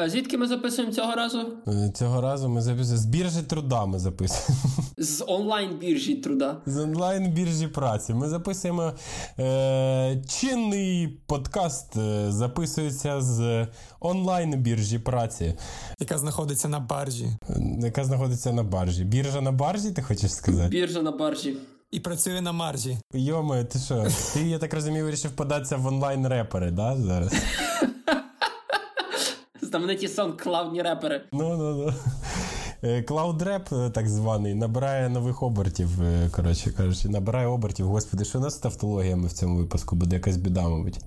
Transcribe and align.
А 0.00 0.08
звідки 0.08 0.38
ми 0.38 0.46
записуємо 0.46 0.92
цього 0.94 1.14
разу? 1.14 1.46
Е, 1.68 1.92
Цього 1.94 2.20
разу 2.20 2.48
ми 2.48 2.60
записуємо 2.60 2.96
з 3.02 3.06
біржі 3.06 3.42
труда 3.42 3.86
ми 3.86 3.98
записуємо. 3.98 4.62
З 4.98 5.24
онлайн-біржі 5.28 6.14
труда. 6.14 6.56
З 6.66 6.76
онлайн 6.78 7.32
біржі 7.32 7.68
праці. 7.68 8.14
Ми 8.14 8.28
записуємо 8.28 8.92
е, 9.38 10.22
чинний 10.28 11.08
подкаст, 11.26 11.96
е, 11.96 12.32
записується 12.32 13.20
з 13.20 13.66
онлайн 14.00 14.54
біржі 14.62 14.98
праці, 14.98 15.54
яка 16.00 16.18
знаходиться 16.18 16.68
на 16.68 16.80
баржі. 16.80 17.26
е, 17.50 17.60
яка 17.82 18.04
знаходиться 18.04 18.52
на 18.52 18.62
баржі. 18.62 19.04
Біржа 19.04 19.40
на 19.40 19.52
баржі, 19.52 19.90
ти 19.90 20.02
хочеш 20.02 20.32
сказати? 20.34 20.68
Біржа 20.68 21.02
на 21.02 21.10
баржі. 21.12 21.56
І 21.90 22.00
працює 22.00 22.40
на 22.40 22.52
маржі. 22.52 22.98
Йоме, 23.14 23.64
ти 23.64 23.78
що? 23.78 24.06
Ти, 24.34 24.40
я 24.48 24.58
так 24.58 24.74
розумію, 24.74 25.04
вирішив 25.04 25.30
податися 25.30 25.76
в 25.76 25.86
онлайн 25.86 26.26
репери, 26.28 26.70
да, 26.70 26.96
зараз? 26.96 27.32
Знамениті 29.68 30.08
сон-клавні 30.08 30.82
репери. 30.82 31.20
Ну, 31.32 31.56
ну, 31.56 31.74
ну. 31.74 31.92
Клаудреп, 33.08 33.72
е, 33.72 33.90
так 33.90 34.08
званий, 34.08 34.54
набирає 34.54 35.08
нових 35.08 35.42
обертів, 35.42 36.02
е, 36.02 36.30
коротше 36.36 36.70
кажучи, 36.70 37.08
набирає 37.08 37.46
обертів. 37.46 37.86
Господи, 37.86 38.24
що 38.24 38.38
у 38.38 38.42
нас 38.42 38.54
з 38.54 38.58
тавтологіями 38.58 39.28
в 39.28 39.32
цьому 39.32 39.56
випуску 39.56 39.96
буде 39.96 40.16
якась 40.16 40.36
біда, 40.36 40.68
мабуть. 40.68 41.00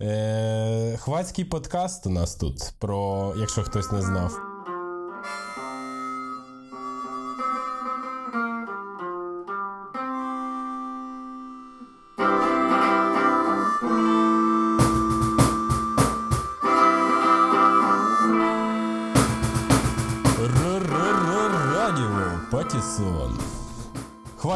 Е, 0.00 0.96
Хвацький 0.96 1.44
подкаст 1.44 2.06
у 2.06 2.10
нас 2.10 2.34
тут, 2.34 2.72
про, 2.78 3.32
якщо 3.38 3.62
хтось 3.62 3.92
не 3.92 4.02
знав. 4.02 4.55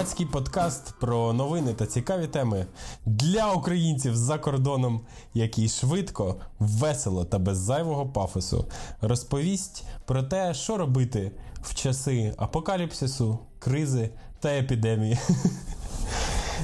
Хвацький 0.00 0.26
подкаст 0.26 0.94
про 1.00 1.32
новини 1.32 1.74
та 1.74 1.86
цікаві 1.86 2.26
теми 2.26 2.66
для 3.06 3.52
українців 3.52 4.16
за 4.16 4.38
кордоном, 4.38 5.00
який 5.34 5.68
швидко, 5.68 6.36
весело 6.58 7.24
та 7.24 7.38
без 7.38 7.58
зайвого 7.58 8.06
пафосу 8.06 8.66
розповість 9.00 9.84
про 10.06 10.22
те, 10.22 10.54
що 10.54 10.76
робити 10.76 11.32
в 11.62 11.74
часи 11.74 12.34
апокаліпсису, 12.36 13.38
кризи 13.58 14.10
та 14.40 14.48
епідемії. 14.48 15.18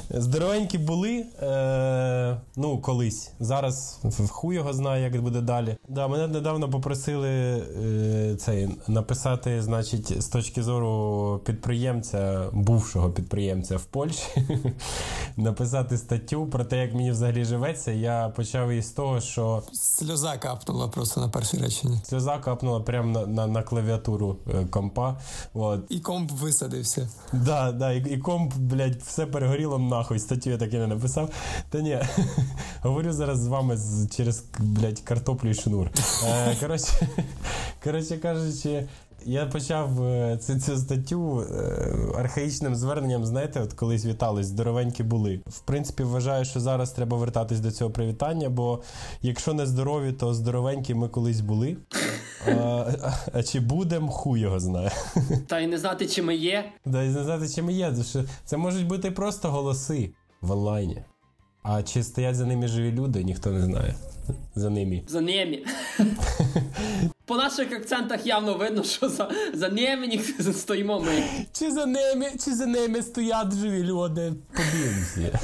Здоровенькі 0.09 0.77
були, 0.77 1.25
е, 1.41 2.37
ну, 2.55 2.77
колись. 2.77 3.31
Зараз 3.39 3.99
хуй 4.29 4.55
його 4.55 4.73
знає, 4.73 5.03
як 5.03 5.21
буде 5.21 5.41
далі. 5.41 5.77
Да, 5.89 6.07
мене 6.07 6.27
недавно 6.27 6.69
попросили 6.69 7.29
е, 7.29 8.35
цей, 8.39 8.69
написати, 8.87 9.61
значить, 9.61 10.21
з 10.21 10.27
точки 10.27 10.63
зору 10.63 11.41
підприємця, 11.45 12.49
бувшого 12.53 13.09
підприємця 13.09 13.77
в 13.77 13.85
Польщі, 13.85 14.43
написати 15.37 15.97
статтю 15.97 16.45
про 16.45 16.65
те, 16.65 16.77
як 16.77 16.93
мені 16.93 17.11
взагалі 17.11 17.45
живеться. 17.45 17.91
Я 17.91 18.29
почав 18.35 18.69
із 18.69 18.89
того, 18.89 19.21
що 19.21 19.63
Сльоза 19.73 20.37
капнула 20.37 20.87
просто 20.87 21.21
на 21.21 21.29
перші 21.29 21.57
речення. 21.57 22.01
сльоза 22.03 22.37
капнула 22.37 22.79
прямо 22.79 23.11
на, 23.19 23.25
на, 23.25 23.47
на 23.47 23.63
клавіатуру 23.63 24.37
е, 24.53 24.65
компа. 24.65 25.19
От. 25.53 25.79
І 25.89 25.99
комп 25.99 26.31
висадився. 26.31 27.09
Да, 27.33 27.71
да, 27.71 27.91
і, 27.91 28.13
і 28.13 28.17
комп, 28.17 28.53
блядь, 28.55 28.95
все 28.95 29.25
перегоріло 29.25 29.79
нахуй, 29.97 30.19
статтю 30.19 30.49
я 30.49 30.57
так 30.57 30.73
і 30.73 30.77
не 30.77 30.87
написав. 30.87 31.29
Та 31.69 31.81
ні, 31.81 31.99
говорю 32.81 33.13
зараз 33.13 33.39
з 33.39 33.47
вами 33.47 33.77
через, 34.15 34.43
блядь, 34.59 34.99
картоплю 34.99 35.49
і 35.49 35.53
шнур. 35.53 35.87
Е, 36.25 36.55
коротше, 36.59 37.07
коротше 37.83 38.17
кажучи, 38.17 38.87
я 39.25 39.45
почав 39.45 40.03
е, 40.03 40.37
цю, 40.37 40.59
цю 40.59 40.77
статтю 40.77 41.41
е, 41.41 41.95
архаїчним 42.17 42.75
зверненням, 42.75 43.25
знаєте, 43.25 43.61
от 43.61 43.73
колись 43.73 44.05
вітались, 44.05 44.45
здоровенькі 44.45 45.03
були. 45.03 45.39
В 45.47 45.59
принципі, 45.59 46.03
вважаю, 46.03 46.45
що 46.45 46.59
зараз 46.59 46.91
треба 46.91 47.17
вертатись 47.17 47.59
до 47.59 47.71
цього 47.71 47.91
привітання, 47.91 48.49
бо 48.49 48.81
якщо 49.21 49.53
не 49.53 49.65
здорові, 49.65 50.11
то 50.11 50.33
здоровенькі 50.33 50.93
ми 50.93 51.07
колись 51.07 51.41
були. 51.41 51.77
А, 52.47 52.93
а, 53.33 53.43
чи 53.43 53.59
будем, 53.59 54.09
хуй 54.09 54.39
його 54.39 54.59
знає. 54.59 54.91
Та 55.47 55.59
й 55.59 55.67
не 55.67 55.77
знати, 55.77 56.07
чи 56.07 56.21
ми 56.21 56.35
є. 56.35 56.71
Да, 56.85 57.03
і 57.03 57.09
не 57.09 57.23
знати, 57.23 57.49
чим 57.49 57.69
є. 57.69 57.93
Це 58.45 58.57
можуть 58.57 58.87
бути 58.87 59.11
просто 59.11 59.51
голоси 59.51 60.09
в 60.41 60.51
онлайні. 60.51 61.03
А 61.63 61.83
чи 61.83 62.03
стоять 62.03 62.35
за 62.35 62.45
ними 62.45 62.67
живі 62.67 62.91
люди, 62.91 63.23
ніхто 63.23 63.51
не 63.51 63.61
знає. 63.61 63.95
За 64.55 64.69
ними. 64.69 65.03
За 65.07 65.21
ними. 65.21 65.63
По 67.25 67.37
наших 67.37 67.71
акцентах 67.71 68.25
явно 68.25 68.53
видно, 68.57 68.83
що 68.83 69.09
за, 69.09 69.29
за 69.53 69.69
ними 69.69 70.07
ніхто 70.07 70.53
стоїмо 70.53 70.99
ми. 70.99 71.23
Чи 71.51 71.71
за 71.71 71.85
ними, 71.85 72.31
чи 72.45 72.55
за 72.55 72.65
ними 72.65 73.01
стоять 73.01 73.53
живі 73.55 73.83
люди? 73.83 74.33
Подивимося. 74.51 75.39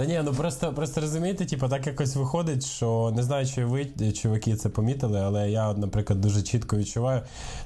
Та 0.00 0.06
ні, 0.06 0.20
ну 0.24 0.32
просто, 0.32 0.72
просто 0.72 1.00
розумієте, 1.00 1.46
типу, 1.46 1.68
так 1.68 1.86
якось 1.86 2.16
виходить, 2.16 2.66
що 2.66 3.12
не 3.16 3.22
знаю, 3.22 3.46
чи 3.46 3.64
ви, 3.64 3.86
чуваки, 4.12 4.56
це 4.56 4.68
помітили, 4.68 5.20
але 5.20 5.50
я, 5.50 5.74
наприклад, 5.74 6.20
дуже 6.20 6.42
чітко 6.42 6.76
відчуваю. 6.76 7.22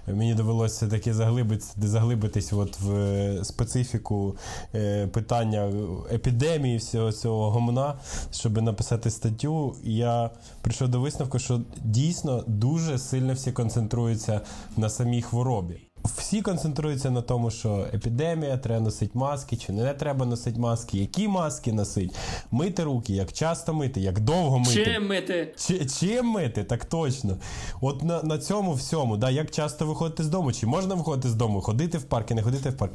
Мені 0.07 0.35
довелося 0.35 0.89
таки 0.89 1.15
заглибитись, 1.15 1.75
заглибитись 1.77 2.53
от 2.53 2.81
в 2.81 2.95
е, 2.95 3.45
специфіку 3.45 4.37
е, 4.75 5.07
питання 5.07 5.73
епідемії, 6.13 6.77
всього 6.77 7.13
цього 7.13 7.51
гомна, 7.51 7.95
щоб 8.33 8.63
написати 8.63 9.11
статтю. 9.11 9.77
Я 9.85 10.31
прийшов 10.61 10.89
до 10.89 11.01
висновку, 11.01 11.39
що 11.39 11.61
дійсно 11.85 12.45
дуже 12.47 12.99
сильно 12.99 13.35
всі 13.35 13.53
концентруються 13.53 14.41
на 14.77 14.89
самій 14.89 15.23
хворобі. 15.23 15.94
Всі 16.05 16.43
концентруються 16.43 17.11
на 17.11 17.23
тому, 17.23 17.51
що 17.51 17.87
епідемія, 17.95 18.57
треба 18.57 18.81
носити 18.81 19.19
маски, 19.19 19.57
чи 19.57 19.73
не 19.73 19.95
треба 19.95 20.27
носити 20.27 20.61
маски, 20.61 20.99
які 20.99 21.29
маски 21.29 21.73
носити, 21.73 22.15
мити 22.51 22.85
руки, 22.85 23.13
як 23.13 23.33
часто 23.33 23.75
мити, 23.75 24.01
як 24.01 24.21
довго 24.21 24.59
мити. 24.59 24.85
Чим 24.85 25.07
мити? 25.07 25.55
Чи, 25.57 25.87
чим 25.87 26.27
мити, 26.27 26.65
так 26.65 26.85
точно. 26.85 27.37
От 27.81 28.03
на, 28.03 28.23
на 28.23 28.39
цьому 28.39 28.75
всьому, 28.75 29.17
да, 29.17 29.31
як 29.31 29.51
часто 29.51 29.87
виходити 29.87 30.25
з 30.25 30.29
дому, 30.29 30.53
чи 30.53 30.67
можна 30.67 30.95
виходити 30.95 31.29
з 31.29 31.35
дому, 31.35 31.61
ходити 31.61 31.99
в 31.99 32.03
парки, 32.03 32.35
не 32.35 32.43
ходити 32.43 32.71
в 32.71 32.77
парк. 32.77 32.93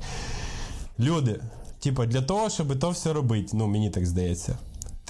Люди, 0.99 1.39
типу, 1.79 2.05
для 2.05 2.21
того, 2.21 2.49
щоб 2.49 2.79
то 2.79 2.89
все 2.89 3.13
робити, 3.13 3.49
ну 3.53 3.67
мені 3.67 3.89
так 3.89 4.05
здається. 4.05 4.57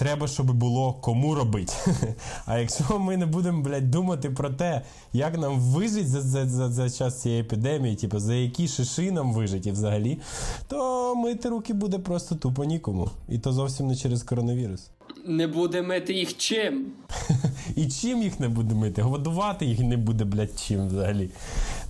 Треба, 0.00 0.28
щоб 0.28 0.52
було 0.52 0.92
кому 0.92 1.34
робити. 1.34 1.72
А 2.46 2.58
якщо 2.58 2.98
ми 2.98 3.16
не 3.16 3.26
будемо, 3.26 3.62
блядь, 3.62 3.90
думати 3.90 4.30
про 4.30 4.50
те, 4.50 4.82
як 5.12 5.38
нам 5.38 5.60
вижити 5.60 6.06
за 6.06 6.20
за, 6.22 6.46
за, 6.46 6.68
за 6.68 6.90
час 6.90 7.22
цієї 7.22 7.40
епідемії, 7.40 7.96
типу, 7.96 8.18
за 8.18 8.34
які 8.34 8.68
шиши 8.68 9.12
нам 9.12 9.32
вижити 9.32 9.72
взагалі, 9.72 10.18
то 10.68 11.14
мити 11.16 11.48
руки 11.48 11.72
буде 11.72 11.98
просто 11.98 12.34
тупо 12.34 12.64
нікому. 12.64 13.10
І 13.28 13.38
то 13.38 13.52
зовсім 13.52 13.86
не 13.86 13.96
через 13.96 14.22
коронавірус. 14.22 14.90
Не 15.26 15.46
буде 15.46 15.82
мити 15.82 16.12
їх 16.12 16.36
чим? 16.36 16.86
І 17.76 17.88
чим 17.88 18.22
їх 18.22 18.40
не 18.40 18.48
буде 18.48 18.74
мити? 18.74 19.02
Годувати 19.02 19.66
їх 19.66 19.80
не 19.80 19.96
буде, 19.96 20.24
блядь, 20.24 20.60
чим 20.60 20.88
взагалі. 20.88 21.30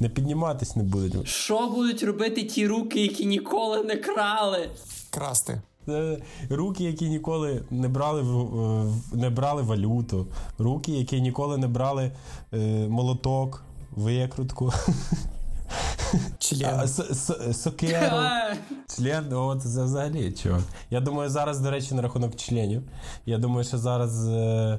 Не 0.00 0.08
підніматись 0.08 0.76
не 0.76 0.82
будуть. 0.82 1.28
Що 1.28 1.68
будуть 1.68 2.02
робити 2.02 2.42
ті 2.42 2.66
руки, 2.66 3.02
які 3.02 3.26
ніколи 3.26 3.84
не 3.84 3.96
крали? 3.96 4.70
Красти. 5.10 5.60
Це 5.90 6.18
руки, 6.54 6.84
які 6.84 7.08
ніколи 7.08 7.62
не 7.70 7.88
брали 7.88 8.22
в- 8.22 9.16
не 9.16 9.30
брали 9.30 9.62
валюту, 9.62 10.26
руки, 10.58 10.92
які 10.92 11.20
ніколи 11.20 11.58
не 11.58 11.68
брали 11.68 12.10
е, 12.54 12.58
молоток, 12.88 13.64
викрутку, 13.96 14.72
Член. 16.38 16.80
а, 16.80 16.84
с- 16.86 17.10
с- 17.10 17.52
сокеру. 17.62 18.16
Е, 18.16 18.56
Член, 18.96 19.32
от 19.32 19.62
це 19.62 19.84
взагалі 19.84 20.32
чувак. 20.32 20.60
Я 20.90 21.00
думаю, 21.00 21.30
зараз, 21.30 21.60
до 21.60 21.70
речі, 21.70 21.94
на 21.94 22.02
рахунок 22.02 22.36
членів. 22.36 22.82
Я 23.26 23.38
думаю, 23.38 23.64
що 23.64 23.78
зараз 23.78 24.28
е, 24.28 24.78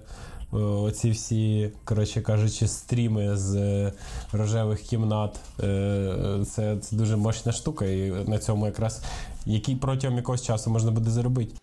оці 0.53 1.11
всі, 1.11 1.71
коротше 1.85 2.21
кажучи, 2.21 2.67
стріми 2.67 3.37
з 3.37 3.55
е, 3.55 3.93
рожевих 4.31 4.81
кімнат. 4.81 5.39
Е, 5.59 5.65
е, 5.67 6.45
це, 6.45 6.77
це 6.77 6.95
дуже 6.95 7.15
мощна 7.15 7.51
штука, 7.51 7.85
і 7.85 8.11
на 8.27 8.37
цьому 8.37 8.65
якраз 8.65 9.01
який 9.45 9.75
протягом 9.75 10.17
якогось 10.17 10.43
часу 10.43 10.69
можна 10.69 10.91
буде 10.91 11.09
заробити. 11.09 11.55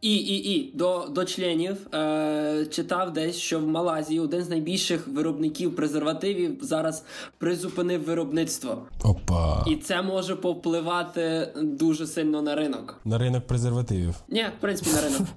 І, 0.00 0.16
і, 0.16 0.54
і 0.54 0.76
до, 0.76 1.08
до 1.10 1.24
членів 1.24 1.94
е, 1.94 2.66
читав 2.70 3.12
десь, 3.12 3.36
що 3.36 3.60
в 3.60 3.66
Малайзії 3.66 4.20
один 4.20 4.42
з 4.42 4.48
найбільших 4.48 5.08
виробників 5.08 5.76
презервативів 5.76 6.58
зараз 6.62 7.04
призупинив 7.38 8.04
виробництво. 8.04 8.82
Опа. 9.04 9.64
І 9.68 9.76
це 9.76 10.02
може 10.02 10.36
повпливати 10.36 11.48
дуже 11.62 12.06
сильно 12.06 12.42
на 12.42 12.54
ринок. 12.54 13.00
На 13.04 13.18
ринок 13.18 13.46
презервативів. 13.46 14.14
Ні, 14.28 14.46
в 14.58 14.60
принципі, 14.60 14.90
на 14.94 15.00
ринок. 15.00 15.20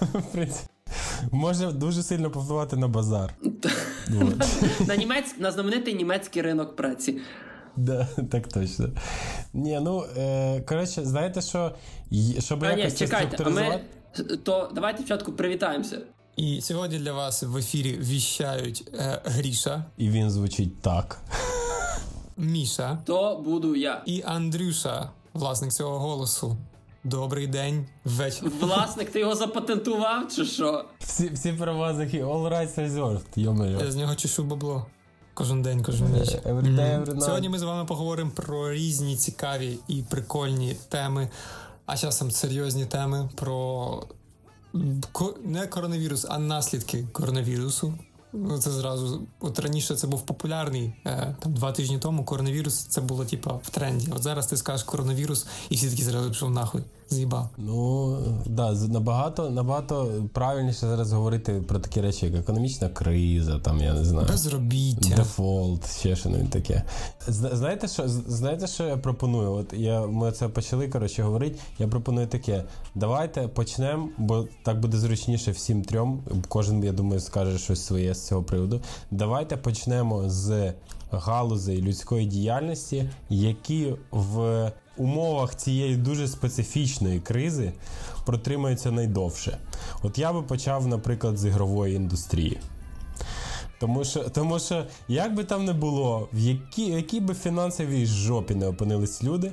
В 0.00 0.32
принципі, 0.32 0.68
Може 1.32 1.72
дуже 1.72 2.02
сильно 2.02 2.30
повпливати 2.30 2.76
на 2.76 2.88
базар. 2.88 3.34
На 5.38 5.50
знаменитий 5.50 5.94
німецький 5.94 6.42
ринок 6.42 6.76
праці. 6.76 7.18
Да, 7.78 8.08
так 8.30 8.48
точно. 8.48 8.88
Ні, 9.52 9.80
ну 9.82 10.04
е, 10.16 10.60
коротше, 10.60 11.04
знаєте, 11.04 11.42
що 11.42 11.72
щоб 12.38 12.64
А 12.64 12.74
ні, 12.74 12.80
якось 12.80 12.98
це 12.98 13.06
чекайте, 13.06 13.44
а 13.44 13.48
ми 13.48 13.80
то 14.42 14.70
давайте 14.74 14.98
спочатку 14.98 15.32
привітаємося. 15.32 15.98
І 16.36 16.60
сьогодні 16.60 16.98
для 16.98 17.12
вас 17.12 17.42
в 17.42 17.56
ефірі 17.56 17.98
віщають 17.98 18.90
е, 18.94 19.20
Гріша, 19.24 19.84
І 19.96 20.10
він 20.10 20.30
звучить 20.30 20.80
так. 20.80 21.20
Міша 22.36 22.98
То 23.04 23.42
буду 23.44 23.76
я. 23.76 24.02
і 24.06 24.22
Андрюша, 24.26 25.10
власник 25.34 25.72
цього 25.72 25.98
голосу. 25.98 26.56
Добрий 27.04 27.46
день, 27.46 27.86
вечір. 28.04 28.52
Власник, 28.60 29.10
ти 29.10 29.20
його 29.20 29.34
запатентував, 29.34 30.28
чи 30.36 30.44
що? 30.44 30.84
Всі, 30.98 31.28
всі 31.28 31.52
права 31.52 31.94
захи. 31.94 32.24
All 32.24 32.48
rights 32.52 32.88
reserved, 32.88 33.24
йо-моє. 33.36 33.78
Я 33.80 33.90
з 33.90 33.96
нього 33.96 34.14
чешу 34.14 34.44
бабло. 34.44 34.86
Кожен 35.38 35.62
день, 35.62 35.82
кожен 35.82 36.06
night. 36.06 37.20
Сьогодні 37.20 37.48
ми 37.48 37.58
з 37.58 37.62
вами 37.62 37.84
поговоримо 37.84 38.30
про 38.30 38.72
різні 38.72 39.16
цікаві 39.16 39.78
і 39.88 40.02
прикольні 40.02 40.76
теми, 40.88 41.28
а 41.86 41.96
часом 41.96 42.30
серйозні 42.30 42.86
теми 42.86 43.28
про 43.34 44.02
не 45.44 45.66
коронавірус, 45.66 46.26
а 46.28 46.38
наслідки 46.38 47.06
коронавірусу. 47.12 47.94
Ну, 48.32 48.58
Це 48.58 48.70
зразу, 48.70 49.22
от 49.40 49.58
раніше 49.58 49.96
це 49.96 50.06
був 50.06 50.26
популярний 50.26 50.92
е, 51.06 51.36
там 51.40 51.54
два 51.54 51.72
тижні 51.72 51.98
тому. 51.98 52.24
Коронавірус 52.24 52.84
це 52.84 53.00
було 53.00 53.24
типа 53.24 53.52
в 53.62 53.70
тренді. 53.70 54.12
От 54.16 54.22
зараз 54.22 54.46
ти 54.46 54.56
скажеш 54.56 54.82
коронавірус, 54.82 55.46
і 55.70 55.74
всі 55.74 55.90
такі 55.90 56.02
зразу 56.02 56.28
пішов 56.28 56.50
нахуй. 56.50 56.82
З'їбав. 57.10 57.48
Ну 57.58 58.16
да, 58.46 58.72
набагато 58.72 59.50
набагато 59.50 60.12
правильніше 60.32 60.78
зараз 60.80 61.12
говорити 61.12 61.62
про 61.68 61.78
такі 61.78 62.00
речі, 62.00 62.26
як 62.26 62.34
економічна 62.34 62.88
криза, 62.88 63.58
там 63.58 63.80
я 63.80 63.94
не 63.94 64.04
знаю. 64.04 64.26
Безробіття. 64.28 65.16
Дефолт, 65.16 65.90
ще 65.98 66.16
щось 66.16 66.32
таке. 66.50 66.82
Знаєте, 67.28 67.88
що 67.88 68.08
знаєте, 68.08 68.66
що 68.66 68.84
я 68.84 68.96
пропоную? 68.96 69.52
От 69.52 69.72
я 69.72 70.06
ми 70.06 70.32
це 70.32 70.48
почали 70.48 70.88
коротше 70.88 71.22
говорити. 71.22 71.58
Я 71.78 71.88
пропоную 71.88 72.26
таке. 72.26 72.64
Давайте 72.94 73.48
почнемо, 73.48 74.08
бо 74.18 74.46
так 74.62 74.80
буде 74.80 74.96
зручніше 74.96 75.50
всім 75.50 75.82
трьом. 75.82 76.22
Кожен, 76.48 76.84
я 76.84 76.92
думаю, 76.92 77.20
скаже 77.20 77.58
щось 77.58 77.86
своє 77.86 78.14
з 78.14 78.26
цього 78.26 78.42
приводу. 78.42 78.80
Давайте 79.10 79.56
почнемо 79.56 80.30
з 80.30 80.72
галузей 81.10 81.82
людської 81.82 82.26
діяльності, 82.26 83.10
які 83.28 83.94
в 84.10 84.72
умовах 84.98 85.54
цієї 85.54 85.96
дуже 85.96 86.28
специфічної 86.28 87.20
кризи 87.20 87.72
протримаються 88.26 88.90
найдовше. 88.90 89.58
От 90.02 90.18
я 90.18 90.32
би 90.32 90.42
почав, 90.42 90.86
наприклад, 90.86 91.38
з 91.38 91.44
ігрової 91.44 91.96
індустрії. 91.96 92.58
Тому 93.80 94.04
що, 94.04 94.20
тому 94.20 94.58
що 94.58 94.84
як 95.08 95.34
би 95.34 95.44
там 95.44 95.64
не 95.64 95.72
було, 95.72 96.28
в 96.32 96.38
якій, 96.38 96.92
в 96.92 96.96
якій 96.96 97.20
би 97.20 97.34
фінансовій 97.34 98.06
жопі 98.06 98.54
не 98.54 98.66
опинились 98.66 99.24
люди, 99.24 99.52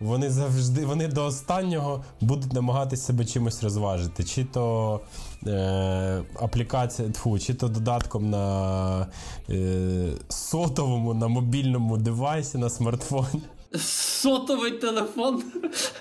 вони 0.00 0.30
завжди 0.30 0.86
вони 0.86 1.08
до 1.08 1.24
останнього 1.24 2.04
будуть 2.20 2.52
намагатися 2.52 3.02
себе 3.02 3.24
чимось 3.24 3.62
розважити. 3.62 4.24
Чи 4.24 4.44
то 4.44 5.00
е, 5.46 6.22
аплікація, 6.40 7.10
тьфу, 7.10 7.38
чи 7.38 7.54
то 7.54 7.68
додатком 7.68 8.30
на 8.30 9.06
е, 9.50 10.08
сотовому, 10.28 11.14
на 11.14 11.28
мобільному 11.28 11.96
девайсі, 11.96 12.58
на 12.58 12.70
смартфоні. 12.70 13.42
Сотовий 13.78 14.72
телефон. 14.72 15.42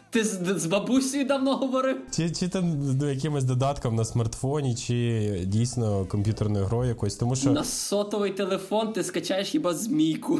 Ти 0.09 0.23
з, 0.23 0.59
з 0.59 0.65
бабусею 0.65 1.25
давно 1.25 1.57
говорив? 1.57 1.97
Чи, 2.11 2.31
чи 2.31 2.47
ти 2.47 2.61
ну, 3.01 3.09
якимось 3.09 3.43
додатком 3.43 3.95
на 3.95 4.05
смартфоні, 4.05 4.75
чи 4.75 5.41
дійсно 5.45 6.05
комп'ютерною 6.05 6.65
грою 6.65 6.89
якось, 6.89 7.15
Тому 7.15 7.35
що 7.35 7.51
На 7.51 7.63
сотовий 7.63 8.31
телефон 8.31 8.93
ти 8.93 9.03
скачаєш 9.03 9.47
хіба 9.47 9.73
змійку. 9.73 10.39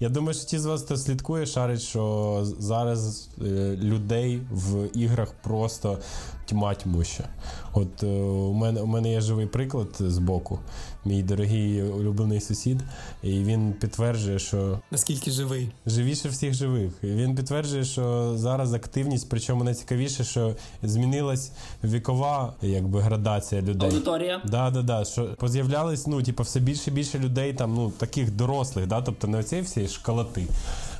Я 0.00 0.08
думаю, 0.08 0.34
що 0.34 0.44
ті 0.44 0.58
з 0.58 0.66
вас, 0.66 0.82
хто 0.82 0.96
слідкує, 0.96 1.46
шарить, 1.46 1.82
що 1.82 2.40
зараз 2.58 3.28
е, 3.42 3.76
людей 3.82 4.40
в 4.50 4.88
іграх 4.94 5.32
просто 5.42 5.98
тьма 6.46 6.74
тьмуща. 6.74 7.24
От 7.72 8.02
е, 8.02 8.06
у 8.22 8.52
мене 8.52 8.80
у 8.80 8.86
мене 8.86 9.10
є 9.12 9.20
живий 9.20 9.46
приклад 9.46 9.88
з 10.00 10.18
боку. 10.18 10.58
Мій 11.04 11.22
дорогий 11.22 11.82
улюблений 11.82 12.40
сусід, 12.40 12.80
і 13.22 13.30
він 13.30 13.72
підтверджує, 13.72 14.38
що 14.38 14.80
Наскільки 14.90 15.30
живий. 15.30 15.70
живіше 15.86 16.28
всіх 16.28 16.54
живих. 16.54 16.92
І 17.02 17.06
Він 17.06 17.34
підтверджує, 17.36 17.84
що 17.84 18.32
зараз 18.36 18.74
активність, 18.74 19.26
причому 19.30 19.64
найцікавіше, 19.64 20.24
що 20.24 20.56
змінилась 20.82 21.50
вікова 21.84 22.54
якби 22.62 23.00
градація 23.00 23.62
людей. 23.62 23.88
Аудиторія. 23.90 24.40
Да, 24.44 24.70
да, 24.70 24.82
да. 24.82 25.04
Що 25.04 25.34
поз'являлись, 25.38 26.06
ну, 26.06 26.22
типу, 26.22 26.42
все 26.42 26.60
більше 26.60 26.90
і 26.90 26.92
більше 26.92 27.18
людей, 27.18 27.52
там, 27.54 27.74
ну, 27.74 27.90
таких 27.90 28.30
дорослих, 28.36 28.86
да, 28.86 29.02
тобто 29.02 29.26
не 29.26 29.38
оці 29.38 29.60
всі 29.60 29.88
школоти. 29.88 30.46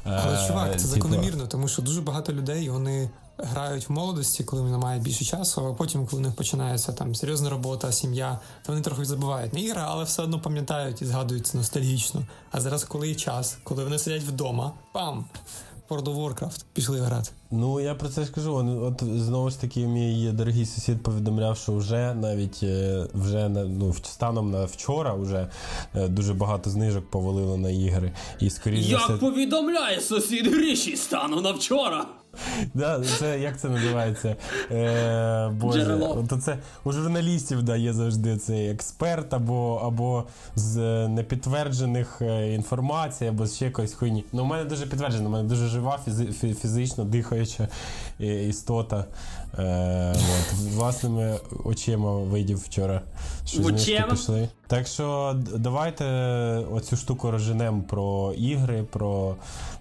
Але 0.04 0.44
Е, 0.44 0.48
чувак, 0.48 0.70
це 0.72 0.76
типу, 0.76 0.88
закономірно, 0.88 1.46
тому 1.46 1.68
що 1.68 1.82
дуже 1.82 2.00
багато 2.00 2.32
людей 2.32 2.68
вони 2.68 3.10
грають 3.38 3.88
в 3.88 3.92
молодості, 3.92 4.44
коли 4.44 4.62
вони 4.62 4.78
мають 4.78 5.02
більше 5.02 5.24
часу, 5.24 5.66
а 5.66 5.72
потім, 5.74 6.06
коли 6.06 6.22
у 6.22 6.24
них 6.26 6.34
починається 6.36 6.92
там 6.92 7.14
серйозна 7.14 7.50
робота, 7.50 7.92
сім'я, 7.92 8.38
то 8.66 8.72
вони 8.72 8.82
трохи 8.84 9.04
забувають 9.04 9.52
на 9.52 9.58
ігри, 9.60 9.80
але 9.84 10.04
все 10.04 10.22
одно 10.22 10.40
пам'ятають 10.40 11.02
і 11.02 11.04
згадують 11.04 11.46
це 11.46 11.58
ностальгічно. 11.58 12.22
А 12.50 12.60
зараз, 12.60 12.84
коли 12.84 13.08
є 13.08 13.14
час, 13.14 13.58
коли 13.64 13.84
вони 13.84 13.98
сидять 13.98 14.22
вдома, 14.22 14.72
пам! 14.92 15.24
World 15.90 16.04
of 16.04 16.16
Warcraft, 16.16 16.64
пішли 16.72 17.00
грати. 17.00 17.30
Ну, 17.50 17.80
я 17.80 17.94
про 17.94 18.08
це 18.08 18.24
ж 18.24 18.32
кажу. 18.32 18.54
От 18.82 19.02
знову 19.20 19.50
ж 19.50 19.60
таки, 19.60 19.86
мій 19.86 20.30
дорогий 20.32 20.66
сусід 20.66 21.02
повідомляв, 21.02 21.56
що 21.58 21.72
вже 21.72 22.14
навіть 22.14 22.60
е, 22.62 23.06
вже 23.14 23.48
на- 23.48 23.64
ну, 23.64 23.94
станом 24.02 24.50
на 24.50 24.64
вчора 24.64 25.14
вже 25.14 25.50
е, 25.94 26.08
дуже 26.08 26.34
багато 26.34 26.70
знижок 26.70 27.10
повалило 27.10 27.56
на 27.56 27.70
ігри. 27.70 28.12
І 28.40 28.50
скоріш 28.50 28.86
за 28.86 28.96
все. 28.96 29.12
Повідомляє 29.12 30.00
сусід 30.00 30.46
Гріші 30.46 30.96
стану 30.96 31.40
на 31.40 31.52
вчора. 31.52 32.06
Да, 32.74 33.02
це 33.18 33.40
як 33.40 33.60
це 33.60 33.68
називається? 33.68 34.36
Е, 34.70 35.48
Боже, 35.48 35.80
Джерело. 35.80 36.24
то 36.28 36.36
це 36.36 36.58
у 36.84 36.92
журналістів 36.92 37.62
да, 37.62 37.76
є 37.76 37.92
завжди 37.92 38.36
цей 38.36 38.70
експерт, 38.70 39.34
або, 39.34 39.82
або 39.84 40.24
з 40.56 40.78
непідтверджених 41.08 42.22
е, 42.22 42.54
інформацій, 42.54 43.26
або 43.26 43.46
з 43.46 43.54
ще 43.54 43.64
якоїсь 43.64 43.94
хуйні. 43.94 44.24
Ну, 44.32 44.42
у 44.42 44.46
мене 44.46 44.64
дуже 44.64 44.86
підтверджено, 44.86 45.28
у 45.28 45.32
мене 45.32 45.48
дуже 45.48 45.66
жива, 45.66 45.98
фізи, 46.04 46.54
фізично 46.54 47.04
дихаюча 47.04 47.68
істота. 48.18 49.04
Е, 49.58 50.12
от, 50.12 50.52
власними 50.74 51.38
очима 51.64 52.18
видів 52.18 52.58
вчора. 52.58 53.02
Що 53.46 53.62
Очима? 53.62 54.06
пішли. 54.10 54.48
Так 54.68 54.86
що 54.86 55.36
давайте 55.56 56.04
оцю 56.72 56.96
штуку 56.96 57.30
розженемо 57.30 57.82
про 57.88 58.34
ігри, 58.38 58.84
про 58.90 59.36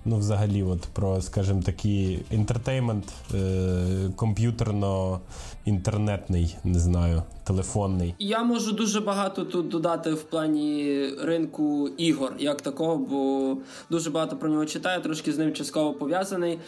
ну, 0.06 0.18
взагалі, 0.18 0.64
от 0.64 0.82
про, 0.82 1.22
скажімо, 1.22 1.62
такий 1.62 2.20
інтертеймент 2.32 3.06
е, 3.34 4.12
комп'ютерно-інтернетний, 4.16 6.56
не 6.64 6.80
знаю, 6.80 7.24
телефонний. 7.44 8.16
Я 8.20 8.44
можу 8.44 8.72
дуже 8.72 9.00
багато 9.00 9.46
тут 9.46 9.68
додати 9.68 10.14
в 10.14 10.24
плані 10.24 11.10
ринку 11.22 11.90
ігор, 11.98 12.34
як 12.40 12.62
такого, 12.62 12.98
бо 12.98 13.58
дуже 13.89 14.10
багато 14.10 14.36
про 14.36 14.50
нього 14.50 14.65
читаю, 14.65 15.01
трошки 15.01 15.34
з 15.34 15.38
ним 15.38 15.54
частково 15.54 15.94
пов'язаний. 15.94 16.60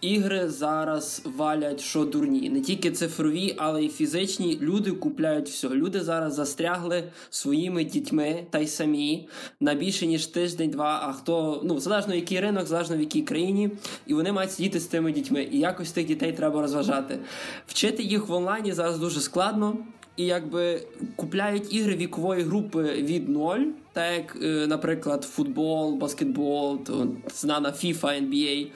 Ігри 0.00 0.48
зараз 0.48 1.09
валять 1.36 1.80
що 1.80 2.04
дурні. 2.04 2.50
Не 2.50 2.60
тільки 2.60 2.90
цифрові, 2.90 3.54
але 3.58 3.84
й 3.84 3.88
фізичні. 3.88 4.58
Люди 4.60 4.92
купляють 4.92 5.48
все. 5.48 5.68
Люди 5.68 6.00
зараз 6.00 6.34
застрягли 6.34 7.04
своїми 7.30 7.84
дітьми 7.84 8.46
та 8.50 8.58
й 8.58 8.66
самі 8.66 9.28
на 9.60 9.74
більше 9.74 10.06
ніж 10.06 10.26
тиждень-два. 10.26 11.00
А 11.02 11.12
хто 11.12 11.60
ну 11.64 11.80
залежно 11.80 12.14
який 12.14 12.40
ринок, 12.40 12.66
залежно 12.66 12.96
в 12.96 13.00
якій 13.00 13.22
країні, 13.22 13.70
і 14.06 14.14
вони 14.14 14.32
мають 14.32 14.52
сидіти 14.52 14.80
з 14.80 14.86
тими 14.86 15.12
дітьми. 15.12 15.48
І 15.52 15.58
якось 15.58 15.92
тих 15.92 16.06
дітей 16.06 16.32
треба 16.32 16.60
розважати. 16.60 17.18
Вчити 17.66 18.02
їх 18.02 18.28
в 18.28 18.32
онлайні 18.32 18.72
зараз 18.72 18.98
дуже 18.98 19.20
складно. 19.20 19.76
І 20.20 20.26
якби 20.26 20.82
купляють 21.16 21.74
ігри 21.74 21.96
вікової 21.96 22.42
групи 22.42 22.82
від 22.82 23.28
ноль, 23.28 23.64
так 23.92 24.12
як, 24.12 24.38
е, 24.42 24.66
наприклад, 24.66 25.24
футбол, 25.24 25.94
баскетбол, 25.94 26.84
то 26.84 27.08
знана 27.34 27.68
FIFA, 27.68 28.04
NBA, 28.04 28.66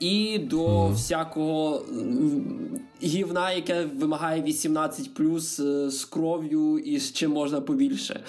і 0.00 0.38
до 0.38 0.88
всякого 0.88 1.84
гівна, 3.02 3.52
яке 3.52 3.84
вимагає 3.84 4.42
18 4.42 5.10
з 5.90 6.04
кров'ю 6.04 6.78
і 6.78 6.98
з 6.98 7.12
чим 7.12 7.30
можна 7.30 7.60
побільше. 7.60 8.20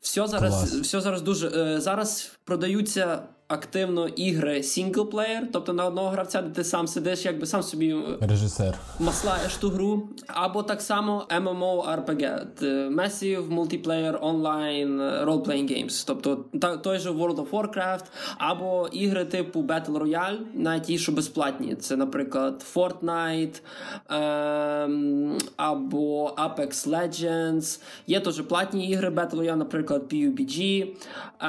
Все 0.00 0.26
зараз, 0.26 0.54
Клас. 0.54 0.74
все 0.74 1.00
зараз 1.00 1.22
дуже 1.22 1.48
е, 1.48 1.80
зараз 1.80 2.32
продаються. 2.44 3.22
Активно 3.50 4.08
ігри 4.08 4.62
single-player, 4.62 5.48
тобто 5.52 5.72
на 5.72 5.86
одного 5.86 6.08
гравця, 6.08 6.42
де 6.42 6.50
ти 6.50 6.64
сам 6.64 6.86
сидиш, 6.86 7.24
якби 7.24 7.46
сам 7.46 7.62
собі 7.62 7.90
е, 7.90 8.26
Режисер. 8.26 8.78
маслаєш 8.98 9.56
ту 9.56 9.68
гру, 9.68 10.08
або 10.26 10.62
так 10.62 10.82
само 10.82 11.26
MMORPG, 11.40 12.46
Massive 12.94 13.48
Multiplayer 13.48 14.20
Online 14.20 15.24
Role-Playing 15.24 15.72
Games, 15.72 16.04
тобто 16.06 16.44
та, 16.60 16.76
той 16.76 16.98
же 16.98 17.10
World 17.10 17.36
of 17.36 17.50
Warcraft, 17.50 18.04
або 18.38 18.88
ігри 18.92 19.24
типу 19.24 19.62
Battle 19.62 19.98
Royale, 19.98 20.38
навіть 20.54 20.82
ті, 20.82 20.98
що 20.98 21.12
безплатні. 21.12 21.74
Це, 21.74 21.96
наприклад, 21.96 22.64
Fortnite 22.74 23.60
ем, 24.08 25.38
або 25.56 26.28
Apex 26.28 26.88
Legends. 26.88 27.80
Є 28.06 28.20
теж 28.20 28.40
платні 28.40 28.88
ігри 28.88 29.08
Battle 29.08 29.34
Royale, 29.34 29.56
наприклад, 29.56 30.02
PUBG, 30.12 30.82
е, 30.82 31.46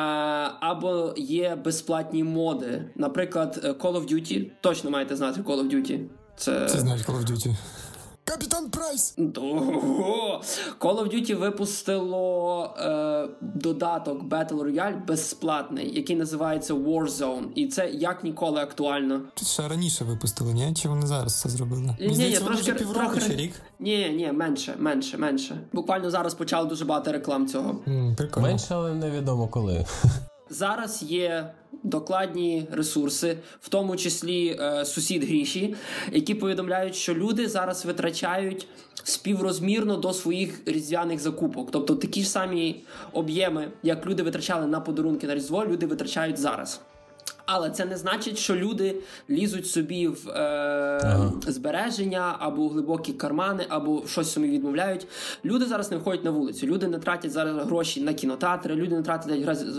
або 0.60 1.14
є 1.18 1.56
безплатні 1.56 1.91
моди. 2.14 2.86
Наприклад, 2.96 3.60
Call 3.82 3.94
of 3.94 4.14
Duty. 4.14 4.52
Точно 4.62 4.90
маєте 4.90 5.16
знати 5.16 5.42
Call 5.42 5.60
of 5.60 5.76
Duty. 5.76 6.00
Це 6.38 6.66
Це 6.70 6.80
знають 6.80 7.06
Call 7.08 7.20
of 7.20 7.32
Duty. 7.32 7.56
Капітан 8.24 8.70
Прайс! 8.70 9.16
Ого! 9.38 10.42
Call 10.80 11.00
of 11.00 11.14
Duty 11.14 11.36
випустило 11.36 12.64
е, 12.80 13.28
додаток 13.42 14.24
Battle 14.24 14.64
Royale 14.64 15.06
безплатний, 15.06 15.96
який 15.96 16.16
називається 16.16 16.74
Warzone. 16.74 17.44
І 17.56 17.68
це 17.68 17.90
як 17.90 18.24
ніколи 18.24 18.62
актуально. 18.62 19.22
Чи 19.36 19.46
ще 19.46 19.68
раніше 19.68 20.04
випустили, 20.04 20.54
ні? 20.54 20.74
Чи 20.74 20.90
вони 20.90 21.08
зараз 21.08 21.42
це 21.42 21.50
зробили? 21.50 21.82
Ні, 21.82 22.08
ні, 22.08 22.14
здається, 22.16 22.44
трошки, 22.46 22.74
півроку 22.74 23.00
трохи 23.16 23.22
чи 23.30 23.36
рік. 23.36 23.54
Ні, 23.80 24.10
ні, 24.10 24.32
менше, 24.32 24.76
менше, 24.80 25.18
менше. 25.18 25.58
Буквально 25.74 26.10
зараз 26.12 26.34
почали 26.34 26.70
дуже 26.70 26.86
багато 26.86 27.12
реклам 27.12 27.48
цього. 27.48 27.82
М, 27.88 28.16
прикольно. 28.18 28.48
Менше, 28.48 28.68
але 28.76 28.94
невідомо 28.94 29.48
коли. 29.48 29.86
Зараз 30.50 31.04
є 31.04 31.54
докладні 31.84 32.68
ресурси, 32.72 33.38
в 33.62 33.70
тому 33.70 33.96
числі 33.96 34.58
е, 34.60 34.86
сусід 34.86 35.24
Гріші, 35.24 35.76
які 36.12 36.36
повідомляють, 36.36 36.96
що 36.96 37.14
люди 37.14 37.48
зараз 37.48 37.86
витрачають 37.86 38.68
співрозмірно 39.04 39.98
до 39.98 40.14
своїх 40.14 40.62
різдвяних 40.66 41.20
закупок. 41.20 41.72
Тобто 41.72 41.96
такі 41.96 42.22
ж 42.22 42.30
самі 42.30 42.84
об'єми, 43.14 43.72
як 43.84 44.06
люди 44.06 44.24
витрачали 44.24 44.68
на 44.68 44.80
подарунки 44.80 45.28
на 45.28 45.36
Різдво, 45.36 45.66
люди 45.66 45.86
витрачають 45.86 46.38
зараз. 46.38 46.82
Але 47.54 47.70
це 47.70 47.86
не 47.86 47.98
значить, 47.98 48.38
що 48.38 48.56
люди 48.56 48.96
лізуть 49.30 49.68
собі 49.68 50.08
в 50.08 50.30
е, 50.30 51.32
збереження 51.48 52.36
або 52.40 52.62
у 52.62 52.70
глибокі 52.70 53.14
кармани, 53.14 53.66
або 53.70 54.04
щось 54.08 54.32
собі 54.32 54.50
відмовляють. 54.50 55.08
Люди 55.46 55.66
зараз 55.66 55.92
не 55.92 55.98
виходять 55.98 56.24
на 56.24 56.32
вулицю. 56.32 56.68
Люди 56.68 56.88
не 56.88 57.00
тратять 57.00 57.32
зараз 57.32 57.66
гроші 57.66 58.02
на 58.02 58.14
кінотеатри, 58.14 58.76
люди 58.76 58.96
не 58.96 59.02
тратять 59.02 59.32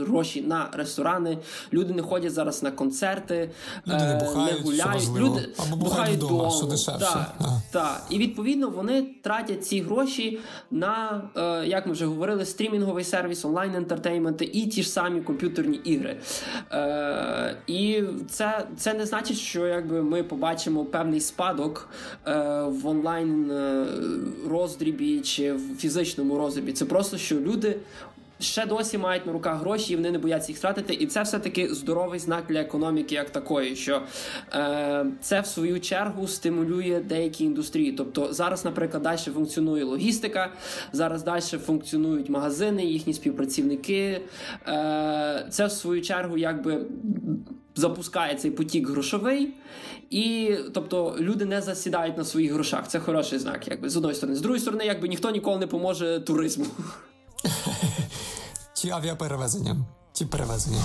гроші 0.08 0.42
на 0.42 0.68
ресторани, 0.72 1.38
люди 1.72 1.92
не 1.94 2.02
ходять 2.02 2.32
зараз 2.32 2.62
на 2.62 2.70
концерти, 2.70 3.50
Люди 3.86 4.04
не 4.04 4.12
е, 4.14 4.18
бухають, 4.20 4.56
що 4.58 4.64
гуляють. 4.64 4.94
важливо. 4.94 5.26
Люди 5.26 5.48
Або 5.58 5.76
бухають 5.76 6.16
вдома, 6.16 6.50
що 6.50 6.66
дешевше. 6.66 7.00
Так, 7.00 7.32
Ага. 7.38 7.62
так. 7.72 8.02
І 8.10 8.18
відповідно 8.18 8.68
вони 8.70 9.02
тратять 9.22 9.66
ці 9.66 9.80
гроші 9.80 10.38
на, 10.70 11.22
е, 11.36 11.66
як 11.66 11.86
ми 11.86 11.92
вже 11.92 12.06
говорили, 12.06 12.44
стрімінговий 12.44 13.04
сервіс, 13.04 13.44
онлайн 13.44 13.74
ентертейменти 13.74 14.44
і 14.44 14.66
ті 14.66 14.82
ж 14.82 14.88
самі 14.88 15.20
комп'ютерні 15.20 15.76
ігри. 15.76 16.16
Е, 16.72 17.56
і 17.66 18.02
це, 18.30 18.66
це 18.76 18.94
не 18.94 19.06
значить, 19.06 19.36
що 19.36 19.66
якби 19.66 20.02
ми 20.02 20.22
побачимо 20.22 20.84
певний 20.84 21.20
спадок 21.20 21.88
е, 22.26 22.32
в 22.62 22.86
онлайн 22.86 23.50
е, 23.50 23.86
роздрібі 24.48 25.20
чи 25.20 25.52
в 25.52 25.76
фізичному 25.78 26.38
роздрібі. 26.38 26.72
Це 26.72 26.84
просто 26.84 27.18
що 27.18 27.40
люди. 27.40 27.76
Ще 28.42 28.66
досі 28.66 28.98
мають 28.98 29.26
на 29.26 29.32
руках 29.32 29.60
гроші, 29.60 29.92
і 29.92 29.96
вони 29.96 30.10
не 30.10 30.18
бояться 30.18 30.52
їх 30.52 30.58
втратити. 30.58 30.94
І 30.94 31.06
це 31.06 31.22
все-таки 31.22 31.74
здоровий 31.74 32.18
знак 32.18 32.44
для 32.48 32.60
економіки, 32.60 33.14
як 33.14 33.30
такої, 33.30 33.76
що 33.76 34.02
е, 34.54 35.06
це 35.20 35.40
в 35.40 35.46
свою 35.46 35.80
чергу 35.80 36.28
стимулює 36.28 37.02
деякі 37.04 37.44
індустрії. 37.44 37.92
Тобто 37.92 38.32
зараз, 38.32 38.64
наприклад, 38.64 39.02
далі 39.02 39.18
функціонує 39.18 39.84
логістика, 39.84 40.52
зараз 40.92 41.22
далі 41.22 41.40
функціонують 41.40 42.28
магазини, 42.28 42.84
їхні 42.84 43.14
співпрацівники. 43.14 44.20
Е, 44.68 45.46
це 45.50 45.66
в 45.66 45.72
свою 45.72 46.02
чергу 46.02 46.38
якби 46.38 46.86
запускає 47.74 48.34
цей 48.34 48.50
потік 48.50 48.88
грошовий, 48.88 49.54
і 50.10 50.54
тобто 50.74 51.16
люди 51.20 51.44
не 51.44 51.60
засідають 51.60 52.18
на 52.18 52.24
своїх 52.24 52.52
грошах. 52.52 52.88
Це 52.88 52.98
хороший 52.98 53.38
знак, 53.38 53.68
якби 53.68 53.88
з 53.88 53.96
одної 53.96 54.14
сторони. 54.14 54.36
З 54.36 54.40
другої 54.40 54.60
сторони, 54.60 54.84
якби 54.86 55.08
ніхто 55.08 55.30
ніколи 55.30 55.58
не 55.58 55.66
поможе 55.66 56.20
туризму. 56.20 56.66
Чи 58.82 58.90
авіаперевезенням, 58.90 59.84
чи 60.12 60.26
перевезенням. 60.26 60.82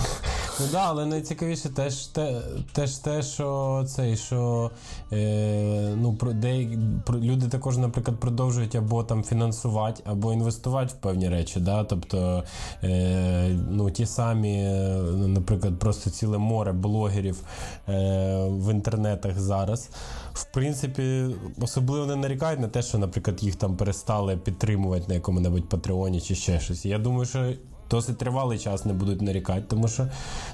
Ну 0.59 0.65
да, 0.71 0.85
але 0.87 1.05
найцікавіше 1.05 1.69
теж 1.69 2.05
те, 2.05 2.41
теж 2.73 2.97
те, 2.97 3.23
що 3.23 3.83
цей, 3.87 4.17
що 4.17 4.71
е, 5.13 5.95
ну, 5.95 6.13
про, 6.13 6.33
деякі, 6.33 6.79
про, 7.05 7.19
люди 7.19 7.47
також, 7.47 7.77
наприклад, 7.77 8.19
продовжують 8.19 8.75
або 8.75 9.03
там 9.03 9.23
фінансувати, 9.23 10.03
або 10.05 10.33
інвестувати 10.33 10.93
в 10.93 11.01
певні 11.01 11.29
речі. 11.29 11.59
Да? 11.59 11.83
Тобто 11.83 12.43
е, 12.83 13.59
ну, 13.69 13.91
ті 13.91 14.05
самі, 14.05 14.63
е, 14.63 15.01
наприклад, 15.11 15.79
просто 15.79 16.09
ціле 16.09 16.37
море 16.37 16.71
блогерів 16.71 17.41
е, 17.89 18.47
в 18.49 18.71
інтернетах 18.71 19.39
зараз. 19.39 19.89
В 20.33 20.53
принципі, 20.53 21.25
особливо 21.61 22.05
не 22.05 22.15
нарікають 22.15 22.59
на 22.59 22.67
те, 22.67 22.81
що, 22.81 22.97
наприклад, 22.97 23.43
їх 23.43 23.55
там 23.55 23.77
перестали 23.77 24.37
підтримувати 24.37 25.05
на 25.07 25.13
якому-небудь 25.13 25.69
патреоні 25.69 26.21
чи 26.21 26.35
ще 26.35 26.59
щось. 26.59 26.85
Я 26.85 26.99
думаю, 26.99 27.25
що 27.25 27.53
досить 27.89 28.17
тривалий 28.17 28.59
час 28.59 28.85
не 28.85 28.93
будуть 28.93 29.21
нарікати, 29.21 29.63
тому 29.67 29.87
що 29.87 30.07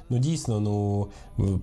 ну 0.09 0.17
дійсно, 0.17 0.59
ну 0.59 1.07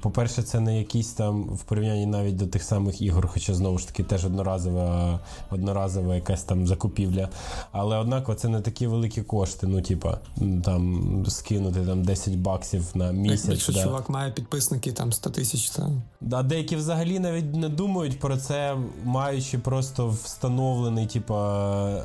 по-перше, 0.00 0.42
це 0.42 0.60
не 0.60 0.78
якісь 0.78 1.12
там 1.12 1.42
в 1.42 1.62
порівнянні 1.62 2.06
навіть 2.06 2.36
до 2.36 2.46
тих 2.46 2.62
самих 2.62 3.02
ігор, 3.02 3.28
хоча 3.32 3.54
знову 3.54 3.78
ж 3.78 3.86
таки 3.86 4.02
теж 4.02 4.24
одноразова, 4.24 5.20
одноразова 5.50 6.14
якась 6.14 6.44
там 6.44 6.66
закупівля. 6.66 7.28
Але 7.72 7.96
однаково 7.96 8.38
це 8.38 8.48
не 8.48 8.60
такі 8.60 8.86
великі 8.86 9.22
кошти. 9.22 9.66
Ну, 9.66 9.82
типа, 9.82 10.18
там 10.64 11.24
скинути 11.28 11.80
там 11.80 12.02
10 12.02 12.34
баксів 12.34 12.84
на 12.94 13.12
місяць. 13.12 13.50
Якщо 13.50 13.72
да. 13.72 13.84
чувак 13.84 14.08
має 14.10 14.32
підписники 14.32 14.92
там 14.92 15.12
100 15.12 15.30
тисяч, 15.30 15.70
то 15.70 15.90
А 16.32 16.42
деякі 16.42 16.76
взагалі 16.76 17.18
навіть 17.18 17.54
не 17.54 17.68
думають 17.68 18.20
про 18.20 18.36
це, 18.36 18.76
маючи 19.04 19.58
просто 19.58 20.08
встановлений, 20.08 21.06
типа, 21.06 21.36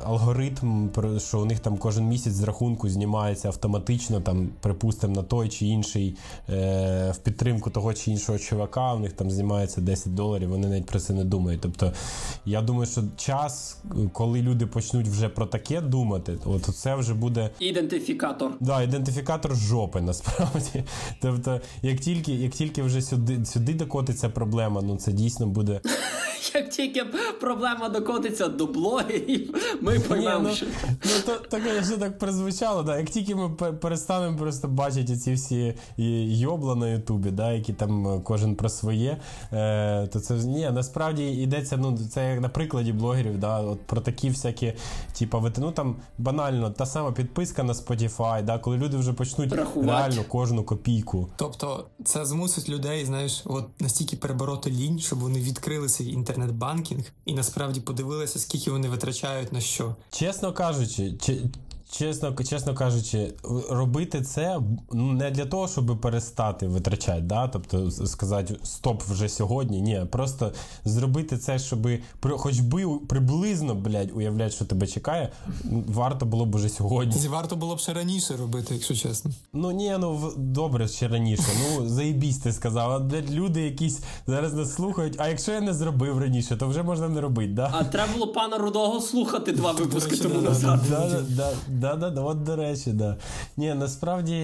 алгоритм, 0.04 0.88
що 1.18 1.40
у 1.40 1.44
них 1.44 1.60
там 1.60 1.76
кожен 1.76 2.04
місяць 2.04 2.32
з 2.32 2.42
рахунку 2.42 2.88
знімається 2.88 3.50
автоматично, 3.56 4.20
там, 4.20 4.48
припустимо, 4.60 5.14
на 5.14 5.22
той 5.22 5.48
чи 5.48 5.66
інший 5.66 6.16
е, 6.48 7.10
в 7.14 7.18
підтримку 7.18 7.70
того 7.70 7.94
чи 7.94 8.10
іншого 8.10 8.38
чувака, 8.38 8.94
у 8.94 8.98
них 8.98 9.12
там 9.12 9.30
знімається 9.30 9.80
10 9.80 10.14
доларів, 10.14 10.48
вони 10.48 10.68
навіть 10.68 10.86
про 10.86 11.00
це 11.00 11.12
не 11.12 11.24
думають. 11.24 11.60
Тобто, 11.60 11.92
я 12.44 12.62
думаю, 12.62 12.86
що 12.86 13.02
час, 13.16 13.78
коли 14.12 14.42
люди 14.42 14.66
почнуть 14.66 15.08
вже 15.08 15.28
про 15.28 15.46
таке 15.46 15.80
думати, 15.80 16.38
от 16.44 16.62
це 16.62 16.94
вже 16.94 17.14
буде. 17.14 17.50
Ідентифікатор. 17.60 18.52
Да, 18.60 18.82
ідентифікатор 18.82 19.56
жопи 19.56 20.00
насправді. 20.00 20.84
Тобто, 21.20 21.60
як 21.82 22.00
тільки, 22.00 22.32
як 22.32 22.52
тільки 22.52 22.82
вже 22.82 23.02
сюди, 23.02 23.44
сюди 23.44 23.74
докотиться 23.74 24.28
проблема, 24.28 24.82
ну 24.82 24.96
це 24.96 25.12
дійсно 25.12 25.46
буде. 25.46 25.80
Як 26.54 26.70
тільки 26.70 27.04
проблема 27.40 27.88
докотиться 27.88 28.48
до 28.48 28.66
блогерів, 28.66 29.54
ми 29.80 29.92
Ні, 29.92 29.98
поймемо, 29.98 30.48
ну, 30.60 30.68
ну 31.04 31.34
то, 31.50 31.58
звісно, 31.58 31.96
так 31.96 32.18
прозвучало, 32.18 32.82
да. 32.82 32.98
Як 32.98 33.10
тільки 33.10 33.34
ми 33.34 33.45
пе- 33.50 33.72
перестанемо 33.72 34.38
просто 34.38 34.68
бачити 34.68 35.16
ці 35.16 35.32
всі 35.34 35.74
йобла 36.36 36.74
на 36.74 36.88
Ютубі, 36.88 37.30
да, 37.30 37.52
які 37.52 37.72
там 37.72 38.06
е, 38.08 38.20
кожен 38.24 38.56
про 38.56 38.68
своє, 38.68 39.16
е, 39.52 40.06
то 40.06 40.20
це 40.20 40.34
ні, 40.34 40.70
насправді 40.70 41.24
йдеться, 41.26 41.76
ну, 41.76 41.98
це 42.12 42.30
як 42.30 42.40
на 42.40 42.48
прикладі 42.48 42.92
блогерів, 42.92 43.38
да, 43.38 43.60
от 43.60 43.80
про 43.80 44.00
такі 44.00 44.28
всякі, 44.30 44.72
типа, 45.18 45.38
вит- 45.38 45.58
ну 45.60 45.72
там 45.72 45.96
банально, 46.18 46.70
та 46.70 46.86
сама 46.86 47.12
підписка 47.12 47.62
на 47.62 47.72
Spotify, 47.72 48.44
да, 48.44 48.58
коли 48.58 48.76
люди 48.76 48.96
вже 48.96 49.12
почнуть 49.12 49.52
Рахувати. 49.52 49.90
реально 49.92 50.22
кожну 50.28 50.64
копійку. 50.64 51.28
Тобто 51.36 51.86
це 52.04 52.26
змусить 52.26 52.68
людей, 52.68 53.04
знаєш, 53.04 53.42
от 53.44 53.80
настільки 53.80 54.16
перебороти 54.16 54.70
лінь, 54.70 54.98
щоб 54.98 55.18
вони 55.18 55.38
відкрили 55.40 55.88
цей 55.88 56.12
інтернет-банкінг 56.12 57.04
і 57.26 57.34
насправді 57.34 57.80
подивилися, 57.80 58.38
скільки 58.38 58.70
вони 58.70 58.88
витрачають 58.88 59.52
на 59.52 59.60
що. 59.60 59.94
Чесно 60.10 60.52
кажучи, 60.52 61.12
чи- 61.20 61.40
чесно, 61.90 62.34
чесно 62.34 62.74
кажучи, 62.74 63.34
робити 63.70 64.22
це 64.22 64.60
ну, 64.92 65.12
не 65.12 65.30
для 65.30 65.46
того, 65.46 65.68
щоб 65.68 66.00
перестати 66.00 66.66
витрачати, 66.66 67.20
да? 67.20 67.48
тобто 67.48 67.90
сказати 67.90 68.56
стоп 68.62 69.02
вже 69.02 69.28
сьогодні. 69.28 69.80
Ні, 69.80 70.02
просто 70.10 70.52
зробити 70.84 71.38
це, 71.38 71.58
щоб 71.58 71.88
хоч 72.22 72.60
би 72.60 72.86
приблизно, 73.08 73.74
блядь, 73.74 74.10
уявляти, 74.14 74.50
що 74.50 74.64
тебе 74.64 74.86
чекає, 74.86 75.32
варто 75.86 76.26
було 76.26 76.46
б 76.46 76.54
уже 76.54 76.68
сьогодні. 76.68 77.14
Це 77.14 77.28
варто 77.28 77.56
було 77.56 77.76
б 77.76 77.80
ще 77.80 77.92
раніше 77.92 78.36
робити, 78.36 78.74
якщо 78.74 78.94
чесно. 78.94 79.30
Ну 79.52 79.70
ні, 79.70 79.96
ну 79.98 80.16
в- 80.16 80.36
добре 80.36 80.88
ще 80.88 81.08
раніше. 81.08 81.44
Ну 81.60 81.88
заєбісь 81.88 82.38
ти 82.38 82.52
сказав. 82.52 82.90
А 82.90 82.98
блядь, 82.98 83.30
люди 83.30 83.62
якісь 83.62 84.00
зараз 84.26 84.54
нас 84.54 84.74
слухають. 84.74 85.14
А 85.18 85.28
якщо 85.28 85.52
я 85.52 85.60
не 85.60 85.74
зробив 85.74 86.18
раніше, 86.18 86.56
то 86.56 86.68
вже 86.68 86.82
можна 86.82 87.08
не 87.08 87.20
робити, 87.20 87.52
да? 87.52 87.70
а 87.74 87.84
треба 87.84 88.12
було 88.12 88.32
пана 88.32 88.58
Рудого 88.58 89.00
слухати 89.00 89.52
два 89.52 89.72
випуски 89.72 90.16
тому 90.16 90.34
да, 90.34 90.40
назад. 90.40 90.80
Да, 90.90 91.22
да, 91.28 91.52
да, 91.76 91.96
да, 91.96 92.10
да, 92.10 92.20
от 92.20 92.42
до 92.42 92.56
речі, 92.56 92.92
да. 92.92 93.16
Ні, 93.56 93.74
насправді, 93.74 94.34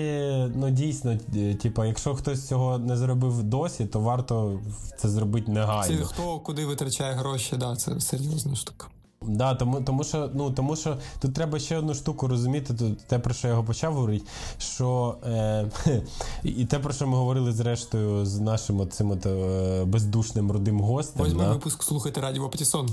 ну 0.54 0.70
дійсно, 0.70 1.18
е, 1.36 1.54
типа, 1.54 1.86
якщо 1.86 2.14
хтось 2.14 2.48
цього 2.48 2.78
не 2.78 2.96
зробив 2.96 3.42
досі, 3.42 3.84
то 3.84 4.00
варто 4.00 4.60
це 4.98 5.08
зробити 5.08 5.46
Це 5.46 5.52
негайно. 5.52 6.04
хто 6.04 6.38
куди 6.38 6.66
витрачає 6.66 7.14
гроші, 7.14 7.56
да, 7.56 7.76
це 7.76 8.00
серйозна 8.00 8.54
штука. 8.54 8.86
Да, 9.26 9.54
тому, 9.54 9.80
тому, 9.80 10.04
що, 10.04 10.30
ну, 10.34 10.50
тому 10.50 10.76
що 10.76 10.96
тут 11.20 11.34
треба 11.34 11.58
ще 11.58 11.78
одну 11.78 11.94
штуку 11.94 12.28
розуміти, 12.28 12.74
тут 12.74 12.98
те, 13.06 13.18
про 13.18 13.34
що 13.34 13.48
я 13.48 13.52
його 13.52 13.64
почав 13.64 13.94
говорити, 13.94 14.26
що 14.58 15.16
е, 15.26 15.70
і 16.42 16.64
те, 16.64 16.78
про 16.78 16.92
що 16.92 17.06
ми 17.06 17.16
говорили 17.16 17.52
зрештою 17.52 18.26
з 18.26 18.40
нашим 18.40 18.80
оцим 18.80 19.10
от, 19.10 19.26
е, 19.26 19.84
бездушним 19.84 20.52
рудим 20.52 20.80
гостем. 20.80 21.22
Восьмий 21.24 21.46
да? 21.46 21.52
випуск 21.52 21.82
слухайте 21.82 22.20
радіо 22.20 22.48
Патісон. 22.48 22.88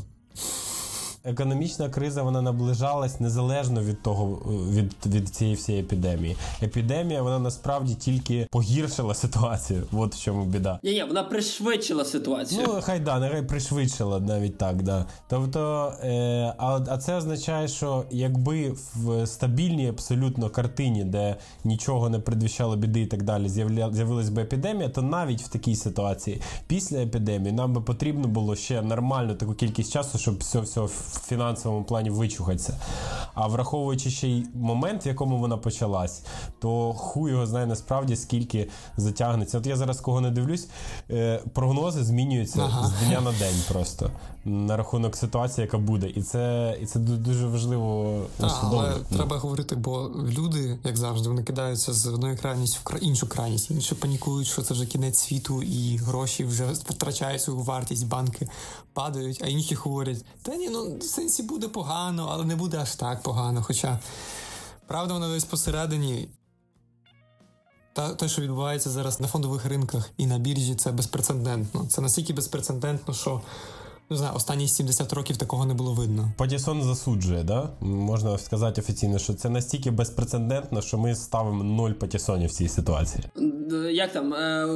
Економічна 1.23 1.89
криза 1.89 2.23
вона 2.23 2.41
наближалась 2.41 3.19
незалежно 3.19 3.83
від 3.83 4.01
того, 4.01 4.41
від 4.71 4.93
від 5.05 5.29
цієї 5.29 5.55
всієї 5.55 5.83
епідемії. 5.83 6.37
Епідемія 6.63 7.21
вона 7.21 7.39
насправді 7.39 7.95
тільки 7.95 8.47
погіршила 8.51 9.13
ситуацію. 9.13 9.83
От 9.91 10.15
в 10.15 10.19
чому 10.19 10.45
біда. 10.45 10.79
Ні, 10.83 10.93
ні, 10.93 11.03
вона 11.03 11.23
пришвидшила 11.23 12.05
ситуацію. 12.05 12.61
Ну 12.67 12.79
хай 12.81 12.99
да, 12.99 13.19
нехай 13.19 13.41
пришвидшила 13.41 14.19
навіть 14.19 14.57
так. 14.57 14.83
да. 14.83 15.05
Тобто, 15.27 15.93
е, 16.03 16.53
а, 16.57 16.79
а 16.87 16.97
це 16.97 17.15
означає, 17.15 17.67
що 17.67 18.03
якби 18.11 18.73
в 18.95 19.27
стабільній 19.27 19.87
абсолютно 19.87 20.49
картині, 20.49 21.03
де 21.03 21.35
нічого 21.63 22.09
не 22.09 22.19
предвіщало 22.19 22.75
біди 22.75 23.01
і 23.01 23.05
так 23.05 23.23
далі, 23.23 23.49
з'явилась 23.49 24.29
би 24.29 24.41
епідемія, 24.41 24.89
то 24.89 25.01
навіть 25.01 25.41
в 25.41 25.47
такій 25.47 25.75
ситуації 25.75 26.41
після 26.67 26.97
епідемії 26.97 27.51
нам 27.51 27.73
би 27.73 27.81
потрібно 27.81 28.27
було 28.27 28.55
ще 28.55 28.81
нормально 28.81 29.35
таку 29.35 29.53
кількість 29.53 29.93
часу, 29.93 30.17
щоб 30.17 30.37
все 30.37 30.59
все 30.59 30.87
в 31.13 31.27
фінансовому 31.27 31.83
плані 31.83 32.09
вичухатися. 32.09 32.77
А 33.33 33.47
враховуючи 33.47 34.09
ще 34.09 34.27
й 34.27 34.45
момент, 34.53 35.05
в 35.05 35.07
якому 35.07 35.37
вона 35.37 35.57
почалась, 35.57 36.23
то 36.59 36.93
хуй 36.93 37.31
його 37.31 37.45
знає 37.45 37.65
насправді 37.65 38.15
скільки 38.15 38.69
затягнеться. 38.97 39.57
От 39.57 39.67
я 39.67 39.75
зараз 39.75 39.99
кого 39.99 40.21
не 40.21 40.31
дивлюсь, 40.31 40.69
е, 41.09 41.41
прогнози 41.53 42.03
змінюються 42.03 42.61
ага. 42.61 42.87
з 42.87 43.07
дня 43.07 43.21
на 43.21 43.31
день 43.31 43.63
просто 43.71 44.11
на 44.45 44.77
рахунок 44.77 45.15
ситуації, 45.15 45.65
яка 45.65 45.77
буде, 45.77 46.09
і 46.09 46.23
це 46.23 46.77
і 46.81 46.85
це 46.85 46.99
дуже 46.99 47.47
важливо 47.47 48.11
усвідомити. 48.39 48.93
Але 48.93 49.17
треба 49.17 49.37
говорити, 49.37 49.75
бо 49.75 50.11
люди, 50.37 50.79
як 50.83 50.97
завжди, 50.97 51.29
вони 51.29 51.43
кидаються 51.43 51.93
з 51.93 52.07
одної 52.07 52.37
крайності 52.37 52.79
в 52.85 53.03
іншу 53.03 53.27
крайність, 53.27 53.71
інші 53.71 53.95
панікують, 53.95 54.47
що 54.47 54.61
це 54.61 54.73
вже 54.73 54.85
кінець 54.85 55.19
світу, 55.19 55.63
і 55.63 55.97
гроші 55.97 56.45
вже 56.45 56.65
втрачають 56.65 57.41
свою 57.41 57.59
вартість, 57.59 58.07
банки 58.07 58.49
падають, 58.93 59.41
а 59.43 59.47
інші 59.47 59.75
говорять: 59.75 60.25
та 60.41 60.55
ні, 60.55 60.69
ну 60.69 60.97
в 60.97 61.03
сенсі 61.03 61.43
буде 61.43 61.67
погано, 61.67 62.29
але 62.31 62.45
не 62.45 62.55
буде 62.55 62.77
аж 62.77 62.95
так 62.95 63.23
погано. 63.23 63.63
Хоча 63.63 63.99
правда, 64.87 65.13
вона 65.13 65.29
десь 65.33 65.45
посередині. 65.45 66.29
Та 67.93 68.13
те, 68.13 68.29
що 68.29 68.41
відбувається 68.41 68.89
зараз 68.89 69.19
на 69.19 69.27
фондових 69.27 69.65
ринках 69.65 70.09
і 70.17 70.25
на 70.25 70.37
біржі, 70.37 70.75
це 70.75 70.91
безпрецедентно. 70.91 71.85
Це 71.89 72.01
настільки 72.01 72.33
безпрецедентно, 72.33 73.13
що 73.13 73.41
не 74.09 74.17
знаю, 74.17 74.35
останні 74.35 74.67
70 74.67 75.13
років 75.13 75.37
такого 75.37 75.65
не 75.65 75.73
було 75.73 75.93
видно. 75.93 76.31
Патісон 76.37 76.83
засуджує, 76.83 77.43
да? 77.43 77.69
Можна 77.81 78.37
сказати 78.37 78.81
офіційно, 78.81 79.19
що 79.19 79.33
це 79.33 79.49
настільки 79.49 79.91
безпрецедентно, 79.91 80.81
що 80.81 80.97
ми 80.97 81.15
ставимо 81.15 81.63
нуль 81.63 81.91
патісонів 81.91 82.49
в 82.49 82.51
цій 82.51 82.67
ситуації. 82.67 83.23
Як 83.91 84.11
там 84.11 84.33
е, 84.33 84.67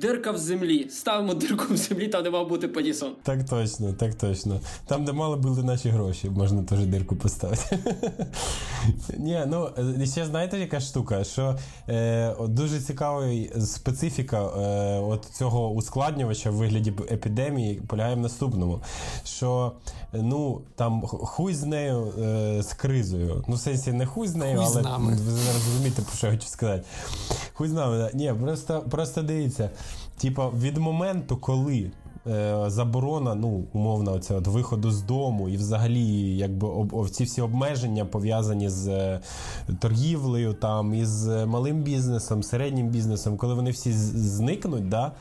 дирка 0.00 0.30
в 0.30 0.38
землі? 0.38 0.88
Ставимо 0.90 1.34
дирку 1.34 1.74
в 1.74 1.76
землі, 1.76 2.08
там 2.08 2.22
де 2.22 2.30
мав 2.30 2.48
бути 2.48 2.68
патісон. 2.68 3.12
Так 3.22 3.44
точно, 3.44 3.92
так 3.92 4.14
точно. 4.14 4.60
Там, 4.86 5.04
де 5.04 5.12
мали 5.12 5.36
були 5.36 5.62
наші 5.62 5.88
гроші, 5.88 6.30
можна 6.30 6.62
теж 6.62 6.86
дирку 6.86 7.16
поставити. 7.16 7.78
Ні, 9.18 9.42
ну 9.46 9.68
е, 10.00 10.06
ще 10.06 10.26
знаєте, 10.26 10.58
яка 10.58 10.80
штука? 10.80 11.24
Що 11.24 11.58
е, 11.88 12.34
дуже 12.48 12.80
цікава 12.80 13.28
специфіка 13.60 14.42
е, 14.42 14.98
от 15.00 15.24
цього 15.24 15.70
ускладнювача 15.70 16.50
в 16.50 16.54
вигляді 16.54 16.92
епідемії 17.10 17.82
полягає 17.86 18.14
в 18.14 18.20
наступному 18.20 18.53
наступному. 18.54 18.80
Що 19.24 19.72
ну 20.12 20.60
там 20.76 21.02
хуй 21.02 21.54
з 21.54 21.64
нею 21.64 22.12
е, 22.18 22.62
з 22.62 22.72
кризою. 22.72 23.44
Ну, 23.48 23.54
в 23.54 23.58
сенсі 23.58 23.92
не 23.92 24.06
хуй 24.06 24.28
з 24.28 24.36
нею, 24.36 24.58
хуй 24.58 24.82
але 24.84 25.14
ви 25.14 25.52
розумієте, 25.54 26.02
про 26.02 26.16
що 26.16 26.26
я 26.26 26.32
хочу 26.32 26.46
сказати. 26.46 26.84
Хуй 27.54 27.68
з 27.68 27.72
нами. 27.72 28.10
Ні, 28.14 28.34
просто, 28.40 28.84
просто 28.90 29.22
дивіться. 29.22 29.70
Типа, 30.18 30.48
від 30.48 30.76
моменту, 30.76 31.36
коли. 31.36 31.90
Е, 32.26 32.64
заборона, 32.66 33.34
ну 33.34 33.64
умовно, 33.72 34.12
оце 34.12 34.34
от 34.34 34.46
виходу 34.46 34.90
з 34.90 35.02
дому, 35.02 35.48
і 35.48 35.56
взагалі, 35.56 36.36
якби 36.36 36.68
об, 36.68 37.10
ці 37.10 37.24
всі 37.24 37.40
обмеження 37.40 38.04
пов'язані 38.04 38.68
з 38.68 38.88
е, 38.88 39.20
торгівлею, 39.80 40.52
там 40.52 40.94
із 40.94 41.26
малим 41.26 41.82
бізнесом, 41.82 42.42
середнім 42.42 42.88
бізнесом, 42.88 43.36
коли 43.36 43.54
вони 43.54 43.70
всі 43.70 43.92
зникнуть, 43.92 44.88
да, 44.88 45.12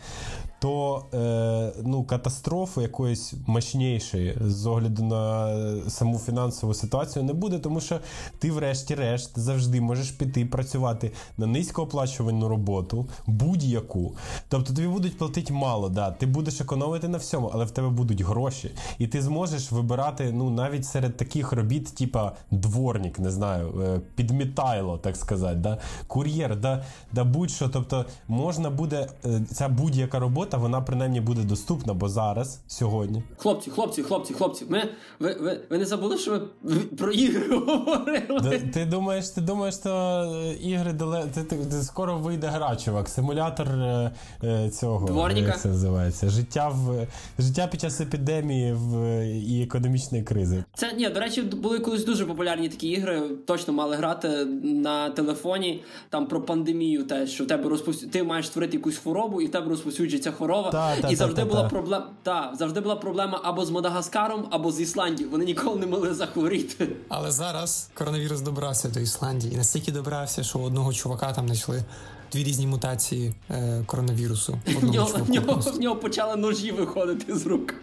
то 0.64 1.06
е, 1.14 1.82
ну, 1.86 2.04
катастрофи 2.04 2.82
якоїсь 2.82 3.34
мощнішої 3.48 4.38
з 4.46 4.66
огляду 4.66 5.04
на 5.04 5.56
саму 5.90 6.18
фінансову 6.18 6.74
ситуацію 6.74 7.26
не 7.26 7.34
буде, 7.34 7.60
тому 7.60 7.82
що 7.82 8.00
ти, 8.40 8.52
врешті-решт, 8.52 9.40
завжди 9.40 9.82
можеш 9.82 10.12
піти 10.12 10.46
працювати 10.46 11.12
на 11.38 11.48
низькооплачувану 11.48 12.48
роботу, 12.48 13.08
будь-яку. 13.28 14.16
Тобто 14.50 14.74
тобі 14.74 14.88
будуть 14.88 15.18
платити 15.18 15.54
мало, 15.54 15.90
да, 15.90 16.12
ти 16.12 16.26
будеш 16.26 16.62
економити 16.62 17.08
на 17.08 17.18
всьому, 17.18 17.52
але 17.54 17.66
в 17.66 17.72
тебе 17.72 17.90
будуть 17.90 18.22
гроші. 18.22 18.72
І 19.00 19.08
ти 19.08 19.22
зможеш 19.22 19.72
вибирати 19.72 20.32
ну, 20.34 20.50
навіть 20.50 20.86
серед 20.86 21.18
таких 21.18 21.52
робіт, 21.52 21.96
типа 21.96 22.32
дворник, 22.52 23.20
не 23.20 23.32
знаю, 23.32 23.82
е, 23.82 24.02
підмітайло, 24.16 24.98
так 24.98 25.18
сказати, 25.18 25.56
да, 25.56 25.78
кур'єр, 26.08 26.60
да, 26.60 26.84
да 27.14 27.24
будь-що. 27.24 27.70
Тобто 27.70 28.06
можна 28.28 28.70
буде 28.70 29.08
е, 29.26 29.42
ця 29.52 29.70
будь-яка 29.70 30.20
робота 30.20 30.53
робота, 30.54 30.58
вона 30.58 30.82
принаймні 30.82 31.22
буде 31.22 31.44
доступна, 31.44 31.94
бо 31.94 32.10
зараз, 32.10 32.60
сьогодні. 32.68 33.24
Хлопці, 33.38 33.72
хлопці, 33.72 34.04
хлопці, 34.04 34.34
хлопці. 34.34 34.66
Ми 34.70 34.90
ви 35.20 35.34
ви, 35.42 35.60
ви 35.70 35.78
не 35.78 35.86
забули, 35.86 36.18
що 36.18 36.42
ви 36.62 36.80
про 36.80 37.12
ігри 37.12 37.58
говорили? 37.68 38.60
Ти 38.74 38.86
думаєш, 38.86 39.30
ти 39.30 39.42
думаєш, 39.42 39.76
що 39.76 39.90
е, 39.90 40.54
ігри 40.54 40.94
дале... 40.94 41.26
ти, 41.34 41.44
ти, 41.44 41.56
ти 41.56 41.84
скоро 41.84 42.18
вийде 42.18 42.48
гра, 42.48 42.76
чувак. 42.76 43.10
Симулятор 43.10 43.68
е, 43.68 44.12
е 44.44 44.70
цього 44.70 45.08
Дворника? 45.08 45.48
як 45.48 45.62
це 45.62 45.70
називається. 45.70 46.30
Життя 46.30 46.70
в 46.70 47.08
життя 47.40 47.68
під 47.68 47.82
час 47.82 48.02
епідемії 48.02 48.74
в 48.74 49.24
і 49.26 49.64
економічної 49.64 50.24
кризи. 50.24 50.64
Це 50.74 50.94
ні, 50.94 51.10
до 51.10 51.20
речі, 51.20 51.42
були 51.42 51.80
колись 51.80 52.06
дуже 52.06 52.26
популярні 52.26 52.70
такі 52.70 52.88
ігри. 52.88 53.22
Точно 53.46 53.74
мали 53.74 53.96
грати 53.96 54.28
на 54.64 55.10
телефоні. 55.10 55.84
Там 56.10 56.28
про 56.28 56.42
пандемію, 56.42 57.04
те, 57.04 57.28
що 57.28 57.44
в 57.44 57.48
тебе 57.48 57.70
розповсю... 57.70 58.08
ти 58.08 58.24
маєш 58.24 58.48
створити 58.48 58.78
якусь 58.78 58.98
хворобу, 58.98 59.42
і 59.42 59.46
в 59.46 59.52
тебе 59.52 59.70
розповсюджується 59.70 60.32
хвороба. 60.34 60.72
Та, 60.72 60.96
та, 60.96 61.10
і 61.10 61.16
завжди 61.16 61.42
та, 61.42 61.48
була 61.48 61.64
проблема. 61.64 62.08
Та, 62.24 62.54
завжди 62.60 62.80
була 62.80 62.96
проблема 62.96 63.40
або 63.44 63.66
з 63.66 63.70
Мадагаскаром, 63.70 64.48
або 64.52 64.72
з 64.72 64.82
Ісландією. 64.82 65.32
Вони 65.32 65.46
ніколи 65.46 65.80
не 65.80 65.86
могли 65.86 66.14
захворіти. 66.14 66.90
Але 67.10 67.32
зараз 67.32 67.90
коронавірус 67.94 68.42
добрався 68.42 68.90
до 68.90 69.00
Ісландії. 69.00 69.54
І 69.54 69.58
настільки 69.58 69.92
добрався, 69.92 70.44
що 70.44 70.60
у 70.60 70.64
одного 70.64 70.94
чувака 70.94 71.34
там 71.34 71.46
знайшли. 71.46 71.84
Дві 72.32 72.44
різні 72.44 72.68
мутації 72.68 73.34
е, 73.50 73.84
коронавірусу. 73.86 74.60
В 74.82 74.84
нього, 74.94 75.12
в, 75.18 75.30
нього, 75.30 75.60
в 75.60 75.80
нього 75.80 75.96
почали 75.96 76.36
ножі 76.36 76.72
виходити 76.72 77.36
з 77.38 77.46
рук. 77.46 77.74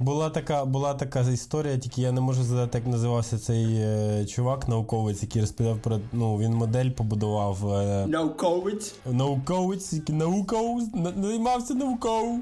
Була 0.00 0.30
така 0.30 0.64
була 0.64 0.94
така 0.94 1.20
історія, 1.20 1.78
тільки 1.78 2.02
я 2.02 2.12
не 2.12 2.20
можу 2.20 2.42
згадати, 2.42 2.78
як 2.78 2.86
називався 2.86 3.38
цей 3.38 3.66
е, 3.76 4.26
чувак, 4.26 4.68
науковець, 4.68 5.22
який 5.22 5.40
розповідав 5.40 5.78
про 5.78 6.00
ну, 6.12 6.38
він 6.38 6.54
модель 6.54 6.90
побудував. 6.90 7.72
Е, 7.72 8.06
науковець. 8.06 8.94
Науковець, 9.10 9.94
науков, 10.08 10.82
займався 11.22 11.74
науков. 11.74 12.38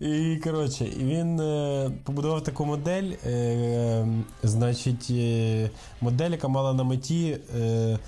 І 0.00 0.36
коротше, 0.44 0.86
він 0.98 1.40
е, 1.40 1.90
побудував 2.04 2.42
таку 2.42 2.64
модель, 2.64 3.12
е, 3.26 4.08
значить, 4.42 5.06
е, 5.10 5.70
модель, 6.00 6.30
яка 6.30 6.48
мала 6.48 6.74
на 6.74 6.84
меті 6.84 7.38
е, 7.58 7.98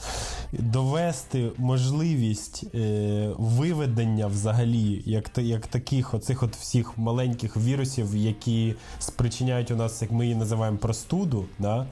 довести 0.53 1.51
можливість 1.59 2.65
е, 2.75 3.31
виведення 3.39 4.27
взагалі, 4.27 5.03
як 5.07 5.31
як 5.39 5.67
таких 5.67 6.15
оцих 6.15 6.43
от 6.43 6.57
всіх 6.57 6.99
маленьких 6.99 7.57
вірусів, 7.57 8.17
які 8.17 8.75
спричиняють 8.99 9.71
у 9.71 9.77
нас, 9.77 10.03
як 10.03 10.11
ми 10.11 10.25
її 10.25 10.37
називаємо, 10.37 10.79
простуду. 10.79 11.45
Да? 11.59 11.87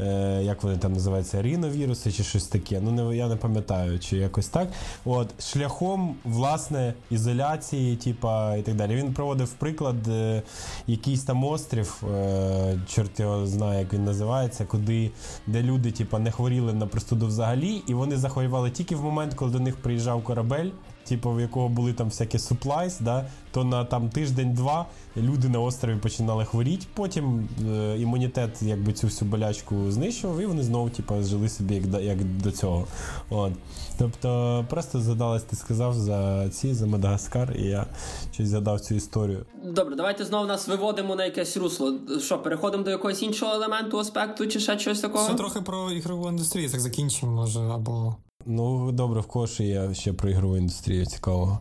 Е, 0.00 0.42
Як 0.42 0.62
вони 0.62 0.76
там 0.76 0.92
називаються, 0.92 1.42
ріновіруси 1.42 2.12
чи 2.12 2.22
щось 2.24 2.46
таке. 2.46 2.80
Ну, 2.80 2.90
не, 2.90 3.16
я 3.16 3.28
не 3.28 3.36
пам'ятаю, 3.36 3.98
чи 3.98 4.16
якось 4.16 4.48
так. 4.48 4.68
От, 5.04 5.42
Шляхом 5.42 6.16
власне 6.24 6.94
ізоляції, 7.10 7.96
типа, 7.96 8.56
і 8.56 8.62
так 8.62 8.74
далі. 8.74 8.96
Він 8.96 9.14
проводив 9.14 9.48
приклад, 9.52 10.08
е, 10.08 10.42
якийсь 10.86 11.22
там 11.22 11.44
острів, 11.44 12.02
е, 12.14 12.80
чорт 12.88 13.20
його 13.20 13.46
знає, 13.46 13.80
як 13.80 13.92
він 13.92 14.04
називається, 14.04 14.64
куди, 14.64 15.10
де 15.46 15.62
люди 15.62 15.90
типа, 15.90 16.18
не 16.18 16.30
хворіли 16.30 16.72
на 16.72 16.86
простуду 16.86 17.26
взагалі, 17.26 17.82
і 17.86 17.94
вони 17.94 18.16
захворювали 18.16 18.70
тільки 18.70 18.96
в 18.96 19.04
момент, 19.04 19.34
коли 19.34 19.52
до 19.52 19.60
них 19.60 19.76
приїжджав 19.76 20.24
корабель 20.24 20.70
типу, 21.10 21.30
в 21.30 21.40
якого 21.40 21.68
були 21.68 21.92
там 21.92 22.08
всякі 22.08 22.38
суплайс, 22.38 23.00
да, 23.00 23.26
то 23.52 23.64
на 23.64 23.84
там 23.84 24.08
тиждень-два 24.10 24.86
люди 25.16 25.48
на 25.48 25.60
острові 25.60 25.96
починали 25.96 26.44
хворіти. 26.44 26.86
Потім 26.94 27.48
е, 27.68 27.96
імунітет 27.98 28.62
якби 28.62 28.92
цю 28.92 29.06
всю 29.06 29.30
болячку 29.30 29.90
знищував, 29.90 30.40
і 30.40 30.46
вони 30.46 30.62
знову 30.62 30.90
типу, 30.90 31.22
жили 31.22 31.48
собі 31.48 31.74
як 31.74 32.02
як 32.02 32.24
до 32.24 32.52
цього. 32.52 32.86
От. 33.30 33.52
Тобто 33.98 34.64
просто 34.70 35.00
задалась, 35.00 35.42
ти 35.42 35.56
сказав 35.56 35.94
за 35.94 36.48
ці, 36.48 36.74
за 36.74 36.86
Мадагаскар, 36.86 37.56
і 37.58 37.62
я 37.62 37.86
щось 38.32 38.48
згадав 38.48 38.80
цю 38.80 38.94
історію. 38.94 39.46
Добре, 39.64 39.96
давайте 39.96 40.24
знову 40.24 40.46
нас 40.46 40.68
виводимо 40.68 41.16
на 41.16 41.24
якесь 41.24 41.56
русло. 41.56 41.94
Що, 42.20 42.38
переходимо 42.38 42.84
до 42.84 42.90
якогось 42.90 43.22
іншого 43.22 43.52
елементу, 43.52 43.98
аспекту, 43.98 44.46
чи 44.46 44.60
ще 44.60 44.78
щось 44.78 45.00
такого? 45.00 45.28
Це 45.28 45.34
трохи 45.34 45.60
про 45.60 45.90
ігрову 45.90 46.28
індустрію, 46.28 46.70
так 46.70 46.80
закінчимо, 46.80 47.32
може, 47.32 47.60
або 47.60 48.16
Ну, 48.46 48.92
добре, 48.92 49.20
в 49.20 49.26
ще 49.46 49.64
є 49.64 49.94
ще 49.94 50.12
про 50.12 50.30
ігрову 50.30 50.56
індустрію 50.56 51.06
цікавого. 51.06 51.58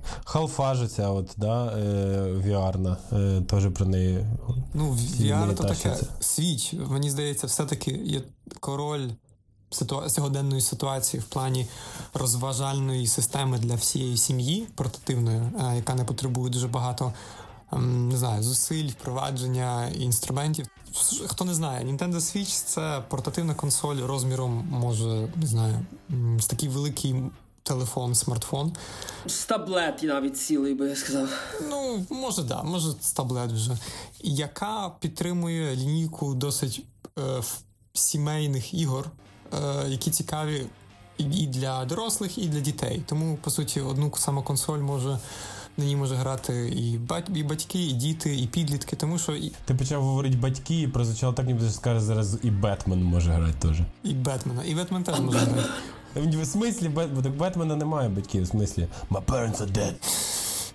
Же 0.76 0.88
ця 0.88 1.10
от, 1.10 1.30
да, 1.38 1.66
е, 1.66 1.82
VR, 2.48 2.96
е, 3.14 3.42
теж 3.42 3.74
про 3.74 3.86
неї. 3.86 4.26
Ну, 4.74 4.92
VR 4.94 5.56
то 5.56 5.64
таке 5.64 5.98
свіч. 6.20 6.74
Мені 6.90 7.12
здається, 7.12 7.48
все-таки 7.48 7.92
є 7.92 8.22
король 8.60 9.10
ситуа- 9.72 10.10
сьогоденної 10.10 10.62
ситуації 10.62 11.22
в 11.22 11.26
плані 11.26 11.68
розважальної 12.14 13.08
системи 13.08 13.58
для 13.60 13.76
всієї 13.76 14.18
сім'ї 14.18 14.68
портативної, 14.76 15.38
е, 15.40 15.76
яка 15.76 15.96
не 15.96 16.04
потребує 16.06 16.50
дуже 16.52 16.68
багато. 16.68 17.14
Ем, 17.72 18.10
Не 18.10 18.18
знаю, 18.18 18.44
зусиль, 18.44 18.88
впровадження 18.90 19.88
інструментів. 19.90 20.68
Хто 21.28 21.46
не 21.46 21.54
знає, 21.54 21.86
Nintendo 21.86 22.16
Switch 22.16 22.64
це 22.66 23.04
портативна 23.10 23.54
консоль 23.56 23.96
розміром, 23.98 24.68
може, 24.72 25.28
не 25.36 25.48
знаю, 25.48 25.86
з 26.40 26.46
такий 26.46 26.70
великий 26.70 27.16
телефон, 27.64 28.16
смартфон. 28.16 28.74
З 29.26 29.46
таблет 29.46 30.04
навіть 30.04 30.38
цілий 30.38 30.74
би 30.74 30.90
я 30.90 30.96
сказав. 30.96 31.30
Ну, 31.70 32.06
може, 32.10 32.44
да, 32.44 32.64
може, 32.64 32.92
з 33.02 33.12
таблет 33.14 33.52
вже. 33.52 33.78
Яка 34.20 34.92
підтримує 35.00 35.76
лінійку 35.76 36.34
досить 36.36 36.86
е, 37.20 37.42
сімейних 37.94 38.74
ігор, 38.74 39.12
е, 39.54 39.90
які 39.90 40.12
цікаві 40.12 40.66
і- 41.18 41.24
і 41.24 41.48
для 41.48 41.86
дорослих, 41.86 42.38
і 42.38 42.48
для 42.48 42.60
дітей. 42.60 43.04
Тому, 43.08 43.38
по 43.42 43.50
суті, 43.52 43.82
одну 43.82 44.12
саму 44.18 44.44
консоль 44.44 44.80
може. 44.80 45.20
На 45.80 45.86
ній 45.86 45.96
може 45.96 46.16
грати 46.16 46.70
і, 46.70 46.98
бать, 46.98 47.26
і 47.36 47.44
батьки, 47.44 47.80
і 47.80 47.92
діти, 47.92 48.38
і 48.38 48.48
підлітки, 48.48 48.96
тому 48.96 49.18
що 49.20 49.32
і, 49.36 49.52
Ти 49.66 49.76
почав 49.76 50.04
говорити 50.04 50.38
батьки 50.38 50.82
і 50.82 50.88
прозвучало 50.88 51.34
так, 51.34 51.48
ніби 51.48 51.60
ти 51.66 51.70
скаже 51.72 52.00
зараз 52.00 52.38
і 52.44 52.52
Бетмен 52.52 53.04
може 53.04 53.32
грати 53.32 53.54
теж. 53.60 53.78
і 54.04 54.14
Бетмена. 54.14 54.64
І 54.64 54.76
Бетмен 54.76 55.04
теж 55.04 55.20
може 55.20 55.38
грати. 55.38 55.70
В 56.16 56.46
смислі, 56.46 56.90
Бет... 56.90 57.12
бо 57.14 57.22
так 57.22 57.38
Бетмена 57.38 57.76
немає 57.76 58.10
батьків, 58.10 58.44
в 58.44 58.48
смислі. 58.48 58.88
My 59.12 59.22
parents 59.26 59.58
are 59.58 59.72
dead. 59.72 59.94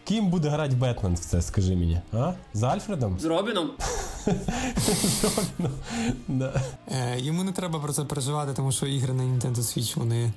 Ким 0.04 0.30
буде 0.30 0.48
грати 0.48 0.76
Бетмен 0.76 1.14
в 1.14 1.18
це, 1.18 1.42
скажи 1.42 1.76
мені? 1.76 2.00
А? 2.12 2.32
З 2.54 2.62
Альфредом? 2.62 3.18
З 3.20 3.24
Робіном 3.24 3.70
З 4.96 5.24
Робіном? 5.24 5.78
Е, 6.88 7.20
йому 7.20 7.44
не 7.44 7.52
треба 7.52 7.78
про 7.78 7.92
це 7.92 8.04
переживати, 8.04 8.52
тому 8.52 8.72
що 8.72 8.86
ігри 8.86 9.12
на 9.12 9.22
Nintendo 9.22 9.56
Switch 9.56 9.98
вони 9.98 10.32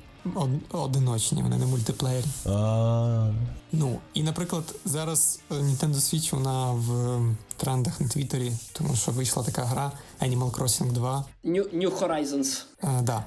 одиночні, 0.71 1.43
вони 1.43 1.57
не 1.57 1.65
мультиплеєрі. 1.65 2.25
А, 2.45 3.31
Ну, 3.71 3.99
і, 4.13 4.23
наприклад, 4.23 4.75
зараз 4.85 5.39
е, 5.51 5.53
Nintendo 5.53 5.95
Switch 5.95 6.35
вона 6.35 6.71
в 6.71 6.91
е, 6.91 7.35
трендах 7.57 8.01
на 8.01 8.07
Твіттері, 8.07 8.53
тому 8.73 8.95
що 8.95 9.11
вийшла 9.11 9.43
така 9.43 9.63
гра 9.63 9.91
Animal 10.21 10.51
Crossing 10.51 10.91
2. 10.91 11.25
New, 11.45 11.77
New 11.77 11.99
Horizons. 11.99 12.63
Е, 12.83 13.01
да. 13.01 13.25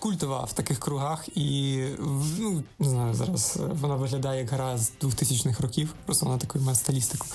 Культова 0.00 0.44
в 0.44 0.52
таких 0.52 0.78
кругах, 0.78 1.28
і 1.34 1.84
ну, 2.38 2.62
не 2.78 2.88
знаю, 2.88 3.14
зараз 3.14 3.58
вона 3.80 3.94
виглядає 3.94 4.40
як 4.40 4.50
гра 4.50 4.78
з 4.78 4.92
2000-х 5.02 5.60
років, 5.60 5.94
просто 6.06 6.26
вона 6.26 6.38
таку 6.38 6.58
має 6.58 6.76
стилістику. 6.76 7.26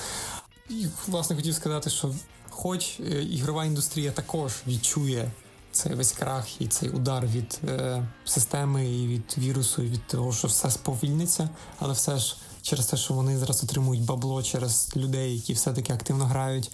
І, 0.69 0.88
власне, 1.08 1.36
хотів 1.36 1.53
сказати, 1.53 1.89
що 1.89 2.12
хоч 2.49 2.99
е, 2.99 3.23
ігрова 3.23 3.65
індустрія 3.65 4.12
також 4.12 4.53
відчує 4.67 5.31
цей 5.75 5.93
весь 5.93 6.11
крах 6.11 6.61
і 6.61 6.67
цей 6.67 6.89
удар 6.89 7.27
від 7.27 7.59
е, 7.67 8.07
системи 8.25 8.89
і 8.89 9.07
від 9.07 9.35
вірусу, 9.38 9.83
і 9.83 9.88
від 9.88 10.07
того, 10.07 10.33
що 10.33 10.47
все 10.47 10.71
сповільниться, 10.71 11.49
але 11.79 11.93
все 11.93 12.17
ж 12.17 12.35
через 12.61 12.85
те, 12.85 12.97
що 12.97 13.13
вони 13.13 13.38
зараз 13.38 13.63
отримують 13.63 14.05
бабло 14.05 14.43
через 14.43 14.91
людей, 14.95 15.35
які 15.35 15.53
все-таки 15.53 15.93
активно 15.93 16.25
грають. 16.25 16.71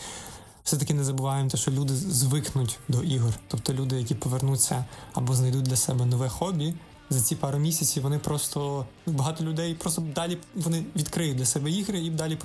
Все-таки 0.64 0.94
не 0.94 1.04
забуваємо 1.04 1.50
те, 1.50 1.58
що 1.58 1.72
люди 1.72 1.96
звикнуть 1.96 2.80
до 2.88 3.04
ігор. 3.04 3.34
Тобто 3.48 3.74
люди, 3.74 3.96
які 3.96 4.16
повернуться 4.16 4.86
або 5.14 5.36
знайдуть 5.36 5.64
для 5.64 5.76
себе 5.76 6.06
нове 6.06 6.30
хобі, 6.30 6.74
за 7.10 7.22
ці 7.22 7.36
пару 7.36 7.60
місяців 7.60 8.04
вони 8.04 8.20
просто 8.20 8.86
ну, 9.06 9.14
багато 9.14 9.44
людей 9.44 9.74
просто 9.74 10.04
далі 10.16 10.38
вони 10.56 10.84
відкриють 10.96 11.38
для 11.38 11.46
себе 11.46 11.72
ігри 11.72 12.00
і 12.00 12.10
далі 12.10 12.38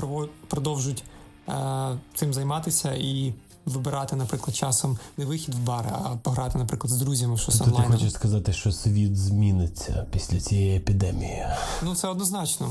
продовжують 0.49 1.05
е, 1.49 1.99
цим 2.14 2.35
займатися 2.35 2.95
і 2.95 3.35
вибирати, 3.67 4.17
наприклад, 4.17 4.57
часом 4.57 4.99
не 5.17 5.25
вихід 5.25 5.55
в 5.55 5.59
бар, 5.59 5.87
а 5.93 6.17
пограти, 6.23 6.59
наприклад, 6.59 6.93
з 6.93 6.97
друзями 6.97 7.37
щось 7.39 7.61
онлайн. 7.61 7.87
ти 7.87 7.93
хочеш 7.93 8.13
сказати, 8.13 8.53
що 8.53 8.73
світ 8.73 9.17
зміниться 9.17 10.07
після 10.11 10.41
цієї 10.41 10.77
епідемії. 10.77 11.47
Ну 11.83 11.95
це 11.95 12.09
однозначно. 12.09 12.69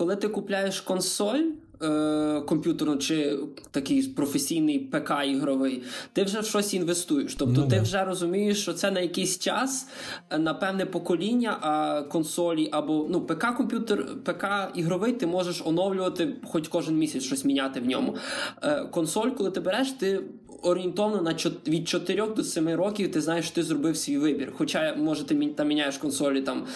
Коли 0.00 0.16
ти 0.16 0.28
купляєш 0.28 0.80
консоль 0.80 1.42
е, 1.82 2.40
комп'ютерну 2.46 2.96
чи 2.96 3.38
такий 3.70 4.02
професійний 4.02 4.78
ПК 4.78 5.12
ігровий, 5.26 5.82
ти 6.12 6.22
вже 6.24 6.40
в 6.40 6.44
щось 6.44 6.74
інвестуєш. 6.74 7.34
Тобто 7.34 7.60
Ну, 7.60 7.68
ти 7.68 7.76
да. 7.76 7.82
вже 7.82 8.04
розумієш, 8.04 8.62
що 8.62 8.72
це 8.72 8.90
на 8.90 9.00
якийсь 9.00 9.38
час, 9.38 9.88
е, 10.30 10.38
на 10.38 10.54
певне 10.54 10.86
покоління, 10.86 11.58
а 11.60 12.02
консолі 12.02 12.68
або 12.72 13.06
ну 13.10 13.20
ПК 13.20 13.56
комп'ютер, 13.56 14.06
ПК 14.24 14.44
ігровий, 14.74 15.12
ти 15.12 15.26
можеш 15.26 15.62
оновлювати 15.64 16.36
хоч 16.44 16.68
кожен 16.68 16.96
місяць 16.96 17.22
щось 17.22 17.44
міняти 17.44 17.80
в 17.80 17.86
ньому. 17.86 18.16
Е, 18.62 18.84
консоль, 18.84 19.28
коли 19.30 19.50
ти 19.50 19.60
береш, 19.60 19.92
ти. 19.92 20.20
Орієнтовно 20.62 21.22
на 21.22 21.30
чот- 21.34 21.68
від 21.68 21.88
4 21.88 22.26
до 22.36 22.44
7 22.44 22.74
років 22.74 23.12
ти 23.12 23.20
знаєш, 23.20 23.46
що 23.46 23.54
ти 23.54 23.62
зробив 23.62 23.96
свій 23.96 24.18
вибір. 24.18 24.52
Хоча, 24.56 24.94
може, 24.98 25.24
ти 25.24 25.46
там 25.46 25.68
міняєш 25.68 25.98
консолі 25.98 26.42
там 26.42 26.66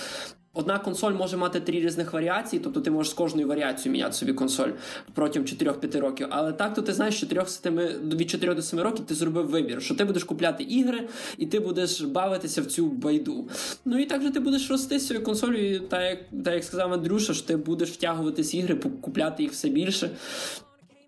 Одна 0.55 0.79
консоль 0.79 1.13
може 1.13 1.37
мати 1.37 1.61
три 1.61 1.81
різних 1.81 2.13
варіації, 2.13 2.61
тобто 2.65 2.81
ти 2.81 2.91
можеш 2.91 3.11
з 3.11 3.15
кожною 3.15 3.49
варіацією 3.49 3.93
міняти 3.93 4.13
собі 4.13 4.33
консоль 4.33 4.69
протягом 5.15 5.49
4-5 5.49 6.01
років. 6.01 6.27
Але 6.31 6.53
так, 6.53 6.75
то 6.75 6.83
ти 6.83 6.93
знаєш, 6.93 7.21
4 7.21 7.45
від 8.03 8.31
4 8.31 8.55
до 8.55 8.63
7 8.63 8.81
років 8.81 9.07
ти 9.07 9.15
зробив 9.15 9.47
вибір, 9.47 9.83
що 9.83 9.95
ти 9.95 10.05
будеш 10.05 10.25
купляти 10.25 10.65
ігри, 10.65 11.09
і 11.39 11.47
ти 11.47 11.61
будеш 11.61 12.01
бавитися 12.01 12.63
в 12.63 12.67
цю 12.67 12.87
байду. 12.87 13.49
Ну 13.85 13.99
і 13.99 14.05
так 14.07 14.23
же 14.23 14.31
ти 14.31 14.41
будеш 14.41 14.71
рости 14.71 14.99
з 14.99 15.07
цією 15.07 15.25
консолью, 15.25 15.81
так 15.81 16.03
як, 16.03 16.19
так 16.45 16.55
як 16.55 16.65
сказав 16.65 16.93
Андрюша, 16.93 17.35
що 17.35 17.47
ти 17.47 17.57
будеш 17.57 17.91
втягуватись 17.91 18.55
ігри, 18.55 18.77
купляти 19.01 19.43
їх 19.43 19.53
все 19.53 19.69
більше. 19.69 20.11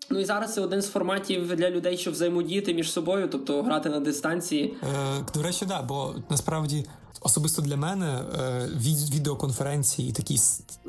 Ну 0.09 0.19
і 0.19 0.25
зараз 0.25 0.53
це 0.53 0.61
один 0.61 0.81
з 0.81 0.89
форматів 0.89 1.55
для 1.55 1.69
людей, 1.69 1.97
щоб 1.97 2.13
взаємодіяти 2.13 2.73
між 2.73 2.91
собою, 2.91 3.27
тобто 3.31 3.63
грати 3.63 3.89
на 3.89 3.99
дистанції. 3.99 4.73
Е, 4.83 5.25
до 5.35 5.41
речі, 5.43 5.65
да, 5.65 5.81
бо 5.81 6.15
насправді 6.29 6.85
особисто 7.21 7.61
для 7.61 7.77
мене 7.77 8.23
е, 8.39 8.69
від, 8.75 9.13
відеоконференції 9.13 10.09
і 10.09 10.11
такі 10.11 10.35
е, 10.35 10.39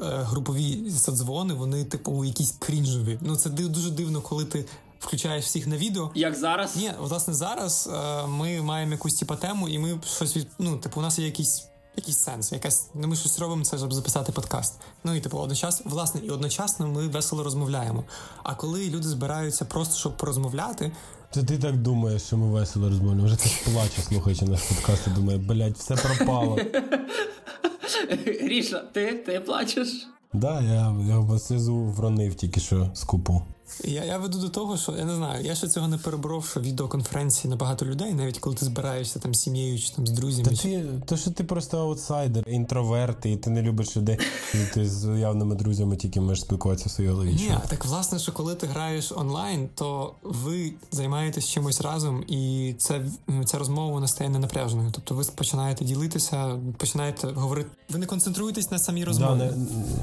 групові 0.02 0.90
соцдзвони, 0.90 1.54
вони 1.54 1.84
типу 1.84 2.24
якісь 2.24 2.54
крінжові. 2.58 3.18
Ну 3.20 3.36
це 3.36 3.50
дуже 3.50 3.90
дивно, 3.90 4.20
коли 4.20 4.44
ти 4.44 4.64
включаєш 5.00 5.44
всіх 5.44 5.66
на 5.66 5.76
відео. 5.76 6.10
Як 6.14 6.34
зараз, 6.34 6.76
Ні, 6.76 6.92
власне, 7.00 7.34
зараз 7.34 7.90
е, 7.92 8.26
ми 8.26 8.62
маємо 8.62 8.92
якусь 8.92 9.14
типу, 9.14 9.36
тему, 9.36 9.68
і 9.68 9.78
ми 9.78 10.00
щось 10.16 10.36
від. 10.36 10.46
Ну, 10.58 10.76
типу, 10.76 11.00
у 11.00 11.02
нас 11.02 11.18
є 11.18 11.26
якийсь. 11.26 11.64
Якийсь 11.96 12.18
сенс, 12.18 12.52
якась 12.52 12.88
ну, 12.94 13.08
ми 13.08 13.16
щось 13.16 13.38
робимо 13.38 13.64
це, 13.64 13.78
щоб 13.78 13.94
записати 13.94 14.32
подкаст. 14.32 14.74
Ну 15.04 15.14
і 15.14 15.20
типу, 15.20 15.38
одночасно, 15.38 15.90
власне, 15.90 16.20
і 16.24 16.30
одночасно 16.30 16.88
ми 16.88 17.08
весело 17.08 17.42
розмовляємо. 17.42 18.04
А 18.42 18.54
коли 18.54 18.88
люди 18.88 19.08
збираються 19.08 19.64
просто 19.64 19.96
щоб 19.96 20.16
порозмовляти, 20.16 20.92
Це 21.30 21.42
ти 21.42 21.58
так 21.58 21.76
думаєш, 21.76 22.22
що 22.22 22.36
ми 22.36 22.46
весело 22.46 22.88
розмовляємо. 22.88 23.24
Вже 23.24 23.36
ти 23.36 23.70
плаче, 23.70 24.02
слухаючи 24.02 24.44
наш 24.44 24.62
подкаст, 24.62 25.06
і 25.06 25.10
думає, 25.10 25.38
блядь, 25.38 25.76
все 25.76 25.96
пропало. 25.96 26.58
Гріша, 28.42 28.78
ти, 28.92 29.12
ти 29.12 29.40
плачеш? 29.40 30.06
Да, 30.32 30.60
я, 30.60 30.96
я 31.08 31.38
сльозу 31.38 31.76
вронив 31.76 32.34
тільки 32.34 32.60
що 32.60 32.90
з 32.94 33.04
купу. 33.04 33.42
Я, 33.84 34.04
я 34.04 34.18
веду 34.18 34.38
до 34.38 34.48
того, 34.48 34.76
що 34.76 34.92
я 34.98 35.04
не 35.04 35.14
знаю, 35.14 35.44
я 35.44 35.54
ще 35.54 35.68
цього 35.68 35.88
не 35.88 35.98
переборов, 35.98 36.46
що 36.46 36.60
відеоконференції 36.60 37.50
на 37.50 37.56
багато 37.56 37.86
людей, 37.86 38.14
навіть 38.14 38.38
коли 38.38 38.56
ти 38.56 38.64
збираєшся 38.64 39.18
там 39.18 39.34
з 39.34 39.40
сім'єю 39.42 39.78
чи 39.78 39.90
там 39.94 40.06
з 40.06 40.10
друзями. 40.10 40.48
Та 40.48 40.56
чи- 40.56 40.62
ти, 40.68 40.84
то 41.06 41.16
що 41.16 41.30
ти 41.30 41.44
просто 41.44 41.78
аутсайдер, 41.78 42.44
інтроверт, 42.48 43.26
і 43.26 43.36
ти 43.36 43.50
не 43.50 43.62
любиш 43.62 43.96
людей, 43.96 44.18
і 44.54 44.74
ти 44.74 44.88
з 44.88 45.04
уявними 45.04 45.54
друзями 45.54 45.96
тільки 45.96 46.20
можеш 46.20 46.40
спілкуватися 46.44 46.88
в 46.88 46.92
своїй 46.92 47.10
голові. 47.10 47.32
Ні, 47.34 47.52
так 47.68 47.84
власне, 47.84 48.18
що 48.18 48.32
коли 48.32 48.54
ти 48.54 48.66
граєш 48.66 49.12
онлайн, 49.16 49.68
то 49.74 50.14
ви 50.22 50.72
займаєтесь 50.92 51.46
чимось 51.48 51.80
разом, 51.80 52.24
і 52.28 52.74
це, 52.78 53.04
ця 53.44 53.58
розмова 53.58 53.92
вона 53.92 54.08
стає 54.08 54.30
ненапряженою. 54.30 54.90
Тобто 54.92 55.14
ви 55.14 55.22
починаєте 55.34 55.84
ділитися, 55.84 56.56
починаєте 56.76 57.26
говорити. 57.26 57.68
Ви 57.90 57.98
не 57.98 58.06
концентруєтесь 58.06 58.70
на 58.70 58.78
самій 58.78 59.00
Да, 59.00 59.06
розмові. 59.06 59.38
не, 59.38 59.52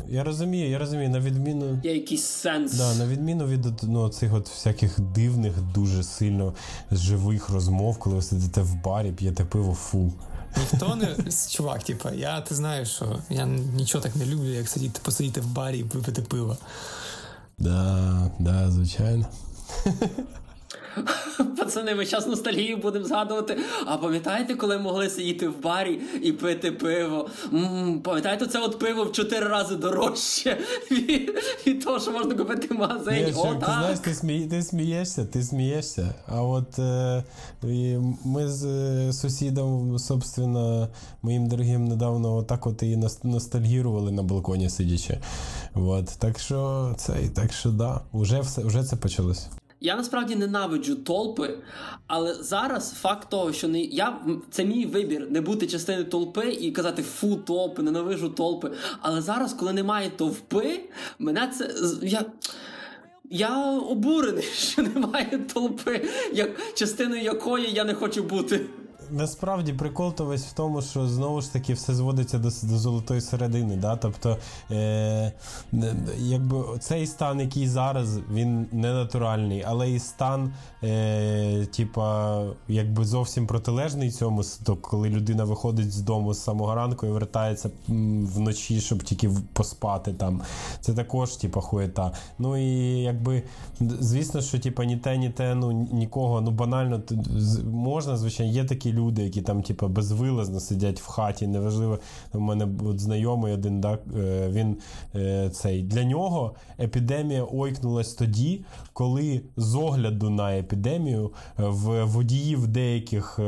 я 0.10 0.24
розумію, 0.24 0.70
я 0.70 0.78
розумію, 0.80 1.10
на 1.10 1.20
відміну. 1.20 1.80
Є 1.84 1.94
якийсь 1.96 2.24
сенс. 2.24 2.74
Да, 2.74 2.96
на 2.96 3.08
відміну 3.08 3.46
від 3.48 3.55
ну, 3.84 4.10
цих 4.10 4.34
от 4.34 4.50
всяких 4.50 5.00
дивних, 5.00 5.62
дуже 5.74 6.04
сильно 6.04 6.54
живих 6.92 7.50
розмов, 7.50 7.98
коли 8.00 8.16
ви 8.16 8.22
сидите 8.22 8.62
в 8.62 8.84
барі, 8.84 9.12
п'єте 9.12 9.46
пиво, 9.46 9.74
фу. 9.74 10.14
Ніхто 10.58 10.96
не 10.96 11.16
чувак, 11.50 11.84
типа, 11.84 12.12
я 12.12 12.42
ти 12.42 12.56
знаєш, 12.56 12.90
що 12.90 13.20
я 13.30 13.46
нічого 13.46 14.04
так 14.04 14.16
не 14.16 14.26
люблю, 14.26 14.54
як 14.54 14.70
сидіти, 14.70 15.00
посидіти 15.04 15.42
в 15.42 15.48
барі 15.48 15.80
і 15.80 15.84
випити 15.84 16.22
пиво. 16.22 16.58
Да, 17.58 18.32
да, 18.40 18.72
звичайно. 18.72 19.26
Пацани, 21.58 21.96
ми 21.96 22.06
зараз 22.06 22.28
ностальгію 22.28 22.78
будемо 22.78 23.06
згадувати. 23.06 23.58
А 23.86 23.98
пам'ятаєте, 23.98 24.56
коли 24.56 24.78
могли 24.78 25.10
сидіти 25.10 25.48
в 25.48 25.62
барі 25.62 26.00
і 26.22 26.32
пити 26.32 26.72
пиво? 26.72 27.30
М-м, 27.54 28.00
Пам'ятаєте, 28.00 28.48
це 28.48 28.60
от 28.60 28.80
пиво 28.80 29.04
в 29.04 29.12
чотири 29.12 29.48
рази 29.48 29.76
дорожче 29.76 30.58
від, 30.92 31.32
від 31.68 31.84
того, 31.84 32.00
що 32.00 32.12
можна 32.12 32.36
купити 32.36 32.68
в 32.74 32.78
магазині. 32.78 33.26
Ні, 33.26 33.34
Чак, 33.34 33.60
ти 33.60 33.66
знаєш, 33.66 34.00
ти, 34.00 34.14
смі... 34.14 34.48
ти 34.48 34.62
смієшся, 34.62 35.26
ти 35.26 35.44
смієшся. 35.44 36.16
А 36.28 36.42
от 36.42 36.80
е... 36.80 37.24
ми 38.26 38.48
з 38.48 38.66
е, 38.66 39.14
сусідом, 39.14 40.00
собственно, 40.00 40.88
моїм 41.22 41.48
дорогим 41.48 41.88
недавно 41.88 42.36
отак 42.36 42.68
от 42.68 42.84
і 42.84 43.00
ностальгірували 43.24 44.12
на 44.12 44.24
балконі 44.24 44.70
сидячи. 44.70 45.20
От. 45.74 46.06
Так 46.20 46.40
що 46.40 46.94
це, 46.98 47.14
так 47.36 47.54
що 47.54 47.70
да, 47.70 48.02
вже 48.14 48.40
все, 48.40 48.62
вже 48.62 48.84
це 48.84 48.96
почалось. 48.96 49.48
Я 49.86 49.96
насправді 49.96 50.36
ненавиджу 50.36 50.96
толпи, 50.96 51.58
але 52.08 52.34
зараз 52.34 52.94
факт 52.94 53.30
того, 53.30 53.54
що 53.54 53.68
не 53.68 53.82
я 53.82 54.20
це 54.52 54.66
мій 54.66 54.86
вибір 54.86 55.28
не 55.30 55.42
бути 55.42 55.68
частиною 55.68 56.06
толпи 56.06 56.50
і 56.50 56.72
казати 56.72 57.04
фу, 57.04 57.36
толпи, 57.36 57.84
ненавижу 57.84 58.30
толпи. 58.30 58.72
Але 59.02 59.22
зараз, 59.22 59.54
коли 59.54 59.74
немає 59.74 60.10
товпи, 60.10 60.80
мене 61.20 61.54
це 61.58 61.76
я. 62.02 62.26
Я 63.30 63.70
обурений, 63.72 64.44
що 64.54 64.82
немає 64.82 65.46
толпи, 65.54 66.10
як 66.34 66.50
частиною 66.74 67.22
якої 67.22 67.72
я 67.72 67.84
не 67.84 67.94
хочу 67.94 68.24
бути. 68.24 68.66
Насправді 69.12 69.74
прикол 69.74 70.14
то 70.14 70.26
весь 70.26 70.46
в 70.46 70.54
тому, 70.54 70.82
що 70.82 71.08
знову 71.08 71.42
ж 71.42 71.54
таки 71.54 71.74
все 71.74 71.96
зводиться 71.96 72.38
до 72.38 72.50
до 72.64 72.78
золотої 72.78 73.22
середини. 73.22 73.76
Да? 73.76 73.96
Тобто, 73.96 74.38
е, 74.72 75.32
якби 76.18 76.64
цей 76.80 77.08
стан, 77.08 77.40
який 77.40 77.68
зараз, 77.68 78.20
він 78.32 78.68
не 78.72 78.94
натуральний, 78.94 79.64
але 79.68 79.92
і 79.92 80.00
стан, 80.00 80.54
е, 80.84 81.66
типа, 81.66 82.42
якби 82.68 83.06
зовсім 83.06 83.48
протилежний 83.48 84.12
цьому, 84.12 84.42
то 84.64 84.76
коли 84.76 85.10
людина 85.10 85.44
виходить 85.44 85.92
з 85.92 86.02
дому 86.02 86.34
з 86.34 86.44
самого 86.44 86.76
ранку 86.76 87.06
і 87.06 87.10
вертається 87.10 87.70
вночі, 87.88 88.82
щоб 88.82 89.04
тільки 89.04 89.30
поспати 89.54 90.14
там. 90.14 90.42
Це 90.82 90.94
також, 90.94 91.36
типа, 91.36 91.62
хуєта. 91.62 92.12
Ну 92.40 92.58
і 92.58 93.02
якби, 93.02 93.44
звісно, 93.80 94.42
що 94.42 94.60
типа, 94.60 94.86
ні 94.86 94.98
те, 94.98 95.18
ні 95.18 95.30
те, 95.30 95.56
ну 95.56 95.72
нікого, 95.72 96.42
ну 96.42 96.52
банально 96.52 97.02
можна, 97.72 98.18
звичайно, 98.18 98.54
є 98.54 98.66
такі 98.66 98.94
люди, 98.94 99.05
які 99.12 99.42
там, 99.42 99.64
типу, 99.64 99.88
безвилазно 99.88 100.60
сидять 100.60 101.00
в 101.00 101.08
хаті. 101.08 101.48
Неважливо, 101.48 102.00
у 102.34 102.40
мене 102.40 102.68
от 102.86 103.00
знайомий 103.00 103.54
один, 103.54 103.82
да, 103.82 103.98
е, 104.16 104.50
він 104.50 104.78
е, 105.16 105.50
цей 105.50 105.84
для 105.84 106.04
нього 106.04 106.56
епідемія 106.80 107.48
ойкнулась 107.52 108.14
тоді, 108.14 108.66
коли 108.94 109.42
з 109.58 109.76
огляду 109.76 110.30
на 110.30 110.58
епідемію 110.58 111.32
е, 111.60 111.64
в 111.64 112.04
водіїв 112.04 112.68
деяких 112.68 113.40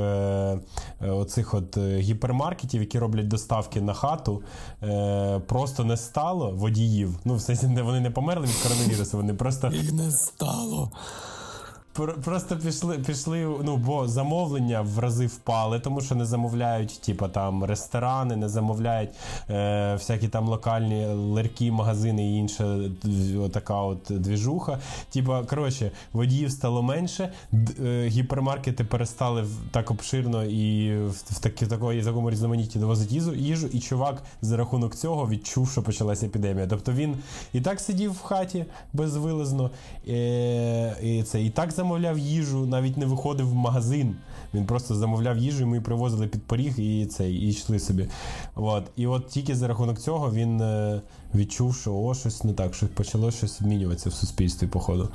оцих 1.01 1.53
от 1.53 1.77
гіпермаркетів, 1.77 2.81
які 2.81 2.99
роблять 2.99 3.27
доставки 3.27 3.81
на 3.81 3.93
хату, 3.93 4.43
просто 5.47 5.83
не 5.83 5.97
стало 5.97 6.51
водіїв. 6.51 7.19
Ну, 7.25 7.35
в 7.35 7.41
сенсі 7.41 7.67
вони 7.67 7.99
не 7.99 8.11
померли 8.11 8.47
від 8.47 8.55
коронавірусу, 8.55 9.17
вони 9.17 9.33
просто 9.33 9.67
їх 9.67 9.93
не 9.93 10.11
стало. 10.11 10.91
Просто 11.97 12.57
пішли, 12.57 12.97
пішли, 12.97 13.47
ну, 13.63 13.77
бо 13.77 14.07
замовлення 14.07 14.81
в 14.81 14.99
рази 14.99 15.25
впали, 15.25 15.79
тому 15.79 16.01
що 16.01 16.15
не 16.15 16.25
замовляють, 16.25 17.01
типу, 17.01 17.27
там 17.27 17.63
ресторани, 17.63 18.35
не 18.35 18.49
замовляють 18.49 19.09
е, 19.49 19.93
всякі 19.93 20.27
там 20.27 20.47
локальні 20.47 21.05
ларки, 21.05 21.71
магазини 21.71 22.31
і 22.31 22.35
інша 22.35 22.77
така 23.53 23.81
от 23.81 23.99
двіжуха. 24.09 24.79
Типа, 25.09 25.43
коротше, 25.43 25.91
водіїв 26.13 26.51
стало 26.51 26.83
менше, 26.83 27.31
е, 27.85 28.07
гіпермаркети 28.07 28.83
перестали 28.83 29.45
так 29.71 29.91
обширно 29.91 30.43
і 30.43 30.97
в, 31.07 31.39
такі, 31.39 31.65
в 31.65 31.67
такої, 31.67 32.03
такому 32.03 32.31
різноманітті 32.31 32.79
довозити 32.79 33.15
їжу, 33.35 33.67
і 33.67 33.79
чувак 33.79 34.23
за 34.41 34.57
рахунок 34.57 34.95
цього 34.95 35.29
відчув, 35.29 35.69
що 35.69 35.83
почалася 35.83 36.25
епідемія. 36.25 36.67
Тобто 36.67 36.91
він 36.91 37.15
і 37.53 37.61
так 37.61 37.79
сидів 37.79 38.11
в 38.11 38.21
хаті 38.21 38.65
безвилазно, 38.93 39.71
е, 40.07 40.95
і 41.03 41.23
це 41.23 41.41
і 41.41 41.49
так 41.49 41.71
замовляв 41.71 41.86
замовляв 41.87 42.19
їжу, 42.19 42.65
навіть 42.65 42.97
не 42.97 43.05
виходив 43.05 43.49
в 43.49 43.53
магазин. 43.53 44.15
Він 44.53 44.65
просто 44.65 44.95
замовляв 44.95 45.37
їжу, 45.37 45.63
і 45.63 45.65
ми 45.65 45.81
привозили 45.81 46.27
під 46.27 46.43
поріг 46.43 46.79
і 46.79 47.05
це, 47.05 47.31
і 47.31 47.49
йшли 47.49 47.79
собі. 47.79 48.09
От. 48.55 48.83
І 48.95 49.07
от 49.07 49.27
тільки 49.27 49.55
за 49.55 49.67
рахунок 49.67 49.99
цього 49.99 50.31
він 50.31 50.61
е, 50.61 51.01
відчув, 51.35 51.75
що 51.75 51.95
о, 51.95 52.15
щось 52.15 52.43
не 52.43 52.53
так, 52.53 52.73
що 52.73 52.87
почало 52.87 53.31
щось 53.31 53.59
змінюватися 53.59 54.09
в 54.09 54.13
суспільстві, 54.13 54.67
походу. 54.67 55.09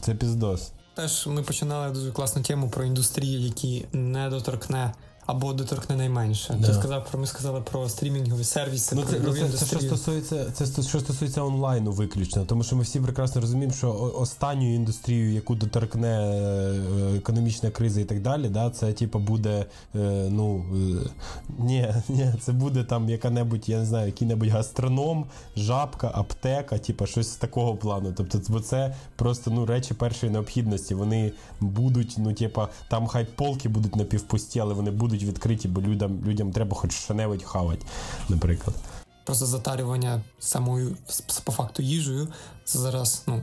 Це 0.00 0.14
піздос. 0.14 0.72
Теж 0.94 1.26
ми 1.26 1.42
починали 1.42 1.94
дуже 1.94 2.12
класну 2.12 2.42
тему 2.42 2.68
про 2.68 2.84
індустрії, 2.84 3.44
які 3.44 3.86
не 3.92 4.30
доторкне 4.30 4.94
або 5.26 5.52
доторкне 5.52 5.96
найменше. 5.96 6.56
Да. 6.60 6.66
Ти 6.66 6.74
сказав 6.74 7.06
про 7.10 7.20
ми 7.20 7.26
сказали 7.26 7.60
про 7.60 7.88
стрімінгові 7.88 8.44
сервіси. 8.44 8.96
Ну, 8.96 9.02
це, 9.02 9.20
це, 9.20 9.58
це, 9.58 9.66
що 9.66 9.80
стосується 9.80 10.44
це 10.52 10.82
що 10.82 11.00
стосується 11.00 11.42
онлайну, 11.42 11.92
виключно, 11.92 12.44
тому 12.44 12.62
що 12.62 12.76
ми 12.76 12.82
всі 12.82 13.00
прекрасно 13.00 13.40
розуміємо, 13.40 13.74
що 13.74 14.12
останню 14.18 14.74
індустрію, 14.74 15.32
яку 15.32 15.54
доторкне 15.54 16.08
е, 16.08 17.16
економічна 17.16 17.70
криза 17.70 18.00
і 18.00 18.04
так 18.04 18.22
далі, 18.22 18.48
да, 18.48 18.70
це 18.70 18.92
типу 18.92 19.18
буде. 19.18 19.66
Е, 19.94 20.28
ну 20.30 20.64
е, 21.04 21.10
ні, 21.58 21.94
ні, 22.08 22.32
це 22.40 22.52
буде 22.52 22.84
там 22.84 23.08
яка-небудь, 23.08 23.68
я 23.68 23.78
не 23.78 23.86
знаю, 23.86 24.06
який-небудь 24.06 24.48
гастроном, 24.48 25.26
жабка, 25.56 26.10
аптека, 26.14 26.78
типу 26.78 27.06
щось 27.06 27.28
з 27.28 27.36
такого 27.36 27.74
плану. 27.74 28.12
Тобто, 28.16 28.40
бо 28.48 28.60
це 28.60 28.94
просто 29.16 29.50
ну 29.50 29.66
речі 29.66 29.94
першої 29.94 30.32
необхідності. 30.32 30.94
Вони 30.94 31.32
будуть, 31.60 32.14
ну 32.18 32.32
типа, 32.32 32.68
там 32.88 33.06
хай 33.06 33.24
полки 33.24 33.68
будуть 33.68 33.96
напівпусті, 33.96 34.60
але 34.60 34.74
вони 34.74 34.90
будуть 34.90 35.15
будуть 35.16 35.28
відкриті, 35.28 35.68
бо 35.68 35.80
людям 35.80 36.20
людям 36.26 36.52
треба 36.52 36.76
хоч 36.76 36.92
що-небудь 36.92 37.42
хавати, 37.42 37.86
наприклад. 38.28 38.76
Просто 39.24 39.46
затарювання 39.46 40.22
самою 40.38 40.96
по 41.44 41.52
факту 41.52 41.82
їжею. 41.82 42.28
Це 42.64 42.78
зараз 42.78 43.22
ну, 43.26 43.42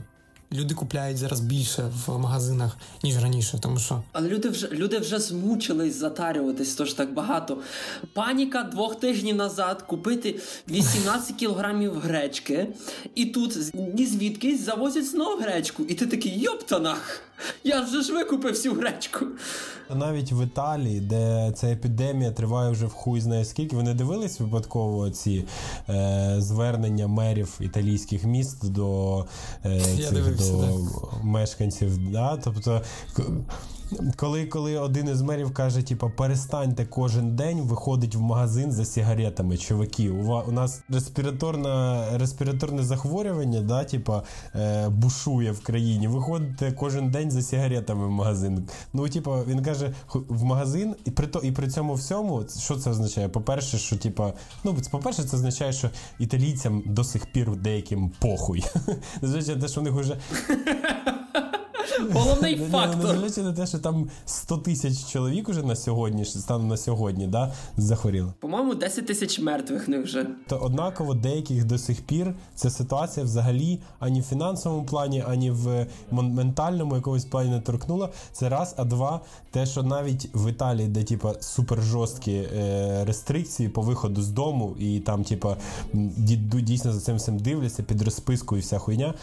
люди 0.54 0.74
купляють 0.74 1.16
зараз 1.16 1.40
більше 1.40 1.90
в 2.06 2.18
магазинах, 2.18 2.76
ніж 3.02 3.22
раніше. 3.22 3.58
тому 3.60 3.78
що... 3.78 4.02
Але 4.12 4.28
люди 4.28 4.48
вже 4.48 4.68
люди 4.68 4.98
вже 4.98 5.18
змучились 5.18 5.96
затарюватись, 5.96 6.74
тож 6.74 6.94
так 6.94 7.14
багато. 7.14 7.58
Паніка 8.12 8.62
двох 8.62 9.00
тижнів 9.00 9.36
назад 9.36 9.82
купити 9.82 10.40
18 10.68 11.36
кілограмів 11.36 11.98
гречки, 11.98 12.66
і 13.14 13.26
тут 13.26 13.74
ні 13.74 14.06
звідкись 14.06 14.64
завозять 14.64 15.06
знову 15.06 15.42
гречку. 15.42 15.84
І 15.84 15.94
ти 15.94 16.06
такий 16.06 16.40
йоптанах! 16.40 17.20
Я 17.64 17.80
вже 17.80 18.02
ж 18.02 18.12
викупив 18.12 18.50
всю 18.50 18.74
гречку. 18.74 19.26
Навіть 19.94 20.32
в 20.32 20.44
Італії, 20.44 21.00
де 21.00 21.52
ця 21.56 21.66
епідемія 21.66 22.30
триває 22.30 22.70
вже 22.70 22.86
в 22.86 22.92
хуй 22.92 23.20
знає 23.20 23.44
скільки. 23.44 23.76
вони 23.76 23.94
дивились 23.94 24.40
випадково 24.40 25.10
ці 25.10 25.44
е, 25.88 26.36
звернення 26.38 27.06
мерів 27.06 27.58
італійських 27.60 28.24
міст 28.24 28.70
до 28.70 29.18
е, 29.64 29.80
цих, 29.80 30.36
до 30.50 30.78
мешканців. 31.22 32.12
Да? 32.12 32.36
Тобто 32.44 32.82
коли 34.16 34.46
коли 34.46 34.78
один 34.78 35.08
із 35.08 35.22
мерів 35.22 35.54
каже, 35.54 35.82
типу, 35.82 36.10
перестаньте 36.16 36.84
кожен 36.84 37.36
день 37.36 37.60
виходить 37.60 38.14
в 38.14 38.20
магазин 38.20 38.72
за 38.72 38.84
сигаретами, 38.84 39.56
чуваки, 39.56 40.10
у 40.10 40.34
у 40.48 40.52
нас 40.52 40.82
респіраторна, 40.88 42.06
респіраторне 42.18 42.82
захворювання, 42.82 43.60
да, 43.60 43.84
типу, 43.84 44.22
е, 44.54 44.88
бушує 44.88 45.52
в 45.52 45.60
країні. 45.60 46.08
Виходите 46.08 46.72
кожен 46.72 47.10
день 47.10 47.30
за 47.30 47.42
сигаретами 47.42 48.06
в 48.06 48.10
магазин. 48.10 48.68
Ну, 48.92 49.08
типу, 49.08 49.36
він 49.48 49.62
каже, 49.62 49.92
в 50.28 50.44
магазин, 50.44 50.94
і 51.04 51.10
при 51.10 51.26
то, 51.26 51.38
і 51.38 51.52
при 51.52 51.68
цьому 51.68 51.94
всьому, 51.94 52.44
що 52.58 52.76
це 52.76 52.90
означає? 52.90 53.28
По-перше, 53.28 53.78
що 53.78 53.96
типу, 53.96 54.32
ну, 54.64 54.76
по-перше, 54.90 55.24
це 55.24 55.36
означає, 55.36 55.72
що 55.72 55.90
італійцям 56.18 56.82
до 56.86 57.04
сих 57.04 57.26
пір 57.26 57.56
деяким 57.56 58.12
похуй. 58.18 58.64
Звичайно, 59.22 59.62
те, 59.62 59.68
що 59.68 59.80
в 59.80 59.84
них 59.84 59.92
вже. 59.92 60.16
Головний 62.12 62.56
фактор. 62.56 62.96
Незважаючи 62.96 63.42
на 63.42 63.52
те, 63.52 63.66
що 63.66 63.78
там 63.78 64.08
100 64.26 64.56
тисяч 64.56 65.06
чоловік 65.12 65.48
уже 65.48 65.62
на 65.62 65.76
сьогодні, 65.76 66.24
станом 66.24 66.68
на 66.68 66.76
сьогодні, 66.76 67.26
да, 67.26 67.52
захворіло. 67.76 68.34
По-моєму, 68.40 68.74
10 68.74 69.06
тисяч 69.06 69.40
мертвих 69.40 69.88
не 69.88 69.98
вже. 69.98 70.26
То 70.46 70.56
однаково 70.56 71.14
деяких 71.14 71.64
до 71.64 71.78
сих 71.78 72.00
пір 72.00 72.34
ця 72.54 72.70
ситуація 72.70 73.24
взагалі 73.26 73.80
ані 73.98 74.20
в 74.20 74.24
фінансовому 74.24 74.84
плані, 74.84 75.24
ані 75.28 75.50
в 75.50 75.86
ментальному 76.10 76.96
якомусь 76.96 77.24
плані 77.24 77.50
не 77.50 77.60
торкнула. 77.60 78.08
Це 78.32 78.48
раз, 78.48 78.74
а 78.78 78.84
два, 78.84 79.20
те, 79.50 79.66
що 79.66 79.82
навіть 79.82 80.28
в 80.34 80.50
Італії, 80.50 80.88
де 80.88 81.04
типа 81.04 81.34
супер 81.40 81.82
жорсткі 81.82 82.32
е, 82.32 83.04
рестрикції 83.04 83.68
по 83.68 83.82
виходу 83.82 84.22
з 84.22 84.28
дому, 84.28 84.76
і 84.78 85.00
там, 85.00 85.24
типа, 85.24 85.56
дійсно 85.92 86.92
за 86.92 87.00
цим 87.00 87.16
всім 87.16 87.38
дивляться 87.38 87.82
під 87.82 88.02
розписку 88.02 88.56
і 88.56 88.60
вся 88.60 88.78
хуйня. 88.78 89.14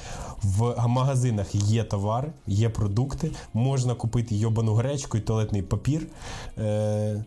В 0.44 0.88
магазинах 0.88 1.56
є 1.56 1.84
товар, 1.84 2.32
є 2.48 2.61
продукти, 2.70 3.32
можна 3.54 3.96
купити 3.96 4.36
йобану 4.36 4.74
гречку 4.74 5.18
і 5.18 5.22
туалетний 5.22 5.62
папір. 5.62 6.08
Е, 6.58 7.24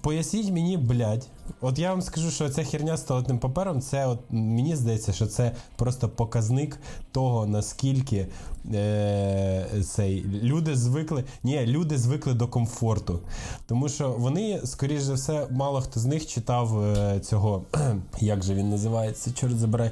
Поясніть 0.00 0.52
мені, 0.52 0.76
блядь, 0.76 1.26
От 1.60 1.78
я 1.78 1.90
вам 1.90 2.02
скажу, 2.02 2.30
що 2.30 2.48
ця 2.48 2.64
херня 2.64 2.96
з 2.96 3.02
туалетним 3.02 3.38
папером, 3.38 3.80
це 3.80 4.06
от 4.06 4.18
мені 4.30 4.76
здається, 4.76 5.12
що 5.12 5.26
це 5.26 5.52
просто 5.76 6.08
показник 6.08 6.78
того, 7.12 7.46
наскільки 7.46 8.26
е, 8.74 9.66
цей 9.84 10.24
люди 10.24 10.76
звикли. 10.76 11.24
Ні, 11.42 11.66
люди 11.66 11.98
звикли 11.98 12.34
до 12.34 12.48
комфорту. 12.48 13.20
Тому 13.66 13.88
що 13.88 14.10
вони, 14.10 14.60
скоріш 14.64 15.02
за 15.02 15.14
все, 15.14 15.46
мало 15.50 15.80
хто 15.80 16.00
з 16.00 16.04
них 16.04 16.26
читав 16.26 16.84
е, 16.84 17.20
цього, 17.20 17.64
як 18.20 18.42
же 18.42 18.54
він 18.54 18.70
називається, 18.70 19.32
чорт 19.32 19.58
забирай. 19.58 19.90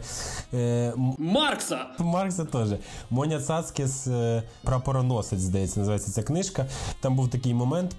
Е, 0.55 0.93
Маркса! 1.19 1.87
Маркса 1.99 2.45
теж. 2.45 2.69
Моня 3.11 3.41
Цацкіс 3.41 4.07
е, 4.07 4.43
прапороносець, 4.63 5.41
здається, 5.41 5.81
називається 5.81 6.13
ця 6.13 6.23
книжка. 6.23 6.67
Там 7.01 7.17
був 7.17 7.29
такий 7.29 7.55
момент. 7.55 7.97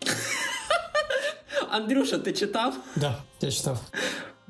Андрюша, 1.71 2.17
ти 2.17 2.31
читав? 2.34 2.77
Да, 2.95 3.15
я 3.41 3.51
читав. 3.51 3.79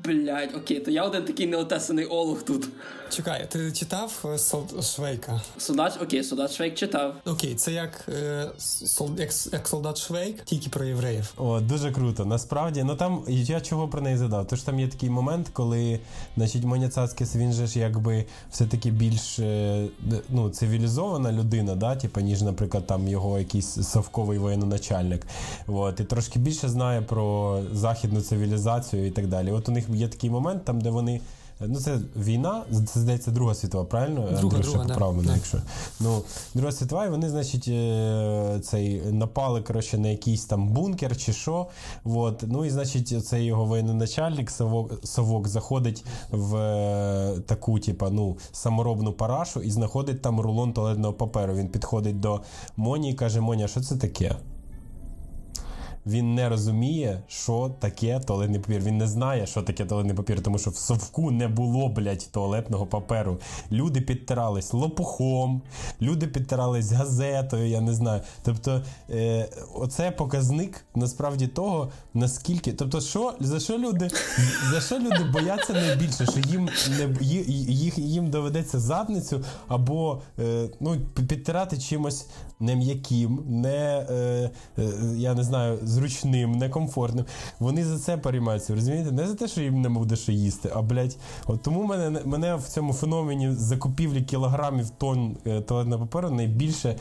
Блять, 0.04 0.54
окей, 0.54 0.80
то 0.80 0.90
я 0.90 1.04
один 1.04 1.24
такий 1.24 1.46
неотесаний 1.46 2.04
олух 2.06 2.42
тут. 2.42 2.68
Чекай, 3.10 3.46
ти 3.50 3.72
читав 3.72 4.24
е, 4.24 4.82
Швейка? 4.82 5.40
Судач, 5.58 5.92
окей, 6.02 6.24
Судач 6.24 6.52
Швейк 6.56 6.74
читав. 6.74 7.14
Окей, 7.26 7.54
це 7.54 7.72
як, 7.72 8.08
е, 8.08 8.50
сол- 8.58 9.20
як, 9.20 9.30
як 9.52 9.68
солдат 9.68 9.98
Швейк, 9.98 10.44
тільки 10.44 10.70
про 10.70 10.84
євреїв. 10.84 11.32
О, 11.36 11.60
дуже 11.60 11.92
круто. 11.92 12.24
Насправді, 12.24 12.82
ну 12.82 12.96
там 12.96 13.24
я 13.28 13.60
чого 13.60 13.88
про 13.88 14.00
неї 14.00 14.16
задав? 14.16 14.46
Тож 14.46 14.62
там 14.62 14.80
є 14.80 14.88
такий 14.88 15.10
момент, 15.10 15.48
коли, 15.52 16.00
значить, 16.36 16.64
Моня 16.64 16.88
Цацкіс, 16.88 17.36
він 17.36 17.52
же 17.52 17.66
ж 17.66 17.78
якби 17.78 18.24
все-таки 18.50 18.90
більш 18.90 19.38
е, 19.38 19.86
ну, 20.28 20.50
цивілізована 20.50 21.32
людина, 21.32 21.74
да, 21.74 21.96
типа, 21.96 22.20
ніж, 22.20 22.42
наприклад, 22.42 22.86
там 22.86 23.08
його 23.08 23.38
якийсь 23.38 23.66
совковий 23.88 24.38
воєноначальник. 24.38 25.26
От, 25.66 26.00
і 26.00 26.04
трошки 26.04 26.38
більше 26.38 26.68
знає 26.68 27.02
про 27.02 27.60
західну 27.72 28.20
цивілізацію 28.20 29.06
і 29.06 29.10
так 29.10 29.26
далі. 29.26 29.50
От 29.50 29.68
у 29.68 29.72
них 29.72 29.91
є 29.94 30.08
такий 30.08 30.30
момент, 30.30 30.64
там, 30.64 30.80
де 30.80 30.90
вони. 30.90 31.20
Ну, 31.66 31.80
це 31.80 31.98
війна, 32.16 32.62
це 32.86 33.00
здається 33.00 33.30
Друга 33.30 33.54
світова, 33.54 33.84
правильно? 33.84 34.20
Друга, 34.20 34.38
Андрюша, 34.38 34.70
друга, 34.70 34.84
да. 34.84 34.92
поправ 34.94 35.16
мене, 35.16 35.28
Да. 35.28 35.34
якщо. 35.34 35.58
Ну, 36.00 36.22
Друга 36.54 36.72
світова, 36.72 37.06
і 37.06 37.10
вони, 37.10 37.30
значить, 37.30 37.68
е, 37.68 38.60
цей 38.62 39.02
напали 39.12 39.62
коротше, 39.62 39.98
на 39.98 40.08
якийсь 40.08 40.44
там 40.44 40.68
бункер 40.68 41.16
чи 41.16 41.32
що. 41.32 41.66
От. 42.04 42.44
Ну 42.46 42.64
і 42.64 42.70
значить, 42.70 43.26
цей 43.26 43.44
його 43.44 43.64
воєноначальник 43.64 44.50
Совок, 44.50 45.06
Совок 45.06 45.48
заходить 45.48 46.04
в 46.30 46.56
е, 46.56 47.40
таку, 47.46 47.78
типа, 47.78 48.10
ну, 48.10 48.36
саморобну 48.52 49.12
парашу 49.12 49.60
і 49.60 49.70
знаходить 49.70 50.22
там 50.22 50.40
рулон 50.40 50.72
туалетного 50.72 51.12
паперу. 51.12 51.54
Він 51.54 51.68
підходить 51.68 52.20
до 52.20 52.40
Моні 52.76 53.10
і 53.10 53.14
каже: 53.14 53.40
Моня, 53.40 53.68
що 53.68 53.80
це 53.80 53.96
таке? 53.96 54.36
Він 56.06 56.34
не 56.34 56.48
розуміє, 56.48 57.22
що 57.28 57.74
таке 57.78 58.20
туалетний 58.20 58.60
папір. 58.60 58.80
Він 58.80 58.98
не 58.98 59.06
знає, 59.06 59.46
що 59.46 59.62
таке 59.62 59.84
туалетний 59.84 60.16
папір, 60.16 60.42
тому 60.42 60.58
що 60.58 60.70
в 60.70 60.76
совку 60.76 61.30
не 61.30 61.48
було, 61.48 61.88
блядь, 61.88 62.28
туалетного 62.32 62.86
паперу. 62.86 63.38
Люди 63.72 64.00
підтирались 64.00 64.72
лопухом, 64.72 65.62
люди 66.02 66.26
підтирались 66.26 66.92
газетою, 66.92 67.68
я 67.68 67.80
не 67.80 67.94
знаю. 67.94 68.22
Тобто, 68.42 68.82
е, 69.10 69.48
оце 69.74 70.10
показник 70.10 70.84
насправді 70.94 71.46
того, 71.46 71.90
наскільки. 72.14 72.72
Тобто, 72.72 73.00
що, 73.00 73.34
за 73.40 73.60
що 73.60 73.78
люди 73.78 74.10
за 74.70 74.80
що 74.80 74.98
люди 74.98 75.24
бояться 75.32 75.72
найбільше, 75.72 76.26
що 76.26 76.40
їм 76.48 76.68
не 76.98 77.16
їх, 77.20 77.98
їм 77.98 78.30
доведеться 78.30 78.80
задницю 78.80 79.44
або 79.68 80.22
е, 80.38 80.68
ну, 80.80 80.96
підтирати 81.28 81.78
чимось 81.78 82.26
не 82.60 82.76
м'яким, 82.76 83.44
не 83.46 84.06
е, 84.10 84.50
я 85.16 85.34
не 85.34 85.44
знаю, 85.44 85.78
зручним, 85.92 86.52
некомфортним. 86.52 87.24
Вони 87.60 87.84
за 87.84 87.98
це 87.98 88.16
переймаються, 88.16 88.74
розумієте? 88.74 89.12
Не 89.12 89.26
за 89.26 89.34
те, 89.34 89.48
що 89.48 89.60
їм 89.60 89.80
не 89.80 89.88
буде 89.88 90.16
що 90.16 90.32
їсти, 90.32 90.70
а 90.74 90.82
блядь, 90.82 91.16
от 91.46 91.62
тому 91.62 91.82
мене 91.84 92.20
мене 92.24 92.54
в 92.54 92.62
цьому 92.62 92.92
феномені 92.92 93.50
закупівлі 93.50 94.22
кілограмів 94.22 94.90
тонн 94.90 95.36
е, 95.46 95.60
туалетного 95.60 96.06
паперу 96.06 96.30
найбільше 96.30 96.96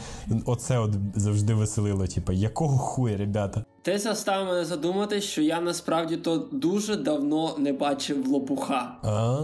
оце 0.46 0.80
от 0.80 0.92
завжди 1.16 1.54
веселило. 1.54 2.08
Типа, 2.08 2.34
якого 2.34 2.78
хуя, 2.78 3.18
ребята? 3.18 3.66
Ти 3.84 3.98
застав 3.98 4.46
мене 4.46 4.66
задумати, 4.66 5.22
що 5.22 5.42
я 5.42 5.62
насправді 5.62 6.18
то 6.18 6.48
дуже 6.52 6.96
давно 6.96 7.56
не 7.58 7.74
бачив 7.74 8.28
лопуха. 8.28 8.96
А 9.04 9.38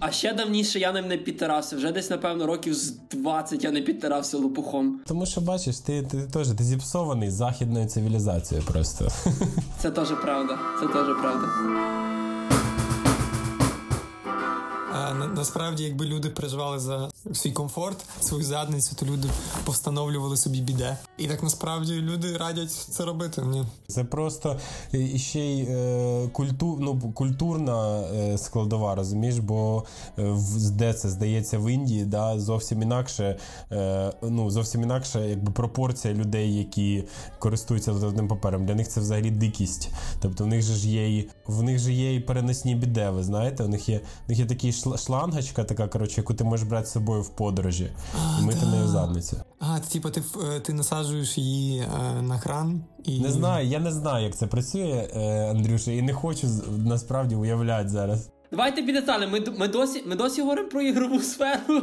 А 0.00 0.10
ще 0.10 0.32
давніше 0.34 0.78
я 0.78 0.92
ним 0.92 1.08
не 1.08 1.16
підтирався. 1.16 1.76
Вже 1.76 1.92
десь, 1.92 2.10
напевно, 2.10 2.46
років 2.46 2.74
з 2.74 2.90
20 3.10 3.64
я 3.64 3.70
не 3.70 3.80
підтирався 3.80 4.36
лопухом. 4.38 5.00
тому 5.06 5.26
що 5.26 5.40
бачиш, 5.40 5.78
ти, 5.78 6.02
ти 6.02 6.22
теж 6.32 6.48
ти 6.48 6.64
зіпсований 6.64 7.30
західною 7.30 7.86
цивілізацією 7.86 8.66
просто. 8.66 9.08
Це 9.78 9.90
теж 9.90 10.08
правда. 10.22 10.58
Це 10.80 10.86
теж 10.86 11.06
правда. 11.20 11.46
Насправді, 15.38 15.84
якби 15.84 16.06
люди 16.06 16.30
переживали 16.30 16.78
за 16.78 17.10
свій 17.32 17.52
комфорт, 17.52 17.96
свою 18.20 18.44
задницю, 18.44 18.96
то 18.96 19.06
люди 19.06 19.28
повстановлювали 19.64 20.36
собі 20.36 20.60
біде. 20.60 20.98
І 21.18 21.28
так 21.28 21.42
насправді 21.42 21.92
люди 21.92 22.36
радять 22.36 22.70
це 22.72 23.04
робити. 23.04 23.42
Ні. 23.42 23.64
Це 23.88 24.04
просто 24.04 24.56
ще 25.16 25.40
й 25.40 25.62
е, 25.62 26.28
культу, 26.32 26.78
ну, 26.80 27.12
культурна 27.12 28.00
е, 28.00 28.38
складова, 28.38 28.94
розумієш, 28.94 29.38
бо 29.38 29.84
е, 30.18 30.36
де 30.70 30.94
це 30.94 31.08
здається 31.08 31.58
в 31.58 31.72
Індії, 31.72 32.04
да, 32.04 32.40
зовсім 32.40 32.82
інакше, 32.82 33.38
е, 33.72 34.12
ну, 34.22 34.50
зовсім 34.50 34.82
інакша 34.82 35.20
якби, 35.20 35.52
пропорція 35.52 36.14
людей, 36.14 36.54
які 36.54 37.04
користуються 37.38 37.92
туалетним 37.92 38.28
папером. 38.28 38.66
Для 38.66 38.74
них 38.74 38.88
це 38.88 39.00
взагалі 39.00 39.30
дикість. 39.30 39.90
Тобто 40.20 40.44
в 40.44 40.46
них 40.46 40.62
же 40.62 40.74
ж 40.74 40.88
є 40.88 41.24
в 41.46 41.62
них 41.62 41.78
же 41.78 41.92
є 41.92 42.14
і 42.14 42.20
переносні 42.20 42.74
біде, 42.74 43.10
ви 43.10 43.22
знаєте, 43.22 43.64
у 43.64 43.68
них 43.68 43.88
є, 43.88 43.98
у 43.98 44.28
них 44.28 44.38
є 44.38 44.46
такий 44.46 44.70
шла- 44.70 44.98
шлангочка, 45.28 45.64
така, 45.64 45.88
коротше, 45.88 46.20
яку 46.20 46.34
ти 46.34 46.44
можеш 46.44 46.66
брати 46.66 46.86
з 46.86 46.92
собою 46.92 47.22
в 47.22 47.28
подорожі 47.28 47.90
і 48.40 48.42
мити 48.42 48.66
нею 48.66 48.88
задницю. 48.88 49.36
А, 49.58 49.78
ти, 49.78 49.88
типу, 49.88 50.10
ти, 50.10 50.22
е, 50.56 50.60
ти 50.60 50.72
насаджуєш 50.72 51.38
її 51.38 51.80
е, 51.80 52.22
на 52.22 52.38
кран 52.38 52.84
і. 53.04 53.20
Не 53.20 53.32
знаю, 53.32 53.66
я 53.66 53.78
не 53.78 53.92
знаю, 53.92 54.24
як 54.24 54.36
це 54.36 54.46
працює, 54.46 55.10
е, 55.14 55.50
Андрюша, 55.50 55.90
і 55.90 56.02
не 56.02 56.12
хочу 56.12 56.48
насправді 56.84 57.34
уявляти 57.34 57.88
зараз. 57.88 58.30
Давайте 58.50 58.82
під 58.82 58.94
деталі. 58.94 59.26
Ми, 59.26 59.40
ми, 59.58 59.68
досі, 59.68 60.02
ми 60.06 60.16
досі 60.16 60.40
говоримо 60.40 60.68
про 60.68 60.82
ігрову 60.82 61.20
сферу. 61.20 61.82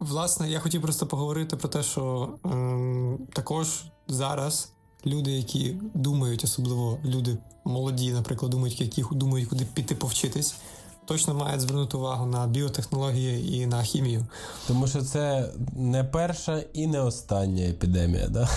Власне, 0.00 0.50
я 0.50 0.60
хотів 0.60 0.82
просто 0.82 1.06
поговорити 1.06 1.56
про 1.56 1.68
те, 1.68 1.82
що 1.82 2.34
ем, 2.44 3.18
також 3.32 3.84
зараз 4.08 4.72
люди, 5.06 5.30
які 5.30 5.76
думають, 5.94 6.44
особливо 6.44 6.98
люди 7.04 7.38
молоді, 7.64 8.12
наприклад, 8.12 8.50
думають, 8.50 8.80
які 8.80 9.04
думають, 9.12 9.48
куди 9.48 9.66
піти 9.74 9.94
повчитись, 9.94 10.54
точно 11.04 11.34
мають 11.34 11.60
звернути 11.60 11.96
увагу 11.96 12.26
на 12.26 12.46
біотехнології 12.46 13.56
і 13.56 13.66
на 13.66 13.82
хімію. 13.82 14.26
Тому 14.66 14.86
що 14.86 15.02
це 15.02 15.50
не 15.76 16.04
перша 16.04 16.62
і 16.72 16.86
не 16.86 17.00
остання 17.00 17.64
епідемія, 17.64 18.28
да? 18.28 18.48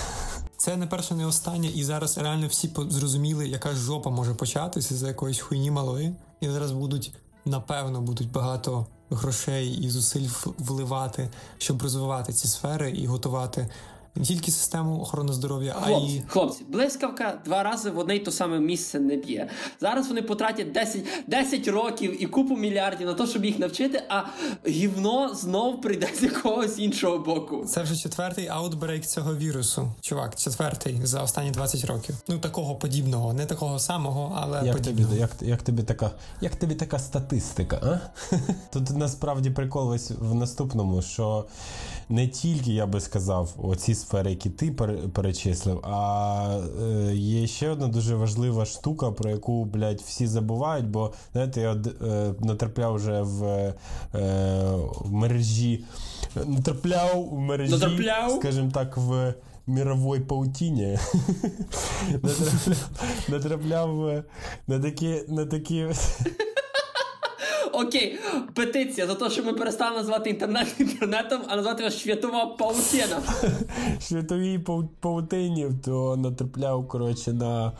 Це 0.56 0.76
не 0.76 0.86
перше, 0.86 1.14
не 1.14 1.26
останнє, 1.26 1.66
і 1.66 1.84
зараз 1.84 2.18
реально 2.18 2.46
всі 2.46 2.70
зрозуміли, 2.88 3.48
яка 3.48 3.74
жопа 3.74 4.10
може 4.10 4.34
початися 4.34 4.94
за 4.94 5.08
якоїсь 5.08 5.40
хуйні 5.40 5.70
малої. 5.70 6.14
І 6.40 6.48
зараз 6.48 6.72
будуть, 6.72 7.12
напевно, 7.44 8.00
будуть 8.00 8.32
багато 8.32 8.86
грошей 9.10 9.68
і 9.68 9.90
зусиль 9.90 10.28
вливати, 10.58 11.30
щоб 11.58 11.82
розвивати 11.82 12.32
ці 12.32 12.48
сфери 12.48 12.90
і 12.90 13.06
готувати 13.06 13.68
не 14.18 14.24
тільки 14.24 14.50
систему 14.50 15.00
охорони 15.00 15.32
здоров'я, 15.32 15.76
а 15.82 15.84
Хлопці, 15.84 16.14
й 16.14 16.22
хлопці, 16.28 16.64
блискавка 16.68 17.40
два 17.44 17.62
рази 17.62 17.90
в 17.90 17.98
одне 17.98 18.16
й 18.16 18.18
то 18.18 18.30
саме 18.30 18.60
місце 18.60 19.00
не 19.00 19.16
б'є. 19.16 19.48
Зараз 19.80 20.08
вони 20.08 20.22
потратять 20.22 20.72
10, 20.72 21.04
10 21.26 21.68
років 21.68 22.22
і 22.22 22.26
купу 22.26 22.56
мільярдів 22.56 23.06
на 23.06 23.14
те, 23.14 23.26
щоб 23.26 23.44
їх 23.44 23.58
навчити, 23.58 24.02
а 24.08 24.22
гівно 24.68 25.34
знов 25.34 25.80
прийде 25.80 26.08
з 26.18 26.22
якогось 26.22 26.78
іншого 26.78 27.18
боку. 27.18 27.64
це 27.66 27.82
вже 27.82 27.96
четвертий 27.96 28.48
outbreak 28.48 29.06
цього 29.06 29.36
вірусу. 29.36 29.92
Чувак, 30.00 30.36
четвертий 30.36 31.00
за 31.02 31.22
останні 31.22 31.50
20 31.50 31.84
років. 31.84 32.16
Ну 32.28 32.38
такого 32.38 32.74
подібного, 32.74 33.32
не 33.32 33.46
такого 33.46 33.78
самого, 33.78 34.38
але 34.42 34.66
Як 34.66 34.80
тобі, 34.80 35.06
як, 35.18 35.30
як, 35.40 35.62
тобі 35.62 35.82
така, 35.82 36.10
як 36.40 36.56
тобі 36.56 36.74
така 36.74 36.98
статистика, 36.98 37.76
а? 37.82 37.98
Тут 38.72 38.90
насправді 38.90 39.50
прикол 39.50 39.90
ось 39.90 40.10
в 40.10 40.34
наступному, 40.34 41.02
що 41.02 41.44
не 42.08 42.28
тільки, 42.28 42.72
я 42.72 42.86
би 42.86 43.00
сказав, 43.00 43.54
оці 43.58 43.94
сфери, 44.08 44.30
які 44.30 44.50
ти 44.50 44.72
перечислив, 45.12 45.80
а 45.82 46.60
е, 46.82 47.14
є 47.14 47.46
ще 47.46 47.70
одна 47.70 47.88
дуже 47.88 48.14
важлива 48.14 48.64
штука, 48.64 49.10
про 49.10 49.30
яку, 49.30 49.64
блядь, 49.64 50.00
всі 50.00 50.26
забувають, 50.26 50.86
бо, 50.86 51.12
знаєте, 51.32 51.60
я 51.60 51.72
е, 51.72 52.34
натрапляв 52.40 52.94
вже 52.94 53.22
в, 53.22 53.44
е, 53.44 53.74
в 55.00 55.12
мережі, 55.12 55.84
натрапляв 56.46 57.28
в 57.30 57.38
мережі, 57.38 57.72
Натрапляв? 57.72 58.30
скажімо 58.30 58.70
так, 58.74 58.96
в 58.96 59.34
мировой 59.66 60.20
паутині. 60.20 60.98
натрапляв, 63.28 64.06
е, 64.06 64.24
на 65.28 65.46
такі 65.46 65.86
Окей, 67.72 68.18
петиція 68.54 69.06
за 69.06 69.14
те, 69.14 69.30
що 69.30 69.44
ми 69.44 69.52
перестали 69.52 69.96
називати 69.96 70.30
інтернет 70.30 70.74
інтернетом, 70.78 71.40
а 71.48 71.56
назвати 71.56 71.82
його 71.82 71.94
світова 71.94 72.46
паутина. 72.46 73.22
Світовій 74.00 74.58
паутині, 75.00 75.66
то 75.84 76.16
натрапляв 76.16 76.88
коротше, 76.88 77.32
на 77.32 77.72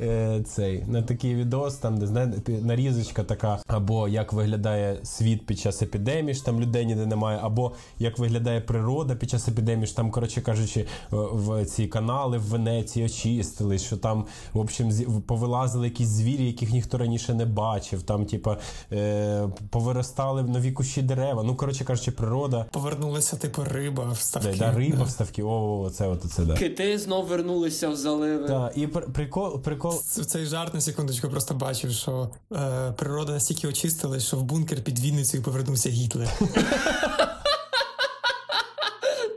е, 0.00 0.42
цей, 0.46 0.84
на 0.88 1.02
такий 1.02 1.34
відос, 1.34 1.74
там, 1.74 1.98
де 1.98 2.06
знаєте, 2.06 2.52
нарізочка 2.52 3.24
така, 3.24 3.58
або 3.66 4.08
як 4.08 4.32
виглядає 4.32 4.98
світ 5.02 5.46
під 5.46 5.58
час 5.58 5.82
епідемії, 5.82 6.34
що 6.34 6.44
там 6.44 6.60
людей 6.60 6.86
ніде 6.86 7.06
немає, 7.06 7.38
або 7.42 7.72
як 7.98 8.18
виглядає 8.18 8.60
природа 8.60 9.14
під 9.14 9.30
час 9.30 9.48
епідемії, 9.48 9.86
що 9.86 9.96
там, 9.96 10.10
коротше 10.10 10.40
кажучи, 10.40 10.86
в 11.10 11.64
ці 11.64 11.86
канали 11.86 12.38
в 12.38 12.42
Венеції 12.42 13.06
очистили, 13.06 13.78
що 13.78 13.96
там, 13.96 14.26
в 14.52 14.58
общем, 14.58 14.90
повилазили 15.26 15.86
якісь 15.86 16.08
звірі, 16.08 16.46
яких 16.46 16.70
ніхто 16.70 16.98
раніше 16.98 17.34
не 17.34 17.44
бачив. 17.44 18.02
Там, 18.02 18.26
типа, 18.26 18.56
е, 18.92 19.23
повиростали 19.70 20.42
в 20.42 20.50
нові 20.50 20.72
кущі 20.72 21.02
дерева. 21.02 21.42
Ну, 21.42 21.56
коротше 21.56 21.84
кажучи, 21.84 22.10
природа. 22.10 22.66
Повернулася, 22.70 23.36
типу, 23.36 23.64
риба 23.64 24.12
в 24.12 24.18
ставки. 24.18 24.56
Да, 24.58 24.72
да, 24.72 24.78
риба 24.78 25.04
в 25.04 25.10
ставки. 25.10 25.42
О, 25.42 25.90
це 25.94 26.08
от 26.08 26.22
це, 26.22 26.44
да. 26.44 26.54
Кити 26.54 26.98
знов 26.98 27.26
вернулися 27.26 27.88
в 27.88 27.96
заливи. 27.96 28.48
Так, 28.48 28.72
і 28.76 28.86
прикол, 28.86 29.62
прикол. 29.62 30.00
Цей 30.02 30.46
жарт 30.46 30.74
на 30.74 30.80
секундочку 30.80 31.28
просто 31.28 31.54
бачив, 31.54 31.90
що 31.90 32.30
е, 32.52 32.92
природа 32.92 33.32
настільки 33.32 33.68
очистилась, 33.68 34.26
що 34.26 34.36
в 34.36 34.42
бункер 34.42 34.84
під 34.84 35.00
Вінницею 35.00 35.42
повернувся 35.42 35.90
Гітлер. 35.90 36.28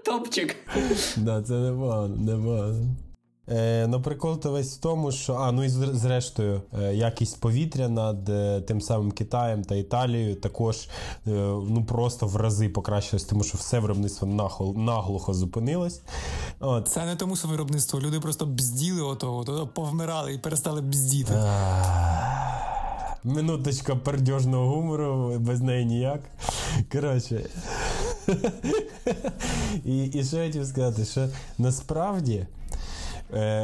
Топчик. 0.06 0.56
Да, 1.18 1.42
це 1.42 1.54
не 1.54 1.72
не 1.72 2.34
непогано. 2.34 2.96
Е, 3.50 3.88
Ну, 3.88 4.02
прикол 4.02 4.40
то 4.40 4.52
весь 4.52 4.78
в 4.78 4.80
тому, 4.80 5.12
що 5.12 5.34
а 5.34 5.52
ну 5.52 5.64
і 5.64 5.70
зрештою, 5.70 6.62
е, 6.82 6.96
якість 6.96 7.40
повітря 7.40 7.90
над 7.90 8.30
е, 8.30 8.62
тим 8.62 8.82
самим 8.82 9.12
Китаєм 9.12 9.64
та 9.64 9.76
Італією 9.76 10.36
також 10.36 10.78
е, 10.78 10.90
ну 11.70 11.86
просто 11.88 12.28
в 12.28 12.36
рази 12.36 12.70
покращилось, 12.70 13.24
тому 13.24 13.44
що 13.44 13.58
все 13.58 13.80
виробництво 13.80 14.28
нагло, 14.28 14.74
наглухо 14.74 15.34
зупинилось. 15.34 16.02
От. 16.60 16.88
Це 16.88 17.06
не 17.06 17.16
тому, 17.16 17.36
що 17.36 17.48
виробництво. 17.48 18.00
Люди 18.00 18.20
просто 18.20 18.46
бзділи 18.46 19.02
отого, 19.02 19.44
то 19.44 19.68
повмирали 19.68 20.34
і 20.34 20.38
перестали 20.38 20.82
бздіти. 20.82 21.34
Минуточка 23.24 23.96
пердьожного 23.96 24.76
гумору, 24.76 25.36
без 25.40 25.62
неї 25.62 25.86
ніяк. 25.86 26.20
Коротше. 26.92 27.46
І 29.86 30.06
і 30.06 30.24
що 30.24 30.38
я 30.38 30.46
хотів 30.48 30.66
сказати, 30.66 31.06
що 31.06 31.28
насправді 31.58 32.34
е, 32.36 32.48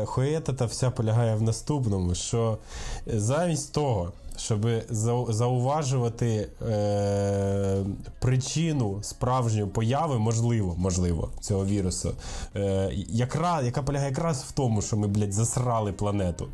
хуєта 0.05 0.53
та 0.53 0.65
вся 0.65 0.91
полягає 0.91 1.35
в 1.35 1.41
наступному, 1.41 2.15
що 2.15 2.57
замість 3.05 3.73
того, 3.73 4.11
щоб 4.37 4.67
зауважувати 5.29 6.49
е, 6.69 7.83
причину 8.19 8.99
справжньої 9.01 9.65
появи, 9.65 10.19
можливо, 10.19 10.75
можливо, 10.77 11.29
цього 11.41 11.65
вірусу, 11.65 12.11
е, 12.55 12.89
яка, 13.09 13.61
яка 13.61 13.83
полягає 13.83 14.09
якраз 14.09 14.43
в 14.43 14.51
тому, 14.51 14.81
що 14.81 14.97
ми, 14.97 15.07
блядь, 15.07 15.33
засрали 15.33 15.91
планету. 15.91 16.47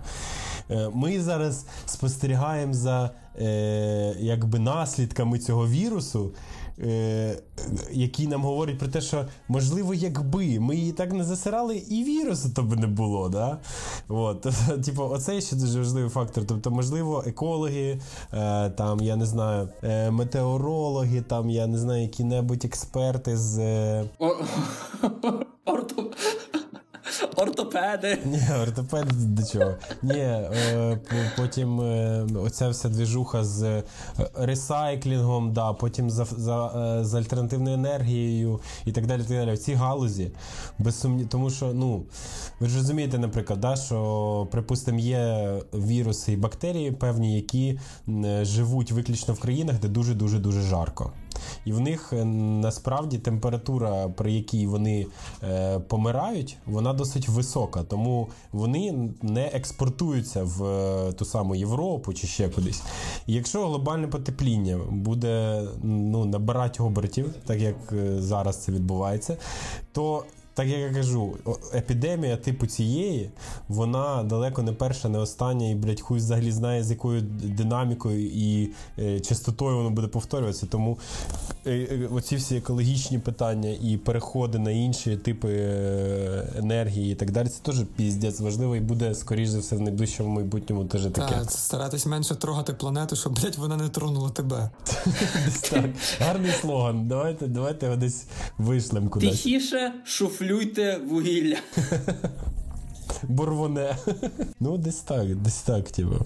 Е, 0.71 0.89
ми 0.93 1.21
зараз 1.21 1.65
спостерігаємо 1.85 2.73
за 2.73 3.11
е, 3.39 4.15
якби 4.19 4.59
наслідками 4.59 5.39
цього 5.39 5.67
вірусу, 5.67 6.25
е, 6.25 6.58
які 7.91 8.27
нам 8.27 8.43
говорять 8.43 8.77
про 8.77 8.87
те, 8.87 9.01
що 9.01 9.25
можливо, 9.47 9.93
якби 9.93 10.59
ми 10.59 10.75
її 10.75 10.91
так 10.91 11.13
не 11.13 11.23
засирали, 11.23 11.77
і 11.77 12.03
вірусу 12.03 12.49
то 12.55 12.63
б 12.63 12.79
не 12.79 12.87
було. 12.87 13.29
Да? 13.29 13.57
От, 14.07 14.41
Типу, 14.85 15.03
оце 15.03 15.41
ще 15.41 15.55
дуже 15.55 15.79
важливий 15.79 16.09
фактор. 16.09 16.43
Тобто, 16.47 16.71
можливо, 16.71 17.23
екологи, 17.27 17.99
е, 18.33 18.69
там, 18.69 18.99
я 19.01 19.15
не 19.15 19.25
знаю, 19.25 19.69
е, 19.83 20.11
метеорологи, 20.11 21.21
там, 21.21 21.49
я 21.49 21.67
не 21.67 21.77
знаю, 21.77 22.01
які-небудь 22.01 22.65
експерти 22.65 23.37
з. 23.37 23.59
Е, 23.59 24.05
Орто... 25.65 26.11
Ортопеди. 27.35 28.17
Ні, 28.25 28.41
ортопеди 28.61 29.11
до 29.11 29.43
чого. 29.43 29.75
Ні, 30.01 30.19
е, 30.19 30.99
потім 31.37 31.81
е, 31.81 32.27
оця 32.35 32.69
вся 32.69 32.89
двіжуха 32.89 33.43
з 33.43 33.63
е, 33.63 33.83
ресайклінгом, 34.35 35.53
да, 35.53 35.73
потім 35.73 36.09
за, 36.09 36.25
за, 36.25 36.99
з 37.03 37.13
альтернативною 37.13 37.75
енергією 37.75 38.59
і 38.85 38.91
так 38.91 39.05
далі. 39.07 39.21
так 39.23 39.37
далі. 39.37 39.53
В 39.53 39.57
цій 39.57 39.73
галузі. 39.73 40.31
Без 40.79 40.99
сумні... 40.99 41.25
Тому 41.25 41.49
що, 41.49 41.73
ну, 41.73 42.03
ви 42.59 42.69
ж 42.69 42.77
розумієте, 42.77 43.17
наприклад, 43.17 43.59
да, 43.59 43.75
що, 43.75 44.47
припустимо, 44.51 44.99
є 44.99 45.53
віруси 45.73 46.31
і 46.31 46.37
бактерії 46.37 46.91
певні, 46.91 47.35
які 47.35 47.79
живуть 48.41 48.91
виключно 48.91 49.33
в 49.33 49.39
країнах, 49.39 49.79
де 49.79 49.87
дуже-дуже 49.87 50.39
дуже 50.39 50.61
жарко. 50.61 51.11
І 51.65 51.71
в 51.71 51.79
них 51.79 52.13
е, 52.13 52.25
насправді 52.25 53.17
температура, 53.17 54.09
при 54.09 54.31
якій 54.31 54.67
вони 54.67 55.07
е, 55.43 55.79
помирають, 55.79 56.57
вона 56.65 56.93
досить 56.93 57.29
висока, 57.29 57.83
тому 57.83 58.27
вони 58.51 59.09
не 59.21 59.45
експортуються 59.45 60.43
в 60.43 60.63
е, 60.63 61.13
ту 61.13 61.25
саму 61.25 61.55
Європу 61.55 62.13
чи 62.13 62.27
ще 62.27 62.49
кудись. 62.49 62.81
І 63.27 63.33
якщо 63.33 63.67
глобальне 63.67 64.07
потепління 64.07 64.79
буде 64.91 65.63
ну, 65.83 66.25
набирати 66.25 66.83
обертів, 66.83 67.33
так 67.45 67.61
як 67.61 67.75
зараз 68.17 68.63
це 68.63 68.71
відбувається, 68.71 69.37
то 69.91 70.23
так 70.59 70.67
як 70.67 70.79
я 70.79 70.89
кажу, 70.93 71.37
епідемія 71.73 72.37
типу 72.37 72.65
цієї, 72.65 73.29
вона 73.67 74.23
далеко 74.23 74.61
не 74.61 74.73
перша, 74.73 75.09
не 75.09 75.17
остання, 75.17 75.69
і 75.69 75.75
блядь, 75.75 76.01
хуй 76.01 76.17
взагалі 76.17 76.51
знає, 76.51 76.83
з 76.83 76.89
якою 76.89 77.21
динамікою 77.43 78.27
і 78.27 78.69
е, 78.99 79.19
частотою 79.19 79.77
воно 79.77 79.89
буде 79.89 80.07
повторюватися. 80.07 80.65
Тому 80.65 80.97
е, 81.65 81.71
е, 81.71 82.09
оці 82.11 82.35
всі 82.35 82.57
екологічні 82.57 83.19
питання 83.19 83.69
і 83.81 83.97
переходи 83.97 84.59
на 84.59 84.71
інші 84.71 85.17
типи 85.17 85.49
е, 85.49 86.53
енергії 86.57 87.11
і 87.11 87.15
так 87.15 87.31
далі, 87.31 87.47
це 87.47 87.59
теж 87.61 87.75
піздець 87.95 88.39
важливо 88.39 88.75
і 88.75 88.79
буде, 88.79 89.15
скоріш 89.15 89.49
за 89.49 89.59
все, 89.59 89.75
в 89.75 89.81
найближчому 89.81 90.29
майбутньому 90.29 90.85
теж 90.85 91.01
таке. 91.01 91.35
Так, 91.35 91.51
старатись 91.51 92.05
менше 92.05 92.35
трогати 92.35 92.73
планету, 92.73 93.15
щоб 93.15 93.39
блядь, 93.41 93.55
вона 93.55 93.77
не 93.77 93.89
тронула 93.89 94.29
тебе. 94.29 94.69
Гарний 96.19 96.51
слоган. 96.51 97.07
Давайте 97.07 97.47
давайте 97.47 97.85
його 97.85 97.97
десь 97.97 98.25
вишлем 98.57 99.09
кудись. 99.09 99.31
Тихіше, 99.31 99.93
шуфлю 100.05 100.48
Полюйте 100.49 100.97
вугілля. 100.97 101.57
Бурвоне. 103.23 103.95
Ну, 104.59 104.77
десь 104.77 104.99
так, 104.99 105.35
десь 105.35 105.61
так, 105.61 105.91
типу. 105.91 106.25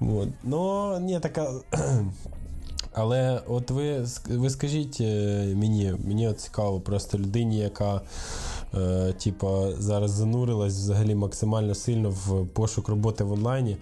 От. 0.00 0.28
Ну, 0.42 0.98
ні, 1.00 1.20
така. 1.20 1.52
Але 2.92 3.42
от 3.48 3.70
ви 3.70 4.06
ви 4.28 4.50
скажіть 4.50 4.98
е, 5.00 5.54
мені, 5.56 5.94
мені 6.04 6.32
цікаво, 6.32 6.80
просто 6.80 7.18
людині, 7.18 7.58
яка 7.58 8.00
е, 8.76 9.12
типа, 9.12 9.72
зараз 9.78 10.10
занурилась 10.10 10.74
взагалі 10.74 11.14
максимально 11.14 11.74
сильно 11.74 12.10
в 12.10 12.46
пошук 12.46 12.88
роботи 12.88 13.24
в 13.24 13.32
онлайні. 13.32 13.76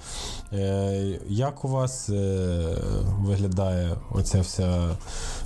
Е, 0.53 1.19
Як 1.29 1.65
у 1.65 1.69
вас 1.69 2.09
е, 2.09 2.77
виглядає 3.21 3.97
оця 4.11 4.41
вся 4.41 4.97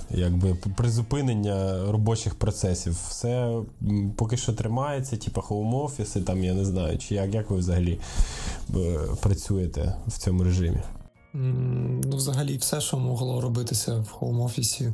якби 0.09 0.55
призупинення 0.77 1.85
робочих 1.91 2.35
процесів. 2.35 2.97
Все 3.09 3.59
поки 4.15 4.37
що 4.37 4.53
тримається, 4.53 5.17
типу 5.17 5.41
хоум-офіси, 5.41 6.23
там 6.23 6.43
я 6.43 6.53
не 6.53 6.65
знаю, 6.65 6.97
чи 6.97 7.15
як 7.15 7.33
як 7.33 7.49
ви 7.49 7.57
взагалі 7.57 7.99
працюєте 9.21 9.95
в 10.07 10.17
цьому 10.17 10.43
режимі? 10.43 10.81
Ну, 11.33 12.17
взагалі, 12.17 12.57
все, 12.57 12.81
що 12.81 12.97
могло 12.97 13.41
робитися 13.41 13.99
в 13.99 14.17
хоум-офісі, 14.19 14.93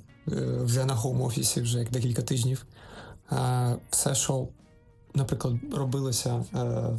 вже 0.63 0.85
на 0.85 0.95
хоум-офісі, 0.95 1.61
вже 1.61 1.79
як 1.79 1.91
декілька 1.91 2.21
тижнів. 2.21 2.65
Все, 3.89 4.15
що, 4.15 4.47
наприклад, 5.13 5.53
робилося 5.73 6.45
е, 6.55 6.97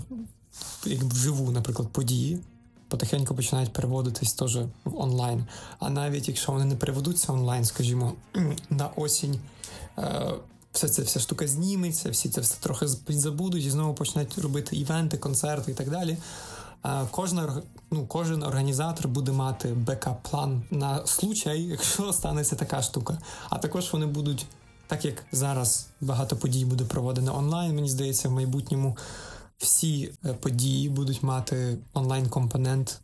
як 0.87 1.03
вживу, 1.03 1.51
наприклад, 1.51 1.89
події, 1.89 2.41
потихеньку 2.89 3.35
починають 3.35 3.73
переводитись 3.73 4.35
теж 4.35 4.57
в 4.85 5.01
онлайн. 5.01 5.47
А 5.79 5.91
навіть 5.91 6.29
якщо 6.29 6.53
вони 6.53 6.65
не 6.65 6.77
переведуться 6.77 7.33
онлайн, 7.33 7.65
скажімо, 7.65 8.13
на 8.71 8.87
осінь. 8.87 9.41
Е, 9.99 10.35
все 10.73 10.89
це 10.89 11.03
вся 11.03 11.21
штука 11.21 11.47
зніметься, 11.47 12.11
всі 12.11 12.29
це 12.29 12.41
все 12.41 12.57
трохи 12.61 12.87
підзабудуть 13.07 13.65
і 13.65 13.71
знову 13.71 13.95
почнуть 13.95 14.39
робити 14.39 14.77
івенти, 14.77 15.19
концерти 15.19 15.71
і 15.73 15.75
так 15.75 15.91
далі. 15.91 16.17
Кожна, 17.11 17.63
ну, 17.91 18.07
Кожен 18.07 18.43
організатор 18.43 19.09
буде 19.09 19.33
мати 19.33 19.69
бекап-план 19.69 20.63
на 20.71 21.07
случай, 21.07 21.63
якщо 21.71 22.13
станеться 22.13 22.57
така 22.57 22.83
штука. 22.83 23.19
А 23.51 23.59
також 23.59 23.93
вони 23.93 24.07
будуть, 24.07 24.47
так 24.87 25.05
як 25.05 25.25
зараз 25.33 25.87
багато 26.01 26.37
подій 26.37 26.65
буде 26.65 26.85
проводено 26.85 27.37
онлайн, 27.37 27.75
мені 27.75 27.89
здається, 27.89 28.29
в 28.29 28.33
майбутньому 28.33 28.97
всі 29.59 30.13
е, 30.25 30.33
події 30.33 30.89
будуть 30.89 31.23
мати 31.23 31.79
онлайн-компонент, 31.95 33.01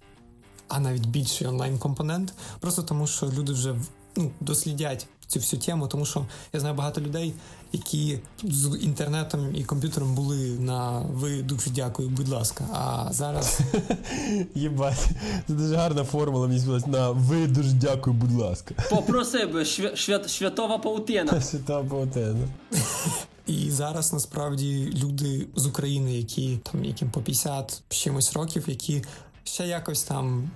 а 0.69 0.81
навіть 0.81 1.07
більший 1.07 1.47
онлайн-компонент, 1.47 2.35
просто 2.61 2.83
тому 2.83 3.07
що 3.07 3.27
люди 3.27 3.53
вже 3.53 3.77
ну, 4.17 4.31
дослідять 4.41 5.07
цю 5.27 5.39
всю 5.39 5.63
тему, 5.63 5.89
тому 5.89 6.07
що 6.07 6.27
я 6.53 6.61
знаю 6.61 6.75
багато 6.75 7.01
людей, 7.01 7.35
які 7.73 8.19
з 8.43 8.79
інтернетом 8.83 9.55
і 9.55 9.65
комп'ютером 9.65 10.15
були 10.15 10.37
на 10.59 11.01
ви 11.01 11.43
дуже 11.43 11.71
дякую, 11.71 12.09
будь 12.09 12.29
ласка. 12.29 12.65
А 12.73 13.13
зараз 13.13 13.61
Єбать, 14.55 15.09
це 15.47 15.53
дуже 15.53 15.77
гарна 15.77 16.05
формула 16.05 16.47
мені 16.47 16.61
сподобалась. 16.61 16.87
на 16.87 17.11
ви 17.11 17.47
дуже 17.47 17.73
дякую, 17.73 18.17
будь 18.17 18.33
ласка. 18.33 18.75
Попроси 18.91 19.47
би 19.47 19.65
святова 20.27 20.79
паутина. 20.79 21.41
Свята 21.41 21.83
паутина. 21.83 22.49
І 23.47 23.71
зараз 23.71 24.13
насправді 24.13 24.93
люди 25.05 25.47
з 25.57 25.67
України, 25.67 26.13
які 26.17 26.59
там 26.73 26.85
яким 26.85 27.11
по 27.11 27.21
50 27.21 27.83
чимось 27.89 28.33
років, 28.33 28.65
які 28.69 29.03
ще 29.45 29.67
якось 29.67 30.03
там 30.03 30.51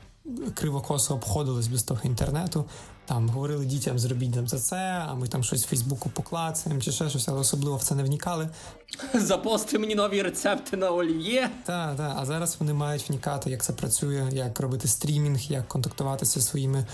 кривокосо 0.55 1.15
обходились 1.15 1.69
без 1.69 1.83
того 1.83 2.01
інтернету. 2.05 2.65
Там 3.07 3.29
говорили 3.29 3.65
дітям, 3.65 3.99
зробіть 3.99 4.37
нам 4.37 4.49
за 4.49 4.59
це, 4.59 5.05
а 5.09 5.15
ми 5.15 5.29
там 5.29 5.45
щось 5.45 5.65
в 5.65 5.69
Фейсбуку 5.69 6.11
поклацаємо 6.11 6.81
чи 6.81 6.93
ще 6.93 7.09
щось, 7.11 7.29
але 7.29 7.41
особливо 7.41 7.77
в 7.77 7.83
це 7.83 7.95
не 7.95 8.03
вникали. 8.03 8.49
Запости 9.15 9.79
мені 9.79 9.95
нові 9.95 10.23
рецепти 10.23 10.77
на 10.77 10.91
олів'є. 10.91 11.51
Так, 11.65 11.97
так. 11.97 12.17
А 12.19 12.27
зараз 12.27 12.57
вони 12.61 12.73
мають 12.73 13.09
вникати, 13.09 13.51
як 13.51 13.63
це 13.63 13.73
працює, 13.73 14.29
як 14.33 14.61
робити 14.61 14.89
стрімінг, 14.89 15.41
як 15.41 15.69
контактуватися 15.69 16.41
зі 16.41 16.47
своїми, 16.47 16.87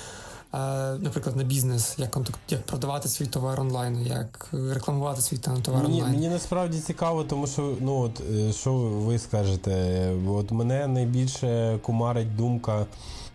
наприклад, 0.99 1.37
на 1.37 1.45
бізнес, 1.45 1.95
як 1.99 2.11
контакт, 2.11 2.41
як 2.49 2.63
продавати 2.63 3.09
свій 3.09 3.27
товар 3.27 3.61
онлайн, 3.61 4.07
як 4.07 4.49
рекламувати 4.53 5.23
свій 5.23 5.37
товар 5.37 5.83
Мені, 5.83 5.95
онлайн. 5.95 6.15
мені 6.15 6.29
насправді 6.29 6.81
цікаво, 6.81 7.25
тому 7.25 7.47
що 7.47 7.77
ну 7.81 7.99
от 7.99 8.23
е, 8.35 8.53
що 8.53 8.75
ви 8.75 9.19
скажете? 9.19 10.07
От 10.29 10.51
мене 10.51 10.87
найбільше 10.87 11.79
кумарить 11.83 12.37
думка. 12.37 12.87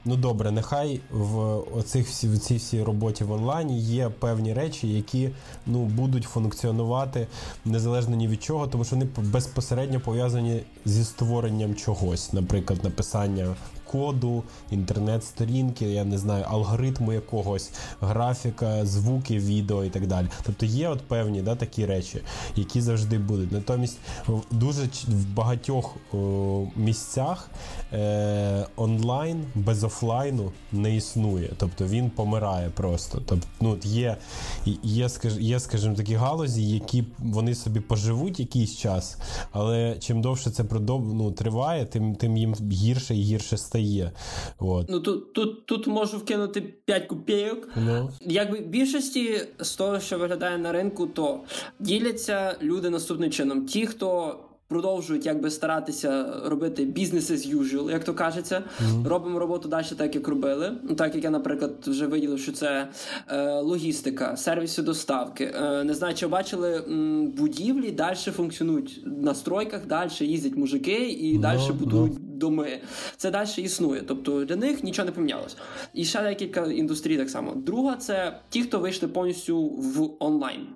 Ну 0.07 0.15
добре, 0.15 0.51
нехай 0.51 1.01
в 1.11 1.37
оцих 1.77 2.07
всі 2.07 2.27
в 2.27 2.39
цій 2.39 2.55
всій 2.55 2.83
роботі 2.83 3.23
в 3.23 3.31
онлайні 3.31 3.79
є 3.79 4.09
певні 4.09 4.53
речі, 4.53 4.87
які 4.87 5.29
ну 5.65 5.85
будуть 5.85 6.23
функціонувати 6.23 7.27
незалежно 7.65 8.15
ні 8.15 8.27
від 8.27 8.43
чого, 8.43 8.67
тому 8.67 8.83
що 8.83 8.95
вони 8.95 9.07
безпосередньо 9.17 9.99
пов'язані 9.99 10.63
зі 10.85 11.03
створенням 11.03 11.75
чогось, 11.75 12.33
наприклад, 12.33 12.83
написання 12.83 13.55
коду, 13.91 14.43
інтернет-сторінки, 14.71 15.85
я 15.85 16.05
не 16.05 16.17
знаю, 16.17 16.45
алгоритму 16.49 17.13
якогось, 17.13 17.71
графіка, 18.01 18.85
звуки, 18.85 19.39
відео 19.39 19.83
і 19.83 19.89
так 19.89 20.07
далі. 20.07 20.27
Тобто 20.43 20.65
є 20.65 20.89
от 20.89 21.01
певні 21.01 21.41
да, 21.41 21.55
такі 21.55 21.85
речі, 21.85 22.21
які 22.55 22.81
завжди 22.81 23.17
будуть. 23.17 23.51
Натомість 23.51 23.97
дуже 24.51 24.89
в 25.07 25.33
багатьох 25.33 25.95
о, 26.13 26.67
місцях 26.75 27.49
е, 27.93 28.67
онлайн 28.75 29.45
без 29.55 29.83
офлайну 29.83 30.51
не 30.71 30.95
існує. 30.95 31.49
Тобто 31.57 31.85
він 31.85 32.09
помирає 32.09 32.69
просто. 32.69 33.21
Тобто, 33.25 33.47
ну, 33.61 33.77
є, 33.83 34.17
є, 34.83 35.09
є, 35.39 35.59
скажімо, 35.59 35.95
такі 35.95 36.15
галузі, 36.15 36.69
які 36.69 37.03
вони 37.19 37.55
собі 37.55 37.79
поживуть 37.79 38.39
якийсь 38.39 38.77
час, 38.77 39.17
але 39.51 39.95
чим 39.99 40.21
довше 40.21 40.51
це 40.51 40.63
продов... 40.63 41.13
ну, 41.13 41.31
триває, 41.31 41.85
тим, 41.85 42.15
тим 42.15 42.37
їм 42.37 42.55
гірше 42.71 43.15
і 43.15 43.21
гірше 43.21 43.57
стає. 43.57 43.74
От. 44.59 44.89
Ну 44.89 44.99
тут, 44.99 45.33
тут, 45.33 45.65
тут 45.65 45.87
можу 45.87 46.17
вкинути 46.17 46.61
5 46.61 47.05
копійок. 47.05 47.69
Ну, 47.85 48.11
Якби 48.21 48.59
більшості 48.59 49.41
з 49.59 49.75
того, 49.75 49.99
що 49.99 50.17
виглядає 50.17 50.57
на 50.57 50.71
ринку, 50.71 51.07
то 51.07 51.39
діляться 51.79 52.57
люди 52.61 52.89
наступним 52.89 53.31
чином. 53.31 53.65
Ті, 53.65 53.87
хто 53.87 54.39
продовжують 54.67 55.25
якби 55.25 55.49
старатися 55.51 56.25
робити 56.45 56.85
business 56.85 57.31
as 57.31 57.55
usual, 57.55 57.91
як 57.91 58.03
то 58.03 58.13
кажеться, 58.13 58.63
робимо 59.05 59.39
роботу 59.39 59.69
далі, 59.69 59.85
так 59.97 60.15
як 60.15 60.27
робили. 60.27 60.77
Ну 60.83 60.95
так 60.95 61.15
як 61.15 61.23
я, 61.23 61.29
наприклад, 61.29 61.71
вже 61.87 62.07
виділив, 62.07 62.39
що 62.39 62.51
це 62.51 62.87
е, 63.27 63.49
логістика, 63.59 64.37
сервіси 64.37 64.81
доставки. 64.81 65.43
Е, 65.55 65.83
не 65.83 65.93
знаю, 65.93 66.15
чи 66.15 66.27
бачили 66.27 66.75
м, 66.87 67.27
будівлі 67.27 67.91
далі 67.91 68.15
функціонують 68.15 69.01
на 69.05 69.35
стройках, 69.35 69.85
далі 69.85 70.11
їздять 70.19 70.55
мужики 70.55 71.09
і 71.09 71.37
далі 71.37 71.59
Ну, 71.69 71.73
будують 71.73 72.37
доми. 72.37 72.79
Це 73.17 73.31
далі 73.31 73.49
існує. 73.57 74.01
Тобто 74.07 74.45
для 74.45 74.55
них 74.55 74.83
нічого 74.83 75.05
не 75.05 75.11
помінялось. 75.11 75.57
І 75.93 76.05
ще 76.05 76.21
декілька 76.23 76.65
індустрій 76.65 77.17
так 77.17 77.29
само. 77.29 77.55
Друга 77.55 77.95
це 77.95 78.39
ті, 78.49 78.63
хто 78.63 78.79
вийшли 78.79 79.07
повністю 79.07 79.61
в 79.67 80.09
онлайн. 80.19 80.67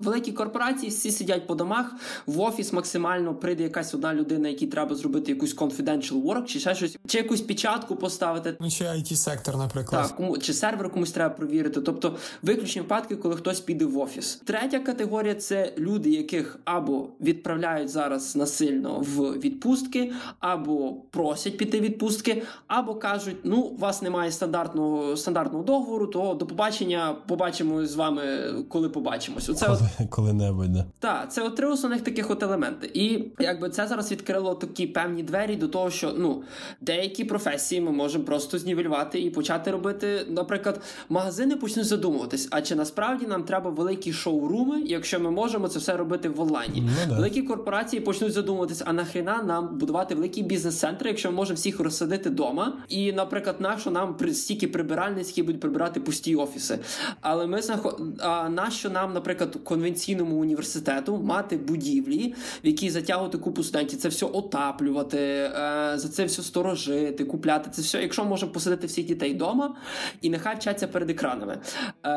Великі 0.00 0.32
корпорації 0.32 0.90
всі 0.90 1.10
сидять 1.10 1.46
по 1.46 1.54
домах, 1.54 1.94
в 2.26 2.40
офіс 2.40 2.72
максимально 2.72 3.34
прийде 3.34 3.62
якась 3.62 3.94
одна 3.94 4.14
людина, 4.14 4.48
якій 4.48 4.66
треба 4.66 4.94
зробити 4.94 5.32
якусь 5.32 5.56
confidential 5.56 6.22
work, 6.22 6.44
чи 6.44 6.60
ще 6.60 6.74
щось, 6.74 6.96
чи 7.06 7.18
якусь 7.18 7.40
печатку 7.40 7.96
поставити. 7.96 8.56
Ну, 8.60 8.70
чи 8.70 8.84
it 8.84 9.14
сектор 9.14 9.56
наприклад. 9.56 10.02
Так, 10.02 10.16
кому 10.16 10.38
чи 10.38 10.52
сервер 10.52 10.90
комусь 10.90 11.12
треба 11.12 11.34
провірити. 11.34 11.80
Тобто 11.80 12.16
виключні 12.42 12.82
випадки, 12.82 13.16
коли 13.16 13.36
хтось 13.36 13.60
піде 13.60 13.84
в 13.84 13.98
офіс. 13.98 14.40
Третя 14.44 14.78
категорія 14.78 15.34
це 15.34 15.72
люди, 15.78 16.10
яких 16.10 16.58
або 16.64 17.08
відправляють 17.20 17.88
зараз 17.88 18.36
насильно 18.36 18.98
в 18.98 19.38
відпустки, 19.38 20.12
або 20.40 20.94
просять 21.10 21.56
піти 21.56 21.80
відпустки, 21.80 22.42
або 22.66 22.94
кажуть: 22.94 23.36
ну, 23.44 23.60
у 23.60 23.76
вас 23.76 24.02
немає 24.02 24.32
стандартного 24.32 25.16
стандартного 25.16 25.64
договору, 25.64 26.06
то 26.06 26.34
до 26.34 26.46
побачення 26.46 27.16
побачимо 27.26 27.86
з 27.86 27.94
вами, 27.94 28.54
коли 28.68 28.88
побачимось. 28.88 29.48
Оце 29.48 29.73
от 30.00 30.08
коли-небудь, 30.10 30.72
да. 30.72 30.84
так, 30.98 31.32
це 31.32 31.42
от 31.42 31.56
три 31.56 31.68
основних 31.68 32.00
таких 32.00 32.30
от 32.30 32.42
елементи. 32.42 32.90
І 32.94 33.24
якби 33.38 33.70
це 33.70 33.86
зараз 33.86 34.12
відкрило 34.12 34.54
такі 34.54 34.86
певні 34.86 35.22
двері 35.22 35.56
до 35.56 35.68
того, 35.68 35.90
що 35.90 36.14
ну 36.18 36.42
деякі 36.80 37.24
професії 37.24 37.80
ми 37.80 37.92
можемо 37.92 38.24
просто 38.24 38.58
знівелювати 38.58 39.20
і 39.20 39.30
почати 39.30 39.70
робити. 39.70 40.26
Наприклад, 40.28 40.80
магазини 41.08 41.56
почнуть 41.56 41.86
задумуватись, 41.86 42.48
а 42.50 42.62
чи 42.62 42.74
насправді 42.74 43.26
нам 43.26 43.42
треба 43.42 43.70
великі 43.70 44.12
шоуруми, 44.12 44.82
якщо 44.86 45.20
ми 45.20 45.30
можемо 45.30 45.68
це 45.68 45.78
все 45.78 45.96
робити 45.96 46.28
в 46.28 46.40
онлайні? 46.40 46.80
Ну, 46.80 46.90
да. 47.08 47.14
Великі 47.14 47.42
корпорації 47.42 48.02
почнуть 48.02 48.32
задумуватись, 48.32 48.82
а 48.86 48.92
нахрена 48.92 49.42
нам 49.42 49.78
будувати 49.78 50.14
великі 50.14 50.42
бізнес-центри, 50.42 51.10
якщо 51.10 51.30
ми 51.30 51.36
можемо 51.36 51.56
всіх 51.56 51.80
розсадити 51.80 52.30
вдома? 52.30 52.72
І, 52.88 53.12
наприклад, 53.12 53.56
нащо 53.58 53.90
нам 53.90 54.16
при- 54.16 54.34
стільки 54.34 54.68
прибиральниць, 54.68 55.28
які 55.28 55.42
будуть 55.42 55.60
прибирати 55.60 56.00
пусті 56.00 56.36
офіси? 56.36 56.78
Але 57.20 57.46
ми 57.46 57.62
знаход... 57.62 58.00
а 58.20 58.48
нащо 58.48 58.90
нам, 58.90 59.12
наприклад, 59.12 59.56
конвенційному 59.64 60.36
університету 60.36 61.18
мати 61.18 61.56
будівлі, 61.56 62.34
в 62.64 62.66
які 62.66 62.90
затягувати 62.90 63.38
купу 63.38 63.62
студентів, 63.62 63.98
це 63.98 64.08
все 64.08 64.26
отаплювати, 64.26 65.18
е, 65.18 65.50
за 65.94 66.08
це 66.08 66.24
все 66.24 66.42
сторожити, 66.42 67.24
купляти 67.24 67.70
це 67.72 67.82
все. 67.82 68.02
Якщо 68.02 68.24
можемо 68.24 68.52
посадити 68.52 68.86
всіх 68.86 69.06
дітей 69.06 69.34
вдома, 69.34 69.76
і 70.22 70.30
нехай 70.30 70.56
вчаться 70.56 70.88
перед 70.88 71.10
екранами. 71.10 71.58
Е, 72.06 72.08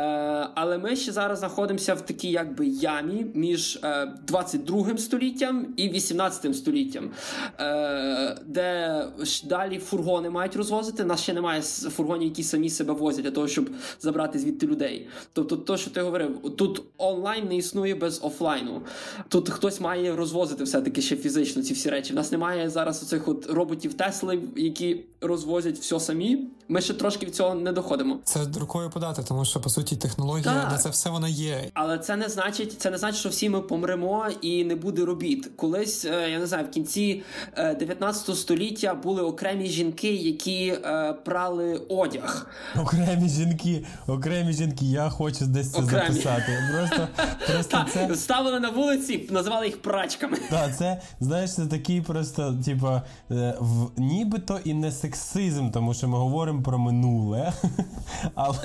але 0.55 0.77
ми 0.77 0.95
ще 0.95 1.11
зараз 1.11 1.39
знаходимося 1.39 1.93
в 1.93 2.05
такій 2.05 2.31
якби 2.31 2.67
ямі 2.67 3.25
між 3.33 3.79
е, 3.83 4.13
22 4.27 4.97
століттям 4.97 5.67
і 5.77 5.89
18 5.89 6.55
століттям, 6.55 7.11
е, 7.59 8.37
де 8.45 9.03
далі 9.43 9.79
фургони 9.79 10.29
мають 10.29 10.55
розвозити. 10.55 11.05
Нас 11.05 11.21
ще 11.21 11.33
немає 11.33 11.61
фургонів, 11.61 12.23
які 12.23 12.43
самі 12.43 12.69
себе 12.69 12.93
возять 12.93 13.23
для 13.23 13.31
того, 13.31 13.47
щоб 13.47 13.69
забрати 13.99 14.39
звідти 14.39 14.67
людей. 14.67 15.07
Тобто, 15.33 15.57
то, 15.57 15.77
що 15.77 15.91
ти 15.91 16.01
говорив, 16.01 16.55
тут 16.57 16.81
онлайн 16.97 17.36
не 17.41 17.55
існує 17.55 17.95
без 17.95 18.23
офлайну. 18.23 18.81
Тут 19.29 19.49
хтось 19.49 19.79
має 19.79 20.15
розвозити 20.15 20.63
все-таки 20.63 21.01
ще 21.01 21.15
фізично 21.15 21.63
ці 21.63 21.73
всі 21.73 21.89
речі. 21.89 22.13
В 22.13 22.15
нас 22.15 22.31
немає 22.31 22.69
зараз 22.69 23.03
оцих 23.03 23.27
от 23.27 23.45
роботів 23.45 23.93
Тесли, 23.93 24.39
які 24.55 25.05
розвозять 25.21 25.77
все 25.77 25.99
самі. 25.99 26.47
Ми 26.69 26.81
ще 26.81 26.93
трошки 26.93 27.25
від 27.25 27.35
цього 27.35 27.55
не 27.55 27.71
доходимо. 27.71 28.17
Це 28.23 28.39
рукою 28.59 28.89
подати, 28.89 29.23
тому 29.27 29.45
що 29.45 29.59
по 29.59 29.69
суті 29.69 29.95
технологія 29.95 30.53
Так. 30.53 30.71
на 30.71 30.77
це 30.77 30.89
все 30.89 31.09
вона 31.09 31.27
є. 31.27 31.69
Але 31.73 31.97
це 31.97 32.15
не 32.15 32.29
значить, 32.29 32.81
це 32.81 32.91
не 32.91 32.97
значить, 32.97 33.19
що 33.19 33.29
всі 33.29 33.49
ми 33.49 33.61
помремо 33.61 34.25
і 34.41 34.63
не 34.65 34.75
буде 34.75 35.05
робіт. 35.05 35.49
Колись 35.55 36.05
е, 36.05 36.29
я 36.31 36.39
не 36.39 36.47
знаю, 36.47 36.65
в 36.65 36.69
кінці 36.69 37.23
е, 37.55 37.75
19 37.75 38.37
століття 38.37 38.93
були 38.93 39.21
окремі 39.21 39.65
жінки, 39.67 40.13
які 40.13 40.67
е, 40.67 41.13
прали 41.25 41.81
одяг. 41.89 42.47
Окремі 42.81 43.29
жінки, 43.29 43.85
окремі 44.07 44.53
жінки, 44.53 44.85
я 44.85 45.09
хочу 45.09 45.45
десь 45.45 45.71
це 45.71 45.81
Окремі. 45.81 46.07
записати. 46.07 46.51
Просто, 46.73 47.07
просто 47.47 47.85
це. 47.93 48.15
Ставили 48.15 48.59
на 48.59 48.69
вулиці, 48.69 49.29
називали 49.31 49.65
їх 49.65 49.81
прачками. 49.81 50.37
Так, 50.49 50.77
це 50.77 51.01
знаєш, 51.19 51.53
це 51.53 51.65
такий 51.65 52.01
просто, 52.01 52.55
типа, 52.65 53.01
е, 53.31 53.57
в 53.59 53.89
нібито 53.97 54.59
і 54.63 54.73
не 54.73 54.91
сексизм, 54.91 55.69
тому 55.71 55.93
що 55.93 56.07
ми 56.07 56.17
говоримо 56.17 56.56
про 56.63 56.79
минуле. 56.79 57.53
Але, 58.35 58.57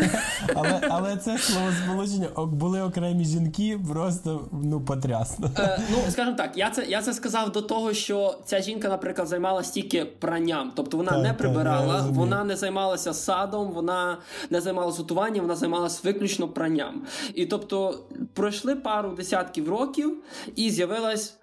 але, 0.55 0.81
але 0.91 1.17
це 1.17 1.39
словосполучення 1.39 2.27
«ок- 2.35 2.47
були 2.53 2.83
окремі 2.83 3.25
жінки, 3.25 3.81
просто 3.93 4.49
ну 4.53 4.81
потрясно. 4.81 5.51
Е, 5.59 5.81
ну, 5.91 5.97
скажімо 6.11 6.37
так, 6.37 6.57
я 6.57 6.71
це, 6.71 6.85
я 6.85 7.03
це 7.03 7.13
сказав 7.15 7.53
до 7.53 7.63
того, 7.63 7.93
що 7.93 8.39
ця 8.45 8.61
жінка, 8.63 8.89
наприклад, 8.89 9.29
займалася 9.29 9.73
тільки 9.73 10.05
пранням. 10.05 10.73
Тобто 10.75 10.97
вона 10.97 11.11
Так, 11.13 11.23
не 11.23 11.33
прибирала, 11.35 11.93
розумію. 11.95 12.15
вона 12.21 12.45
не 12.45 12.57
займалася 12.57 13.13
садом, 13.15 13.73
вона 13.73 14.19
не 14.51 14.61
займалася 14.61 14.99
готуванням, 14.99 15.43
вона 15.43 15.55
займалася 15.57 16.01
виключно 16.05 16.49
пранням. 16.49 17.03
І 17.35 17.47
тобто 17.47 17.99
пройшли 18.35 18.75
пару 18.77 19.11
десятків 19.11 19.69
років, 19.69 20.23
і 20.57 20.71
з'явилась 20.71 21.35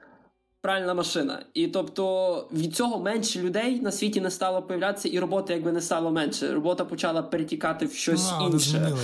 пральна 0.62 0.94
машина. 0.94 1.46
І 1.54 1.68
тобто 1.68 2.48
від 2.54 2.76
цього 2.76 3.00
менше 3.00 3.42
людей 3.42 3.82
на 3.82 3.92
світі 3.92 4.22
не 4.22 4.32
стало 4.32 4.62
появлятися, 4.62 5.08
і 5.08 5.20
роботи 5.20 5.54
якби 5.54 5.72
не 5.72 5.82
стало 5.82 6.12
менше. 6.12 6.54
Робота 6.54 6.86
почала 6.86 7.24
перетікати 7.24 7.86
в 7.86 7.94
щось 7.94 8.32
а, 8.32 8.44
інше. 8.44 8.98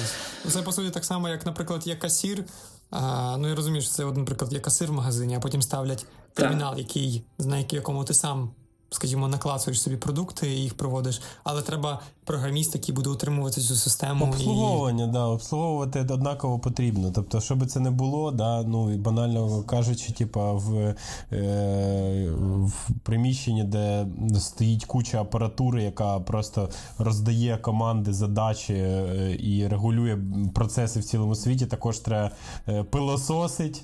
Це 0.47 0.61
по 0.61 0.71
суті 0.71 0.89
так 0.89 1.05
само, 1.05 1.29
як, 1.29 1.45
наприклад, 1.45 1.87
є 1.87 1.95
касір. 1.95 2.43
А, 2.91 3.37
Ну 3.39 3.47
я 3.47 3.55
розумію, 3.55 3.81
що 3.81 3.91
це, 3.91 4.05
один 4.05 4.19
наприклад, 4.19 4.53
є 4.53 4.59
касир 4.59 4.89
в 4.89 4.93
магазині, 4.93 5.35
а 5.35 5.39
потім 5.39 5.61
ставлять 5.61 6.05
термінал, 6.33 6.77
який 6.77 7.23
на 7.39 7.57
якому 7.57 8.03
ти 8.03 8.13
сам 8.13 8.51
скажімо, 8.95 9.27
наклацуєш 9.27 9.81
собі 9.81 9.97
продукти 9.97 10.47
і 10.51 10.61
їх 10.61 10.73
проводиш, 10.73 11.21
але 11.43 11.61
треба 11.61 12.01
програміст, 12.23 12.75
який 12.75 12.95
буде 12.95 13.09
утримувати 13.09 13.61
цю 13.61 13.75
систему. 13.75 14.25
Обслуговування, 14.25 15.05
і... 15.05 15.07
да, 15.07 15.25
обслуговувати 15.25 15.99
однаково 15.99 16.59
потрібно. 16.59 17.11
Тобто, 17.15 17.41
щоб 17.41 17.65
це 17.65 17.79
не 17.79 17.91
було, 17.91 18.31
да, 18.31 18.63
ну 18.63 18.93
і 18.93 18.97
банально 18.97 19.63
кажучи, 19.63 20.13
типа 20.13 20.53
в, 20.53 20.95
е, 21.31 22.31
в 22.59 22.89
приміщенні, 23.03 23.63
де 23.63 24.07
стоїть 24.39 24.85
куча 24.85 25.21
апаратури, 25.21 25.83
яка 25.83 26.19
просто 26.19 26.69
роздає 26.97 27.57
команди, 27.57 28.13
задачі 28.13 28.73
е, 28.73 29.37
і 29.39 29.67
регулює 29.67 30.17
процеси 30.53 30.99
в 30.99 31.03
цілому 31.03 31.35
світі, 31.35 31.65
також 31.65 31.99
треба 31.99 32.31
е, 32.67 32.83
пилососить. 32.83 33.83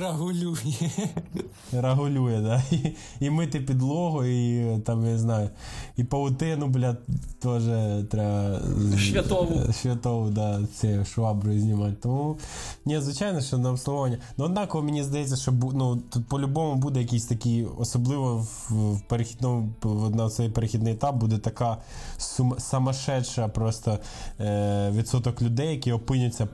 Регулює. 0.00 0.56
Регулює, 1.72 2.40
да. 2.40 2.62
І, 2.70 2.96
і 3.20 3.30
мити 3.30 3.60
підлогу, 3.60 3.89
і 4.26 4.64
там, 4.84 5.06
я 5.06 5.18
знаю, 5.18 5.50
і 5.96 6.04
паутину, 6.04 6.66
блядь, 6.66 7.06
теж 7.38 7.62
треба. 8.10 8.60
Святову. 9.10 9.72
Святову, 9.72 10.30
да, 10.30 10.60
ці 10.74 11.04
шваброю 11.04 11.60
знімати. 11.60 11.96
Тому, 12.02 12.36
ні, 12.84 13.00
звичайно, 13.00 13.40
що 13.40 13.58
на 13.58 13.70
обслуговування. 13.70 14.18
Ну, 14.36 14.44
однаково 14.44 14.84
мені 14.84 15.02
здається, 15.02 15.36
що 15.36 15.52
ну, 15.74 15.96
тут 15.96 16.26
по-любому 16.26 16.74
буде 16.74 17.00
якийсь 17.00 17.24
такий, 17.26 17.66
особливо 17.78 18.36
в, 18.36 18.70
в 18.70 19.00
перехідному 19.00 19.68
на 20.14 20.30
цей 20.30 20.48
перехідний 20.48 20.92
етап 20.92 21.16
буде 21.16 21.38
така 21.38 21.76
сум, 22.18 22.54
самошедша 22.58 23.48
просто 23.48 23.98
е, 24.40 24.90
відсоток 24.90 25.42
людей, 25.42 25.70
які 25.70 25.92
опиняться 25.92 26.48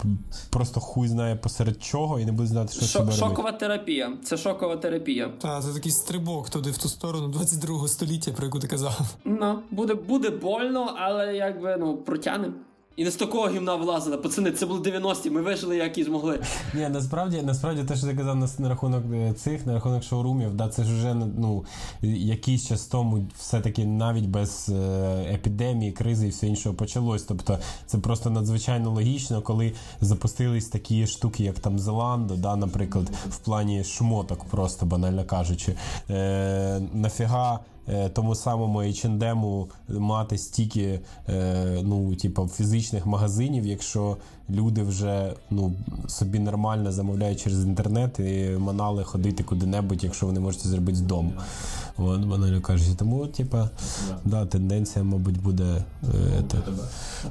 просто 0.50 0.80
хуй 0.80 1.08
знає 1.08 1.36
посеред 1.36 1.82
чого 1.82 2.20
і 2.20 2.24
не 2.24 2.32
будуть 2.32 2.48
знати, 2.50 2.72
що 2.72 2.80
Шо, 2.80 2.98
себе 2.98 3.12
Шокова 3.12 3.36
робити. 3.36 3.58
терапія. 3.58 4.12
Це 4.24 4.36
шокова 4.36 4.76
терапія. 4.76 5.32
Так, 5.40 5.64
це 5.64 5.72
такий 5.72 5.92
стрибок 5.92 6.50
туди 6.50 6.70
в 6.70 6.78
ту 6.78 6.88
сторону 6.88 7.25
22 7.28 7.88
століття, 7.88 8.32
про 8.32 8.44
яку 8.46 8.58
ти 8.58 8.66
казав. 8.66 9.00
Ну, 9.24 9.58
буде 9.70 9.94
буде 9.94 10.30
больно, 10.30 10.94
але 10.98 11.36
якби 11.36 11.76
ну 11.80 11.96
протягнемо. 11.96 12.54
І 12.96 13.04
не 13.04 13.10
з 13.10 13.16
такого 13.16 13.48
гімна 13.48 13.74
вилазили. 13.74 14.16
Пацани, 14.16 14.52
це 14.52 14.66
були 14.66 14.80
90-ті, 14.80 15.30
ми 15.30 15.42
вижили, 15.42 15.76
як 15.76 15.98
і 15.98 16.04
змогли. 16.04 16.40
Ні, 16.74 16.88
насправді, 16.88 17.42
насправді, 17.42 17.84
те, 17.84 17.96
що 17.96 18.06
ти 18.06 18.14
казав 18.14 18.36
на, 18.36 18.48
на 18.58 18.68
рахунок 18.68 19.04
е, 19.12 19.32
цих, 19.32 19.66
на 19.66 19.74
рахунок 19.74 20.02
шоурумів, 20.02 20.54
да, 20.54 20.68
це 20.68 20.84
ж 20.84 20.94
вже 20.94 21.14
ну, 21.14 21.64
якийсь 22.02 22.66
час 22.66 22.86
тому 22.86 23.26
все-таки 23.38 23.84
навіть 23.84 24.26
без 24.26 24.68
е, 24.68 25.34
епідемії, 25.34 25.92
кризи 25.92 26.26
і 26.26 26.30
все 26.30 26.46
іншого 26.46 26.74
почалось. 26.74 27.22
Тобто 27.22 27.58
це 27.86 27.98
просто 27.98 28.30
надзвичайно 28.30 28.90
логічно, 28.90 29.42
коли 29.42 29.72
запустились 30.00 30.68
такі 30.68 31.06
штуки, 31.06 31.44
як 31.44 31.58
там 31.58 31.78
Зеландо, 31.78 32.36
да, 32.36 32.56
наприклад, 32.56 33.10
в 33.30 33.38
плані 33.38 33.84
шмоток, 33.84 34.44
просто 34.44 34.86
банально 34.86 35.24
кажучи. 35.24 35.74
Е, 36.10 36.80
Нафіга. 36.92 37.60
Е, 37.88 38.08
тому 38.08 38.34
самому 38.34 38.78
H&M 38.78 39.66
мати 39.88 40.38
стільки 40.38 41.00
е, 41.28 41.80
ну, 41.82 42.14
типу, 42.14 42.48
фізичних 42.48 43.06
магазинів, 43.06 43.66
якщо 43.66 44.16
люди 44.50 44.82
вже 44.82 45.34
ну, 45.50 45.72
собі 46.08 46.38
нормально 46.38 46.92
замовляють 46.92 47.40
через 47.40 47.64
інтернет 47.64 48.18
і 48.18 48.56
манали 48.58 49.04
ходити 49.04 49.42
куди-небудь, 49.42 50.04
якщо 50.04 50.26
вони 50.26 50.40
можуть 50.40 50.66
зробити 50.66 50.98
з 50.98 51.00
дому. 51.00 51.32
От, 51.96 52.20
банально 52.20 52.60
кажучи. 52.60 52.90
Тому, 52.98 53.26
типа, 53.26 53.70
да, 54.24 54.46
тенденція, 54.46 55.04
мабуть, 55.04 55.42
буде 55.42 55.84
е, 56.04 56.42
те, 56.42 56.58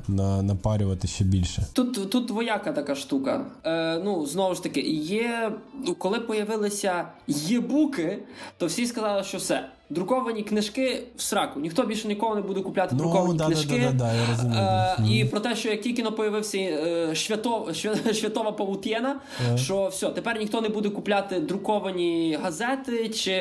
на, 0.08 0.42
напарювати 0.42 1.08
ще 1.08 1.24
більше. 1.24 1.66
Тут 1.74 2.10
тут 2.10 2.28
двояка 2.28 2.72
така 2.72 2.96
штука. 2.96 3.46
Е, 3.64 4.02
Ну, 4.06 4.26
знову 4.26 4.56
ж 4.56 4.64
таки, 4.64 4.82
є, 5.00 5.52
коли 5.98 6.20
появилися 6.20 7.08
єбуки, 7.28 8.20
то 8.58 8.66
всі 8.66 8.86
сказали, 8.86 9.24
що 9.24 9.38
все. 9.38 9.70
Друковані 9.90 10.44
книжки 10.44 11.04
в 11.16 11.22
сраку. 11.22 11.60
Ніхто 11.60 11.84
більше 11.84 12.08
ніколи 12.08 12.36
не 12.36 12.42
буде 12.42 12.62
купляти 12.62 12.96
ну, 12.96 12.98
друковані 12.98 13.38
да, 13.38 13.46
книжки. 13.46 13.80
Да, 13.80 13.92
да, 13.92 14.14
я 14.14 14.22
розумію. 14.32 14.62
Е, 14.62 14.96
І 15.10 15.26
про 15.26 15.40
те, 15.40 15.56
що 15.56 15.70
як 15.70 15.82
тільки 15.82 16.04
появився 16.04 16.58
е, 16.58 17.16
Швятов, 17.16 17.76
Швятова 18.14 18.52
павутєна, 18.52 19.20
yeah. 19.48 19.58
що 19.58 19.88
все, 19.88 20.10
тепер 20.10 20.40
ніхто 20.40 20.62
не 20.62 20.70
буде 20.70 20.90
купляти 20.90 21.40
друковані 21.40 22.38
газети, 22.44 23.10
чи 23.10 23.32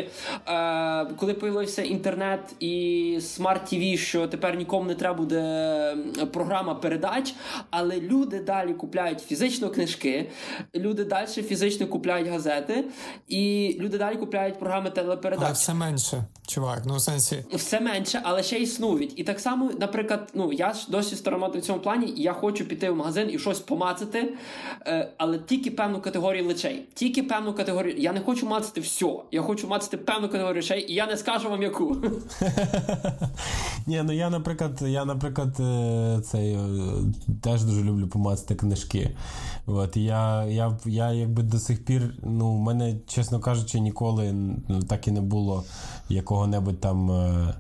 е, 0.48 1.04
коли 1.04 1.34
появився 1.34 1.82
інтернет 1.82 2.54
і 2.60 3.18
смарт 3.20 3.64
тв 3.64 3.98
що 3.98 4.26
тепер 4.26 4.56
нікому 4.56 4.88
не 4.88 4.94
треба 4.94 5.14
буде 5.14 5.96
програма 6.32 6.74
передач, 6.74 7.34
але 7.70 8.00
люди 8.00 8.40
далі 8.40 8.74
купляють 8.74 9.20
фізично 9.20 9.70
книжки, 9.70 10.30
люди 10.74 11.04
далі 11.04 11.26
фізично 11.26 11.86
купляють 11.86 12.28
газети, 12.28 12.84
і 13.28 13.76
люди 13.80 13.98
далі 13.98 14.16
купляють 14.16 14.58
програми 14.58 14.90
телепередач. 14.90 15.44
Але 15.44 15.52
все 15.52 15.74
менше. 15.74 16.24
Чувак, 16.46 16.82
ну 16.86 16.96
в 16.96 17.00
сенсі 17.00 17.44
все 17.52 17.80
менше, 17.80 18.20
але 18.22 18.42
ще 18.42 18.58
існують. 18.58 19.12
І 19.16 19.24
так 19.24 19.40
само, 19.40 19.70
наприклад, 19.80 20.30
ну 20.34 20.52
я 20.52 20.72
ж 20.72 20.86
досі 20.88 21.16
староматий 21.16 21.60
в 21.60 21.64
цьому 21.64 21.80
плані. 21.80 22.14
Я 22.16 22.32
хочу 22.32 22.64
піти 22.64 22.90
в 22.90 22.96
магазин 22.96 23.30
і 23.32 23.38
щось 23.38 23.60
помацати, 23.60 24.34
е, 24.86 25.08
але 25.18 25.38
тільки 25.38 25.70
певну 25.70 26.00
категорію 26.00 26.48
речей. 26.48 26.88
Тільки 26.94 27.22
певну 27.22 27.54
категорію. 27.54 27.96
Я 27.98 28.12
не 28.12 28.20
хочу 28.20 28.46
мацати 28.46 28.80
все. 28.80 29.06
Я 29.32 29.42
хочу 29.42 29.68
мацати 29.68 29.96
певну 29.96 30.28
категорію 30.28 30.54
речей, 30.54 30.86
і 30.88 30.94
я 30.94 31.06
не 31.06 31.16
скажу 31.16 31.50
вам 31.50 31.62
яку. 31.62 31.96
Ні, 33.86 34.02
ну 34.04 34.12
я, 34.12 34.30
наприклад, 34.30 34.82
я, 34.86 35.04
наприклад, 35.04 35.60
е, 35.60 36.20
цей 36.24 36.52
е, 36.52 36.58
теж 37.42 37.62
дуже 37.62 37.82
люблю 37.82 38.08
помацати 38.08 38.54
книжки. 38.54 39.16
От 39.66 39.96
я, 39.96 40.44
я, 40.44 40.78
я 40.86 41.12
якби 41.12 41.42
до 41.42 41.58
сих 41.58 41.84
пір, 41.84 42.14
ну, 42.22 42.56
в 42.56 42.58
мене, 42.58 42.96
чесно 43.06 43.40
кажучи, 43.40 43.80
ніколи 43.80 44.32
ну, 44.68 44.82
так 44.82 45.08
і 45.08 45.10
не 45.10 45.20
було 45.20 45.64
якого-небудь 46.34 46.80
там 46.80 47.10
е, 47.10 47.54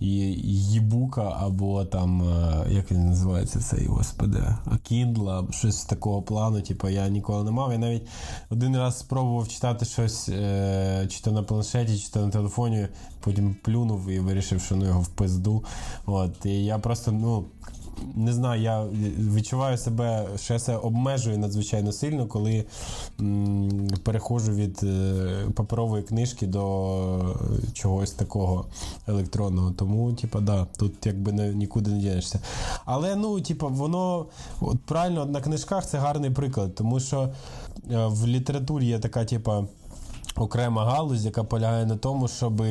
їбука, 0.00 1.36
або 1.40 1.84
там, 1.84 2.22
е, 2.22 2.66
як 2.70 2.92
він 2.92 3.06
називається 3.06 3.60
цей, 3.60 3.86
господи, 3.86 4.38
Кіндла, 4.82 5.46
щось 5.50 5.84
такого 5.84 6.22
плану. 6.22 6.60
Типу, 6.60 6.88
я 6.88 7.08
ніколи 7.08 7.44
не 7.44 7.50
мав. 7.50 7.72
Я 7.72 7.78
навіть 7.78 8.06
один 8.50 8.76
раз 8.76 8.98
спробував 8.98 9.48
читати 9.48 9.84
щось, 9.84 10.28
е, 10.28 11.06
чи 11.10 11.22
то 11.22 11.32
на 11.32 11.42
планшеті, 11.42 11.98
чи 11.98 12.10
то 12.10 12.20
на 12.20 12.30
телефоні, 12.30 12.88
потім 13.20 13.56
плюнув 13.62 14.08
і 14.08 14.20
вирішив, 14.20 14.60
що 14.60 14.76
ну 14.76 14.84
його 14.84 15.00
в 15.00 15.08
пизду. 15.08 15.64
От, 16.06 16.46
І 16.46 16.64
я 16.64 16.78
просто, 16.78 17.12
ну 17.12 17.44
не 18.14 18.32
знаю, 18.32 18.62
я 18.62 18.84
відчуваю 19.34 19.78
себе, 19.78 20.26
що 20.36 20.52
я 20.52 20.58
себе 20.58 20.78
обмежую 20.78 21.38
надзвичайно 21.38 21.92
сильно, 21.92 22.26
коли 22.26 22.64
м, 23.20 23.88
переходжу 24.02 24.52
від 24.52 24.80
е, 24.82 25.46
паперової 25.54 26.02
книжки 26.02 26.46
до 26.46 27.36
чогось 27.72 28.10
такого 28.10 28.66
електронного. 29.06 29.70
Тому, 29.70 30.12
типа, 30.12 30.40
да, 30.40 30.66
тут 30.78 31.06
якби 31.06 31.32
нікуди 31.32 31.90
не 31.90 31.98
дінешся. 31.98 32.40
Але 32.84 33.16
ну, 33.16 33.40
типа, 33.40 33.66
воно 33.66 34.26
от 34.60 34.78
правильно 34.80 35.26
на 35.26 35.40
книжках 35.40 35.86
це 35.86 35.98
гарний 35.98 36.30
приклад, 36.30 36.74
тому 36.74 37.00
що 37.00 37.28
е, 37.90 38.06
в 38.06 38.26
літературі 38.26 38.86
є 38.86 38.98
така, 38.98 39.24
типа 39.24 39.64
окрема 40.36 40.84
галузь, 40.84 41.24
яка 41.24 41.44
полягає 41.44 41.86
на 41.86 41.96
тому, 41.96 42.28
щоб 42.28 42.62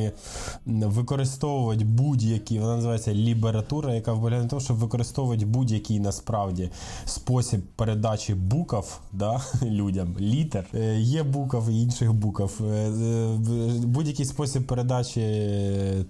використовувати 0.66 1.86
будь-які, 1.86 2.60
вона 2.60 2.76
називається 2.76 3.14
лібература, 3.14 3.94
яка 3.94 4.16
полягає 4.16 4.44
на 4.44 4.50
тому, 4.50 4.62
щоб 4.62 4.78
використовувати 4.78 5.46
будь-який 5.46 6.00
насправді 6.00 6.70
спосіб 7.06 7.62
передачі 7.76 8.34
букв 8.34 9.00
да, 9.12 9.42
людям, 9.64 10.16
літер. 10.20 10.66
Е, 10.74 11.00
є 11.00 11.24
букв 11.24 11.70
і 11.70 11.82
інших 11.82 12.14
букв. 12.14 12.66
Е, 12.66 12.66
е, 12.66 13.38
будь-який 13.84 14.26
спосіб 14.26 14.68
передачі 14.68 15.22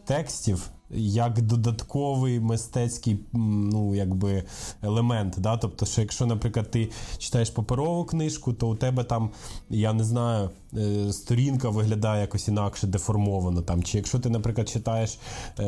текстів 0.05 0.69
як 0.95 1.41
додатковий 1.41 2.39
мистецький 2.39 3.19
ну, 3.33 3.95
якби, 3.95 4.43
елемент. 4.81 5.35
Да? 5.37 5.57
Тобто, 5.57 5.85
що 5.85 6.01
якщо, 6.01 6.25
наприклад, 6.25 6.71
ти 6.71 6.89
читаєш 7.17 7.49
паперову 7.49 8.05
книжку, 8.05 8.53
то 8.53 8.69
у 8.69 8.75
тебе 8.75 9.03
там, 9.03 9.29
я 9.69 9.93
не 9.93 10.03
знаю, 10.03 10.49
е, 10.77 11.13
сторінка 11.13 11.69
виглядає 11.69 12.21
якось 12.21 12.47
інакше 12.47 12.87
деформовано. 12.87 13.61
Там. 13.61 13.83
Чи 13.83 13.97
якщо 13.97 14.19
ти, 14.19 14.29
наприклад, 14.29 14.69
читаєш 14.69 15.17
е- 15.59 15.63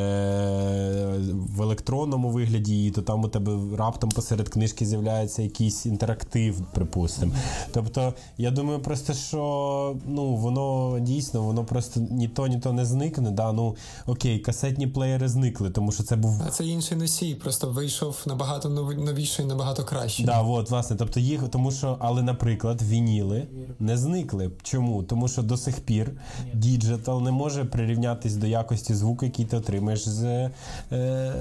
в 1.32 1.61
електронному 1.61 2.30
вигляді, 2.30 2.91
то 2.91 3.01
там 3.01 3.24
у 3.24 3.28
тебе 3.28 3.78
раптом 3.78 4.09
посеред 4.09 4.49
книжки 4.49 4.86
з'являється 4.86 5.41
якийсь 5.41 5.86
інтерактив, 5.86 6.61
припустимо. 6.74 7.34
Тобто, 7.74 8.13
я 8.38 8.51
думаю, 8.51 8.80
просто 8.80 9.13
що 9.13 9.95
ну, 10.07 10.36
воно 10.36 10.97
дійсно 10.99 11.43
воно 11.43 11.66
просто 11.66 11.99
ні 11.99 12.28
то, 12.28 12.47
ні 12.47 12.59
то 12.59 12.74
не 12.74 12.86
зникне. 12.86 13.32
Да? 13.32 13.51
Ну, 13.51 13.76
Окей, 14.05 14.39
касетні 14.39 14.88
плеєри 14.88 15.14
плеєри 15.16 15.30
зникли, 15.30 15.70
тому 15.70 15.91
що 15.91 16.03
це 16.03 16.16
був. 16.16 16.41
А 16.47 16.49
це 16.49 16.66
інший 16.66 16.97
носій, 16.97 17.36
просто 17.36 17.70
вийшов 17.70 18.24
набагато 18.26 18.70
новіший, 18.70 19.45
набагато 19.45 19.84
краще. 19.84 20.24
Да, 20.24 20.41
от, 20.41 20.70
власне, 20.70 20.95
тобто 20.95 21.20
їх, 21.20 21.49
тому 21.49 21.72
що, 21.72 21.97
але, 21.99 22.24
наприклад, 22.24 22.82
вініли 22.82 23.47
не 23.80 23.97
зникли. 23.97 24.51
Чому? 24.63 25.03
Тому 25.03 25.28
що 25.28 25.41
до 25.41 25.57
сих 25.57 25.80
пір 25.80 26.11
digital 26.53 27.21
не 27.22 27.32
може 27.32 27.66
прирівнятись 27.66 28.36
до 28.36 28.47
якості 28.47 28.93
звуку, 28.93 29.26
який 29.26 29.45
ти 29.45 29.57
отримаєш 29.57 30.07
з 30.09 30.49
е, 30.91 31.34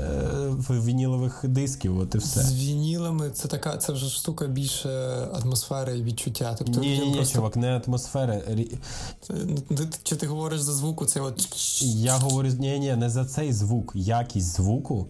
вінілових 0.71 1.45
дисків. 1.45 1.99
От 1.99 2.15
і 2.15 2.19
все. 2.19 2.43
З 2.43 2.55
вінілами 2.55 3.31
це 3.31 3.49
така, 3.49 3.77
це 3.77 3.93
вже 3.93 4.11
штука 4.11 4.47
більше 4.47 4.89
атмосфери 5.43 5.99
і 5.99 6.03
відчуття. 6.03 6.55
Тобто 6.59 6.81
ні, 6.81 6.99
ні, 6.99 7.07
ні, 7.07 7.15
просто... 7.15 7.35
чувак, 7.35 7.57
не 7.57 7.83
атмосфери. 7.87 8.43
Чи 10.03 10.17
ти 10.17 10.27
говориш 10.27 10.61
за 10.61 10.73
звуку? 10.73 11.07
Це 11.07 11.21
от 11.21 11.49
я 11.83 12.17
говорю 12.17 12.49
ні, 12.59 12.79
ні, 12.79 12.97
не 12.97 13.11
за 13.11 13.25
цей 13.25 13.53
звук, 13.55 13.93
якість 13.95 14.57
звуку. 14.57 15.07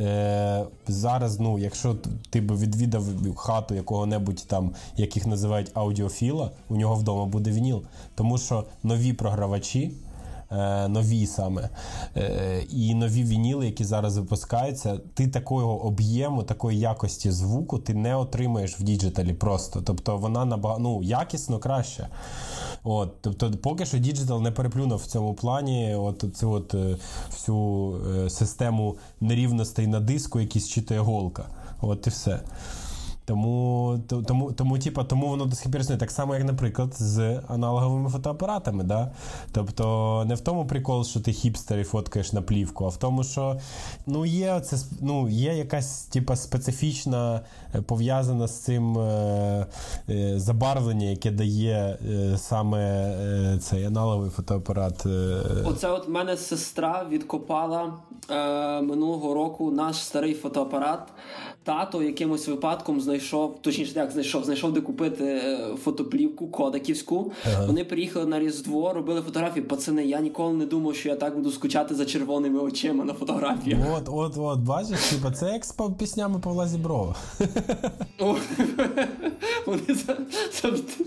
Е, 0.00 0.64
Зараз, 0.88 1.40
ну, 1.40 1.58
якщо 1.58 1.96
ти 2.30 2.40
б 2.40 2.56
відвідав 2.58 3.04
хату 3.36 3.74
якого-небудь 3.74 4.44
там, 4.46 4.74
яких 4.96 5.26
називають 5.26 5.70
аудіофіла, 5.74 6.50
у 6.68 6.76
нього 6.76 6.94
вдома 6.94 7.26
буде 7.26 7.50
вініл. 7.50 7.82
Тому 8.14 8.38
що 8.38 8.64
нові 8.82 9.12
програвачі. 9.12 9.92
Е, 10.52 10.88
нові 10.88 11.26
саме 11.26 11.68
е, 12.16 12.62
і 12.70 12.94
нові 12.94 13.24
вініли, 13.24 13.66
які 13.66 13.84
зараз 13.84 14.18
випускаються, 14.18 15.00
ти 15.14 15.28
такого 15.28 15.84
об'єму, 15.84 16.42
такої 16.42 16.78
якості 16.78 17.30
звуку 17.30 17.78
ти 17.78 17.94
не 17.94 18.16
отримаєш 18.16 18.80
в 18.80 18.82
діджиталі 18.82 19.34
просто. 19.34 19.82
Тобто 19.82 20.16
вона 20.16 20.44
набагато 20.44 20.80
ну, 20.80 21.02
якісно 21.02 21.58
краще. 21.58 22.08
От, 22.84 23.20
Тобто, 23.20 23.50
поки 23.50 23.86
що 23.86 23.98
digital 23.98 24.42
не 24.42 24.50
переплюнув 24.50 24.98
в 24.98 25.06
цьому 25.06 25.34
плані 25.34 25.94
от 25.94 26.24
цю 26.36 26.50
от 26.50 26.74
е, 26.74 26.96
всю 27.30 28.00
систему 28.30 28.96
нерівностей 29.20 29.86
на 29.86 30.00
диску, 30.00 30.40
які 30.40 30.60
зчитує 30.60 31.00
голка. 31.00 31.44
От 31.80 32.06
і 32.06 32.10
все. 32.10 32.40
Тому 33.28 34.00
тому, 34.26 34.52
тому, 34.52 34.78
типа, 34.78 35.04
тому 35.04 35.28
воно 35.28 35.44
до 35.44 35.56
сих 35.56 35.72
пір 35.72 35.80
існує. 35.80 35.98
Так 35.98 36.10
само, 36.10 36.34
як, 36.34 36.44
наприклад, 36.44 36.94
з 36.94 37.40
аналоговими 37.48 38.10
фотоапаратами. 38.10 38.84
Да? 38.84 39.12
Тобто 39.52 40.24
не 40.28 40.34
в 40.34 40.40
тому 40.40 40.66
прикол, 40.66 41.04
що 41.04 41.20
ти 41.20 41.32
хіпстер 41.32 41.78
і 41.78 41.84
фоткаєш 41.84 42.32
на 42.32 42.42
плівку, 42.42 42.84
а 42.84 42.88
в 42.88 42.96
тому, 42.96 43.24
що 43.24 43.60
ну, 44.06 44.26
є 44.26 44.60
це, 44.60 44.76
ну, 45.00 45.28
є 45.28 45.54
якась 45.54 46.02
типа, 46.02 46.36
специфічна, 46.36 47.40
е, 47.74 47.82
пов'язана 47.82 48.46
з 48.46 48.60
цим 48.60 48.98
е, 48.98 49.66
е, 50.08 50.38
забарвлення, 50.38 51.06
яке 51.06 51.30
дає 51.30 51.98
е, 52.10 52.38
саме 52.38 52.80
е, 52.84 53.58
цей 53.58 53.84
аналоговий 53.84 54.30
фотоапарат. 54.30 55.06
Е. 55.06 55.42
Оце 55.66 55.90
от 55.90 56.08
мене 56.08 56.36
сестра 56.36 57.06
відкопала 57.10 57.92
минулого 58.82 59.34
року 59.34 59.70
наш 59.70 59.96
старий 59.96 60.34
фотоапарат. 60.34 61.08
Тато 61.68 62.02
якимось 62.02 62.48
випадком 62.48 63.00
знайшов, 63.00 63.17
точніше, 63.60 63.92
як 63.96 64.10
знайшов, 64.10 64.44
знайшов 64.44 64.72
де 64.72 64.80
купити 64.80 65.24
е, 65.24 65.58
фотоплівку 65.84 66.48
кодаківську. 66.48 67.32
Ага. 67.46 67.66
Вони 67.66 67.84
приїхали 67.84 68.26
на 68.26 68.40
Різдво, 68.40 68.92
робили 68.92 69.22
фотографії. 69.22 69.64
Пацани, 69.64 70.06
я 70.06 70.20
ніколи 70.20 70.54
не 70.54 70.66
думав, 70.66 70.96
що 70.96 71.08
я 71.08 71.16
так 71.16 71.36
буду 71.36 71.50
скучати 71.50 71.94
за 71.94 72.04
червоними 72.04 72.60
очима 72.60 73.04
на 73.04 73.12
фотографіях. 73.12 73.80
От, 73.96 74.08
от, 74.08 74.36
от, 74.38 74.60
бачиш, 74.60 74.98
типа, 75.10 75.30
це 75.30 75.52
як 75.52 75.64
з 75.64 75.74
піснями 75.98 76.38
Павла 76.38 76.68
Зіброва. 76.68 77.16
Вони 79.66 79.82
завжди 80.62 81.04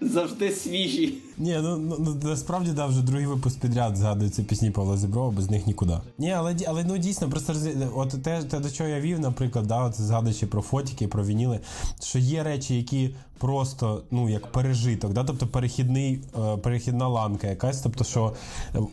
завжди 0.00 0.50
свіжі. 0.50 1.18
Ні, 1.38 1.58
ну, 1.62 1.76
ну, 1.76 1.96
ну 1.98 2.30
насправді 2.30 2.70
да, 2.70 2.86
вже 2.86 3.02
другий 3.02 3.26
випуск 3.26 3.60
підряд 3.60 3.96
згадуються 3.96 4.42
пісні 4.42 4.70
Павла 4.70 4.96
Зіброва, 4.96 5.30
без 5.30 5.50
них 5.50 5.66
нікуди. 5.66 5.98
Ні, 6.18 6.32
але 6.32 6.56
але 6.68 6.84
ну 6.84 6.98
дійсно, 6.98 7.30
просто 7.30 7.54
от 7.94 8.22
те, 8.22 8.42
те, 8.42 8.60
до 8.60 8.70
чого 8.70 8.90
я 8.90 9.00
вів, 9.00 9.20
наприклад, 9.20 9.66
да, 9.66 9.84
от 9.84 10.00
згадуючи 10.00 10.46
про 10.46 10.62
фотики, 10.62 11.08
про 11.08 11.24
вініли, 11.38 11.60
що 12.00 12.18
є 12.18 12.42
речі, 12.42 12.76
які 12.76 13.10
просто 13.38 14.02
ну 14.10 14.28
як 14.28 14.52
пережиток, 14.52 15.12
да, 15.12 15.24
тобто 15.24 15.46
перехідний, 15.46 16.20
е, 16.38 16.56
перехідна 16.56 17.08
ланка 17.08 17.46
якась, 17.46 17.80
тобто, 17.80 18.04
що 18.04 18.32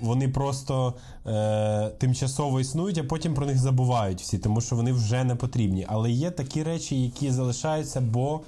вони 0.02 0.30
просто 0.30 0.94
е, 1.28 1.90
тимчасово 1.98 2.60
існують, 2.60 2.98
а 2.98 3.04
потім 3.04 3.34
про 3.34 3.46
них 3.46 3.58
забувають 3.58 4.22
всі, 4.22 4.38
тому 4.38 4.62
що 4.62 4.76
вони 4.76 4.92
вже 4.92 5.24
не 5.24 5.36
потрібні. 5.36 5.86
Але 5.90 6.12
є 6.12 6.32
такі 6.32 6.64
речі, 6.64 7.02
які 7.02 7.32
залишаються, 7.32 8.02
бо 8.02 8.42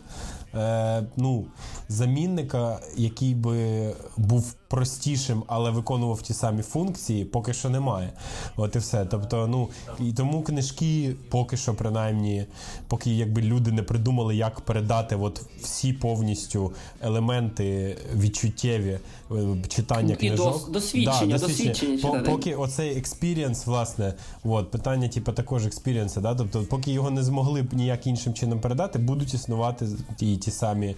е, 0.55 1.03
ну, 1.17 1.45
замінника, 1.89 2.79
який 2.95 3.35
би 3.35 3.89
був 4.17 4.53
простішим, 4.67 5.43
але 5.47 5.71
виконував 5.71 6.21
ті 6.21 6.33
самі 6.33 6.61
функції, 6.61 7.25
поки 7.25 7.53
що 7.53 7.69
немає. 7.69 8.11
От 8.55 8.75
і 8.75 8.79
все. 8.79 9.05
Тобто, 9.05 9.47
ну 9.47 9.69
і 10.07 10.13
тому 10.13 10.43
книжки 10.43 11.15
поки 11.29 11.57
що, 11.57 11.73
принаймні, 11.73 12.45
поки 12.87 13.11
якби 13.11 13.41
люди 13.41 13.71
не 13.71 13.83
придумали, 13.83 14.35
як 14.35 14.61
передати 14.61 15.15
от 15.15 15.41
всі 15.61 15.93
повністю 15.93 16.71
елементи 17.01 17.97
відчуттєві 18.15 18.99
е, 19.31 19.35
читання 19.67 20.13
і 20.13 20.17
книжок. 20.17 20.65
І 20.69 20.71
досвідчення, 20.71 21.37
да, 21.37 21.47
досвідчення. 21.47 22.01
По, 22.01 22.31
поки 22.31 22.55
оцей 22.55 22.97
experience, 22.97 23.65
власне, 23.65 24.13
от, 24.43 24.71
питання, 24.71 25.07
типу, 25.07 25.31
також 25.31 25.65
experience 25.65 26.12
а, 26.12 26.21
да, 26.21 26.35
тобто, 26.35 26.63
поки 26.63 26.91
його 26.91 27.11
не 27.11 27.23
змогли 27.23 27.61
б 27.61 27.73
ніяк 27.73 28.07
іншим 28.07 28.33
чином 28.33 28.59
передати, 28.59 28.99
будуть 28.99 29.33
існувати 29.33 29.87
ті 30.17 30.37
ті 30.37 30.51
самі 30.51 30.95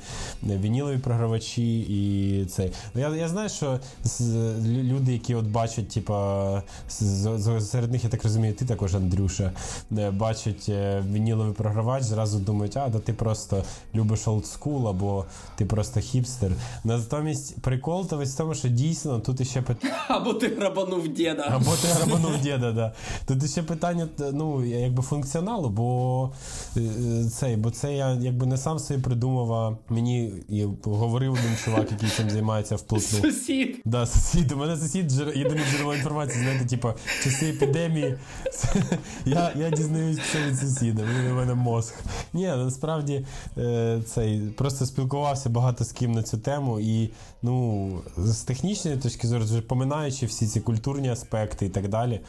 вінілові 0.79 0.97
програвачі 0.97 1.79
і 1.79 2.45
цей. 2.45 2.71
Ну, 2.93 3.01
я, 3.01 3.15
я 3.15 3.27
знаю, 3.27 3.49
що 3.49 3.79
люди, 4.65 5.13
які 5.13 5.35
от 5.35 5.45
бачать, 5.45 5.89
типа, 5.89 6.63
серед 7.59 7.91
них, 7.91 8.03
я 8.03 8.09
так 8.09 8.23
розумію, 8.23 8.53
ти 8.53 8.65
також, 8.65 8.95
Андрюша, 8.95 9.51
е, 9.97 10.11
бачать 10.11 10.69
е, 10.69 11.03
вініловий 11.11 11.53
програвач, 11.53 12.03
зразу 12.03 12.39
думають, 12.39 12.77
а, 12.77 12.89
да 12.89 12.99
ти 12.99 13.13
просто 13.13 13.63
любиш 13.95 14.27
олдскул, 14.27 14.87
або 14.87 15.25
ти 15.55 15.65
просто 15.65 15.99
хіпстер. 15.99 16.51
Натомість 16.83 17.61
прикол 17.61 18.07
то 18.07 18.17
весь 18.17 18.33
в 18.33 18.37
тому, 18.37 18.55
що 18.55 18.67
дійсно 18.67 19.19
тут 19.19 19.41
іще 19.41 19.61
питання. 19.61 19.93
Або 20.07 20.33
ти 20.33 20.47
грабанув 20.47 21.07
діда. 21.07 21.45
Або 21.47 21.71
ти 21.81 21.87
грабанув 21.91 22.41
діда, 22.41 22.71
да. 22.71 22.93
Тут 23.25 23.51
ще 23.51 23.63
питання, 23.63 24.07
ну, 24.33 24.65
якби 24.65 25.03
функціоналу, 25.03 25.69
бо 25.69 26.29
е, 26.77 26.81
цей, 27.31 27.55
бо 27.55 27.71
це 27.71 27.93
я 27.93 28.13
якби 28.13 28.45
не 28.45 28.57
сам 28.57 28.79
собі 28.79 29.01
придумав, 29.01 29.53
а 29.53 29.77
мені 29.89 30.31
говорив 30.83 31.33
один 31.33 31.57
чувак, 31.65 31.91
який 31.91 32.09
цим 32.09 32.29
займається 32.29 32.75
вплотну 32.75 33.19
сусід. 33.21 33.81
Да, 33.85 34.05
сусід. 34.05 34.51
У 34.51 34.57
мене 34.57 34.77
сусід 34.77 35.11
джер... 35.11 35.37
єдине 35.37 35.61
джерело 35.71 35.95
інформації, 35.95 36.43
знаєте, 36.43 36.65
типу, 36.65 36.93
часи 37.23 37.49
епідемії. 37.49 38.17
я 39.25 39.53
я 39.55 39.69
дізнаюсь 39.69 40.19
все 40.19 40.47
від 40.47 40.59
сусіда, 40.59 41.03
він 41.03 41.31
у 41.31 41.35
мене 41.35 41.53
мозг. 41.53 41.93
Ні, 42.33 42.47
насправді 42.47 43.25
е, 43.57 44.01
цей 44.07 44.39
просто 44.39 44.85
спілкувався 44.85 45.49
багато 45.49 45.83
з 45.83 45.91
ким 45.91 46.11
на 46.11 46.23
цю 46.23 46.37
тему, 46.37 46.79
і 46.79 47.09
ну, 47.41 47.89
з 48.17 48.41
технічної 48.41 48.97
точки 48.97 49.27
зору, 49.27 49.43
вже 49.43 49.61
поминаючи 49.61 50.25
всі 50.25 50.47
ці 50.47 50.59
культурні 50.59 51.09
аспекти 51.09 51.65
і 51.65 51.69
так 51.69 51.87
далі, 51.87 52.19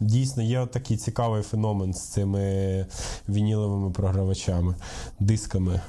дійсно 0.00 0.42
є 0.42 0.66
такий 0.66 0.96
цікавий 0.96 1.42
феномен 1.42 1.94
з 1.94 2.08
цими 2.08 2.86
вініловими 3.28 3.90
програвачами, 3.90 4.74
дисками. 5.20 5.80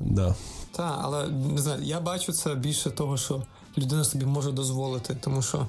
Да. 0.00 0.34
Так, 0.76 0.98
але 1.02 1.28
не 1.28 1.60
знаю, 1.60 1.82
я 1.82 2.00
бачу 2.00 2.32
це 2.32 2.54
більше 2.54 2.90
того, 2.90 3.16
що 3.16 3.42
людина 3.78 4.04
собі 4.04 4.26
може 4.26 4.52
дозволити, 4.52 5.16
тому 5.20 5.42
що 5.42 5.68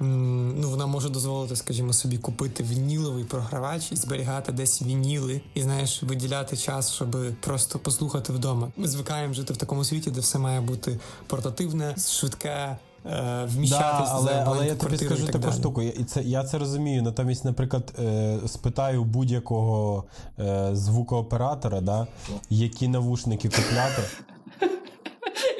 ну, 0.00 0.70
вона 0.70 0.86
може 0.86 1.08
дозволити, 1.08 1.56
скажімо, 1.56 1.92
собі 1.92 2.18
купити 2.18 2.62
вініловий 2.62 3.24
програвач 3.24 3.92
і 3.92 3.96
зберігати 3.96 4.52
десь 4.52 4.82
вініли, 4.82 5.40
і 5.54 5.62
знаєш, 5.62 6.02
виділяти 6.02 6.56
час, 6.56 6.92
щоб 6.92 7.16
просто 7.40 7.78
послухати 7.78 8.32
вдома. 8.32 8.72
Ми 8.76 8.88
звикаємо 8.88 9.34
жити 9.34 9.52
в 9.52 9.56
такому 9.56 9.84
світі, 9.84 10.10
де 10.10 10.20
все 10.20 10.38
має 10.38 10.60
бути 10.60 11.00
портативне, 11.26 11.96
швидке. 11.96 12.78
Е, 13.12 13.44
вміщатися, 13.44 14.12
да, 14.12 14.18
але 14.18 14.42
але 14.46 14.66
я 14.66 14.74
тобі 14.74 14.98
скажу 14.98 15.26
таку 15.26 15.52
штуку. 15.52 15.82
І 15.82 16.04
це 16.04 16.22
я 16.22 16.44
це 16.44 16.58
розумію. 16.58 17.02
Натомість, 17.02 17.44
наприклад, 17.44 17.92
е, 17.98 18.38
спитаю 18.46 19.04
будь-якого 19.04 20.04
е, 20.38 20.70
звукооператора, 20.72 21.80
да, 21.80 22.06
які 22.50 22.88
навушники 22.88 23.48
купляти. 23.48 24.02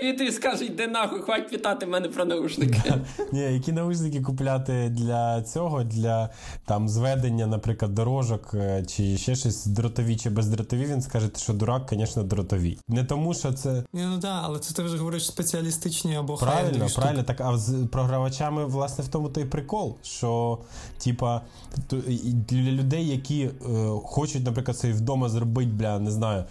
І 0.03 0.13
ти 0.13 0.33
скаже, 0.33 0.65
йди 0.65 0.87
нахуй, 0.87 1.21
хватить 1.21 1.51
питати 1.51 1.87
мене 1.87 2.09
про 2.09 2.25
наушники. 2.25 2.95
Ні, 3.33 3.41
які 3.41 3.73
наушники 3.73 4.21
купляти 4.21 4.89
для 4.89 5.43
цього, 5.43 5.85
для 5.85 6.31
там 6.65 6.89
зведення, 6.89 7.47
наприклад, 7.47 7.95
дорожок 7.95 8.55
е, 8.55 8.85
чи 8.85 9.17
ще 9.17 9.35
щось 9.35 9.67
дротові 9.67 10.17
чи 10.17 10.31
бездротові, 10.31 10.85
він 10.85 11.03
скаже, 11.03 11.31
що 11.37 11.53
дурак, 11.53 11.89
звісно, 11.91 12.23
дротові. 12.23 12.79
Не 12.89 13.05
тому, 13.05 13.35
що 13.35 13.53
це. 13.53 13.85
Ні, 13.93 14.03
ну 14.05 14.21
так, 14.21 14.41
але 14.45 14.59
це 14.59 14.75
ти 14.75 14.83
вже 14.83 14.97
говориш 14.97 15.27
спеціалістичні 15.27 16.17
або 16.17 16.37
Правильно, 16.37 16.87
правильно. 16.97 17.23
Так, 17.23 17.41
а 17.41 17.59
з 17.59 17.87
програвачами, 17.93 18.65
власне, 18.65 19.05
в 19.05 19.09
тому 19.09 19.29
той 19.29 19.45
прикол, 19.45 19.97
що, 20.03 20.59
типа, 21.05 21.41
для 22.49 22.73
людей, 22.73 23.09
які 23.09 23.43
е, 23.43 23.51
хочуть, 24.05 24.45
наприклад, 24.45 24.79
собі 24.79 24.93
вдома 24.93 25.29
зробити, 25.29 25.71
бля, 25.71 25.99
не 25.99 26.11
знаю, 26.11 26.45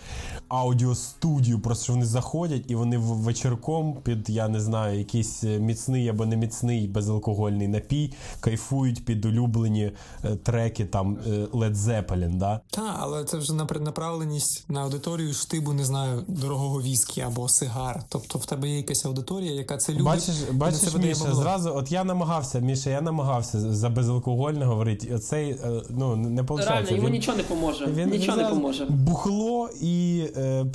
аудіостудію, 0.47 1.59
просто 1.59 1.83
що 1.83 1.93
вони 1.93 2.05
заходять 2.05 2.63
і 2.67 2.75
вони 2.75 2.97
ввечері 2.97 3.34
вечірком 3.35 3.97
під, 4.03 4.29
я 4.29 4.47
не 4.47 4.59
знаю, 4.59 4.97
якийсь 4.97 5.43
міцний 5.43 6.07
або 6.07 6.25
не 6.25 6.37
міцний 6.37 6.87
безалкогольний 6.87 7.67
напій, 7.67 8.13
кайфують 8.39 9.05
під 9.05 9.25
улюблені 9.25 9.91
е, 10.23 10.35
треки 10.35 10.85
там 10.85 11.17
е, 11.27 11.29
Led 11.29 11.75
Zeppelin, 11.75 12.37
да? 12.37 12.61
Так, 12.69 12.95
але 12.99 13.23
це 13.23 13.37
вже 13.37 13.53
направленість 13.53 14.69
на 14.69 14.81
аудиторію 14.81 15.33
штибу, 15.33 15.73
не 15.73 15.85
знаю, 15.85 16.23
дорогого 16.27 16.81
віскі 16.81 17.21
або 17.21 17.49
сигар. 17.49 18.03
Тобто 18.09 18.39
в 18.39 18.45
тебе 18.45 18.69
є 18.69 18.77
якась 18.77 19.05
аудиторія, 19.05 19.53
яка 19.53 19.77
це 19.77 19.91
любить. 19.91 20.05
Бачиш, 20.05 20.35
бачиш 20.51 20.95
Міша, 20.95 21.35
зразу, 21.35 21.75
от 21.75 21.91
я 21.91 22.03
намагався, 22.03 22.59
Міша, 22.59 22.89
я 22.89 23.01
намагався 23.01 23.59
за 23.59 23.89
безалкогольне 23.89 24.65
говорити. 24.65 25.15
Оцей, 25.15 25.49
е, 25.51 25.81
ну, 25.89 26.15
не 26.15 26.41
виходить. 26.41 26.67
Реально, 26.67 26.89
йому 26.89 27.07
він, 27.07 27.13
нічого 27.13 27.37
не 27.37 27.43
поможе. 27.43 27.85
Він, 27.85 28.09
нічого 28.09 28.37
не 28.37 28.43
поможе. 28.43 28.85
Бухло 28.85 29.69
і. 29.81 30.23
Е, 30.37 30.65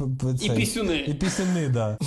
і 0.41 0.51
пісюни. 0.51 0.97
І 0.99 1.15
пісюни, 1.15 1.63
так. 1.63 1.73
Да. 1.73 1.99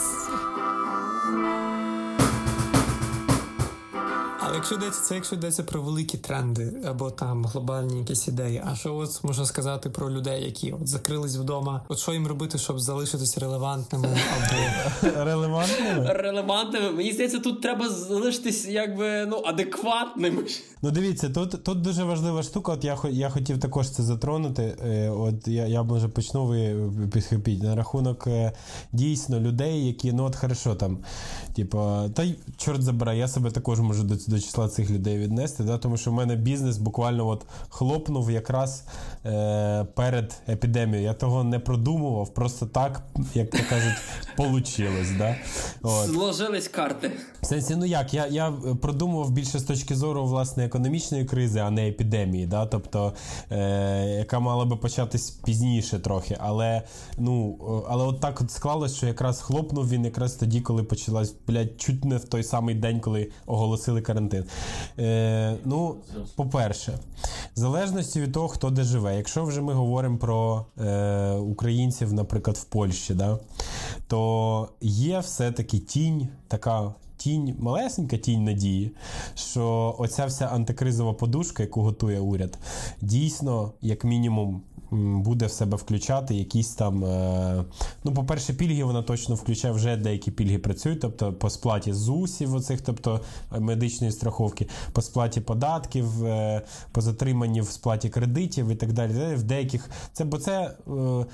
якщо 4.55 4.75
йдеться 4.75 5.01
це, 5.01 5.15
якщо 5.15 5.35
йдеться 5.35 5.63
про 5.63 5.81
великі 5.81 6.17
тренди 6.17 6.73
або 6.85 7.11
там 7.11 7.45
глобальні 7.45 7.99
якісь 7.99 8.27
ідеї, 8.27 8.63
а 8.65 8.75
що 8.75 8.95
от 8.95 9.23
можна 9.23 9.45
сказати 9.45 9.89
про 9.89 10.11
людей, 10.11 10.45
які 10.45 10.71
от 10.71 10.87
закрились 10.87 11.35
вдома? 11.35 11.81
От 11.87 11.99
що 11.99 12.13
їм 12.13 12.27
робити, 12.27 12.57
щоб 12.57 12.79
залишитись 12.79 13.37
релевантними 13.37 14.17
або 14.37 15.15
релевантними? 15.25 16.13
Релевантними. 16.13 16.91
Мені 16.91 17.11
здається, 17.11 17.39
тут 17.39 17.61
треба 17.61 17.89
залишитись 17.89 18.65
якби 18.65 19.25
ну 19.25 19.43
адекватними. 19.45 20.43
Ну 20.81 20.91
дивіться, 20.91 21.29
тут 21.29 21.63
тут 21.63 21.81
дуже 21.81 22.03
важлива 22.03 22.43
штука. 22.43 22.71
От 22.71 22.85
я 22.85 22.97
я 23.11 23.29
хотів 23.29 23.59
також 23.59 23.89
це 23.89 24.03
затронути. 24.03 24.75
Е, 24.85 25.09
от 25.09 25.47
я 25.47 25.67
я 25.67 25.83
може 25.83 26.07
почну 26.07 26.45
ви 26.45 26.91
підхопіть 27.13 27.63
на 27.63 27.75
рахунок 27.75 28.27
е, 28.27 28.51
дійсно 28.91 29.39
людей, 29.39 29.87
які 29.87 30.13
ну 30.13 30.23
от 30.23 30.35
хорошо 30.35 30.75
там, 30.75 30.97
типу, 31.55 32.11
та 32.15 32.23
й 32.23 32.35
чорт 32.57 32.81
забирай, 32.81 33.17
я 33.17 33.27
себе 33.27 33.51
також 33.51 33.79
можу 33.79 34.03
до 34.03 34.15
до 34.27 34.39
числа 34.41 34.67
цих 34.67 34.89
людей 34.89 35.17
віднести, 35.17 35.63
да, 35.63 35.77
тому 35.77 35.97
що 35.97 36.11
в 36.11 36.13
мене 36.13 36.35
бізнес 36.35 36.77
буквально 36.77 37.27
от 37.27 37.45
хлопнув 37.69 38.31
якраз 38.31 38.83
е, 39.25 39.85
перед 39.95 40.41
епідемією. 40.49 41.03
Я 41.03 41.13
того 41.13 41.43
не 41.43 41.59
продумував, 41.59 42.33
просто 42.33 42.65
так, 42.65 43.03
як 43.33 43.49
то 43.49 43.57
кажуть, 43.69 43.97
получилось. 44.37 45.11
Да? 45.17 45.35
От. 45.81 46.07
Зложились 46.07 46.67
карти. 46.67 47.11
В 47.41 47.45
сенсі, 47.45 47.75
ну 47.75 47.85
як, 47.85 48.13
я 48.13 48.27
я 48.27 48.51
продумував 48.81 49.31
більше 49.31 49.59
з 49.59 49.63
точки 49.63 49.95
зору 49.95 50.25
власне 50.25 50.65
економічної 50.65 51.25
кризи, 51.25 51.59
а 51.59 51.71
не 51.71 51.87
епідемії, 51.89 52.45
да? 52.45 52.65
тобто, 52.65 53.13
е, 53.51 54.15
яка 54.17 54.39
мала 54.39 54.65
би 54.65 54.75
початись 54.75 55.29
пізніше 55.29 55.99
трохи. 55.99 56.37
Але 56.39 56.81
ну, 57.17 57.57
але 57.89 58.03
от 58.03 58.19
так 58.19 58.41
от 58.41 58.51
склалось, 58.51 58.95
що 58.95 59.07
якраз 59.07 59.41
хлопнув 59.41 59.89
він 59.89 60.05
якраз 60.05 60.33
тоді, 60.33 60.61
коли 60.61 60.83
почалась, 60.83 61.35
блядь, 61.47 61.81
чуть 61.81 62.05
не 62.05 62.17
в 62.17 62.23
той 62.23 62.43
самий 62.43 62.75
день, 62.75 62.99
коли 62.99 63.31
оголосили 63.45 64.01
карантин 64.01 64.30
карантин. 64.31 64.45
Е, 64.99 65.57
Ну, 65.65 65.95
по-перше, 66.35 66.99
в 67.55 67.59
залежності 67.59 68.21
від 68.21 68.31
того, 68.33 68.47
хто 68.47 68.69
де 68.69 68.83
живе. 68.83 69.17
Якщо 69.17 69.43
вже 69.43 69.61
ми 69.61 69.73
говоримо 69.73 70.17
про 70.17 70.65
е, 70.79 71.31
українців, 71.31 72.13
наприклад, 72.13 72.57
в 72.57 72.63
Польщі, 72.63 73.13
да, 73.13 73.39
то 74.07 74.69
є 74.81 75.19
все-таки 75.19 75.79
тінь, 75.79 76.27
така. 76.47 76.93
Тінь, 77.17 77.55
малесенька 77.59 78.17
тінь 78.17 78.43
надії, 78.43 78.91
що 79.35 79.95
оця 79.99 80.25
вся 80.25 80.45
антикризова 80.45 81.13
подушка, 81.13 81.63
яку 81.63 81.81
готує 81.81 82.19
уряд, 82.19 82.57
дійсно, 83.01 83.71
як 83.81 84.03
мінімум, 84.03 84.61
буде 84.91 85.45
в 85.45 85.51
себе 85.51 85.77
включати 85.77 86.35
якісь 86.35 86.69
там. 86.69 87.05
Е, 87.05 87.63
ну, 88.03 88.13
по-перше, 88.13 88.53
пільги 88.53 88.83
вона 88.83 89.01
точно 89.01 89.35
включає 89.35 89.73
вже 89.73 89.97
деякі 89.97 90.31
пільги 90.31 90.57
працюють, 90.57 90.99
тобто 90.99 91.33
по 91.33 91.49
сплаті 91.49 91.93
ЗУСів, 91.93 92.55
оцих, 92.55 92.81
тобто 92.81 93.21
медичної 93.59 94.11
страховки, 94.11 94.67
по 94.91 95.01
сплаті 95.01 95.41
податків, 95.41 96.25
е, 96.25 96.61
по 96.91 97.01
затриманні 97.01 97.61
в 97.61 97.69
сплаті 97.69 98.09
кредитів 98.09 98.69
і 98.69 98.75
так 98.75 98.93
далі. 98.93 99.11
В 99.35 99.43
деяких 99.43 99.89
це, 100.13 100.25
бо 100.25 100.37
це 100.37 100.61
е, 100.61 100.71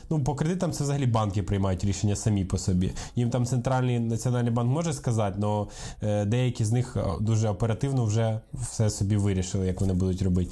ну, 0.10 0.24
по 0.24 0.36
кредитам 0.36 0.72
це 0.72 0.84
взагалі 0.84 1.05
банки 1.05 1.43
приймають 1.43 1.84
рішення 1.84 2.16
самі 2.16 2.45
по 2.45 2.58
собі. 2.58 2.91
Їм 3.16 3.30
там 3.30 3.45
центральний 3.45 3.99
національний 3.99 4.51
банк 4.51 4.72
може 4.72 4.93
сказати, 4.93 5.39
але 5.41 6.26
деякі 6.26 6.66
з 6.66 6.72
них 6.72 6.97
дуже 7.22 7.49
оперативно 7.49 8.05
вже 8.05 8.39
все 8.53 8.89
собі 8.89 9.16
вирішили, 9.16 9.68
як 9.68 9.82
вони 9.82 9.93
будуть 9.93 10.22
робити. 10.22 10.51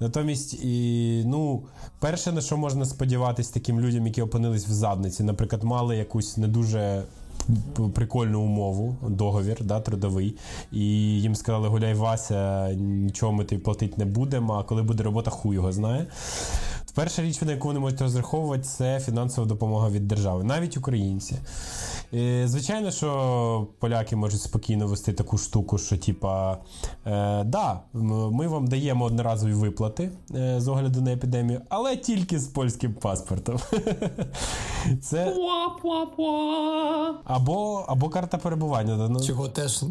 Натомість, 0.00 0.54
і, 0.54 1.22
ну, 1.26 1.62
перше 1.98 2.33
на 2.34 2.40
що 2.40 2.56
можна 2.56 2.84
сподіватися 2.84 3.54
таким 3.54 3.80
людям, 3.80 4.06
які 4.06 4.22
опинились 4.22 4.68
в 4.68 4.72
задниці, 4.72 5.22
наприклад, 5.22 5.62
мали 5.62 5.96
якусь 5.96 6.36
не 6.36 6.48
дуже. 6.48 7.02
Прикольну 7.94 8.40
умову, 8.40 8.96
договір 9.08 9.64
да, 9.64 9.80
трудовий, 9.80 10.36
і 10.72 10.80
їм 11.20 11.34
сказали, 11.34 11.68
гуляй 11.68 11.94
Вася, 11.94 12.72
нічого 12.74 13.32
ми 13.32 13.44
тобі 13.44 13.62
платити 13.62 13.94
не 13.96 14.04
будемо, 14.04 14.54
а 14.54 14.62
коли 14.62 14.82
буде 14.82 15.02
робота, 15.02 15.30
хуй 15.30 15.54
його 15.54 15.72
знає. 15.72 16.06
Перша 16.94 17.22
річ, 17.22 17.42
на 17.42 17.52
яку 17.52 17.68
вони 17.68 17.80
можуть 17.80 18.00
розраховувати, 18.00 18.62
це 18.62 19.00
фінансова 19.00 19.46
допомога 19.46 19.88
від 19.88 20.08
держави, 20.08 20.44
навіть 20.44 20.76
українці. 20.76 21.36
Звичайно, 22.44 22.90
що 22.90 23.66
поляки 23.78 24.16
можуть 24.16 24.40
спокійно 24.40 24.86
вести 24.86 25.12
таку 25.12 25.38
штуку, 25.38 25.78
що 25.78 25.98
типа, 25.98 26.58
е, 27.06 27.44
да, 27.44 27.80
ми 27.92 28.48
вам 28.48 28.66
даємо 28.66 29.04
одноразові 29.04 29.52
виплати 29.52 30.10
е, 30.34 30.60
з 30.60 30.68
огляду 30.68 31.00
на 31.00 31.12
епідемію, 31.12 31.60
але 31.68 31.96
тільки 31.96 32.38
з 32.38 32.46
польським 32.46 32.94
паспортом. 32.94 33.58
Це... 35.02 35.34
Або 37.24 37.84
або 37.88 38.08
карта 38.08 38.38
перебування. 38.38 39.08
Ну... 39.08 39.20
Чого 39.20 39.48
теж 39.48 39.82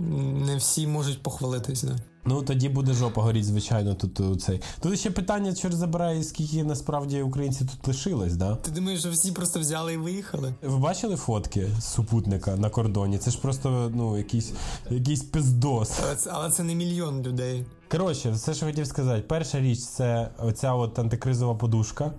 не 0.48 0.58
всі 0.58 0.88
можуть 0.88 1.24
похвалитись. 1.24 1.84
Да? 1.84 1.96
Ну 2.26 2.42
тоді 2.42 2.70
буде 2.70 2.94
жопа 2.94 3.22
горіть, 3.22 3.46
звичайно. 3.46 3.96
Тут 3.96 4.42
цей. 4.42 4.62
Тут 4.80 5.00
ще 5.00 5.12
питання, 5.12 5.54
чорт 5.54 5.76
забирає, 5.76 6.24
скільки 6.24 6.64
насправді 6.64 7.22
українців 7.22 7.68
тут 7.72 7.88
лишилось, 7.88 8.36
да? 8.36 8.56
Ти 8.56 8.72
думаєш, 8.72 9.00
що 9.00 9.12
всі 9.12 9.32
просто 9.32 9.60
взяли 9.60 9.94
і 9.94 9.98
виїхали? 9.98 10.54
Ви 10.62 10.78
бачили 10.78 11.16
фотки 11.16 11.68
супутника 11.82 12.56
на 12.56 12.70
кордоні? 12.70 13.18
Це 13.18 13.32
ж 13.32 13.42
просто 13.42 13.92
ну, 13.96 14.18
якийсь 14.18 14.54
якийсь 14.90 15.24
пиздос. 15.24 15.92
Але 16.04 16.16
це, 16.16 16.30
але 16.34 16.50
це 16.52 16.64
не 16.64 16.76
мільйон 16.76 17.22
людей. 17.22 17.66
Коротше, 17.92 18.32
все, 18.32 18.54
що 18.54 18.66
хотів 18.66 18.88
сказати, 18.88 19.24
перша 19.28 19.60
річ 19.60 19.80
це 19.80 20.30
оця 20.40 20.74
от 20.74 21.00
антикризова 21.00 21.56
подушка. 21.56 22.12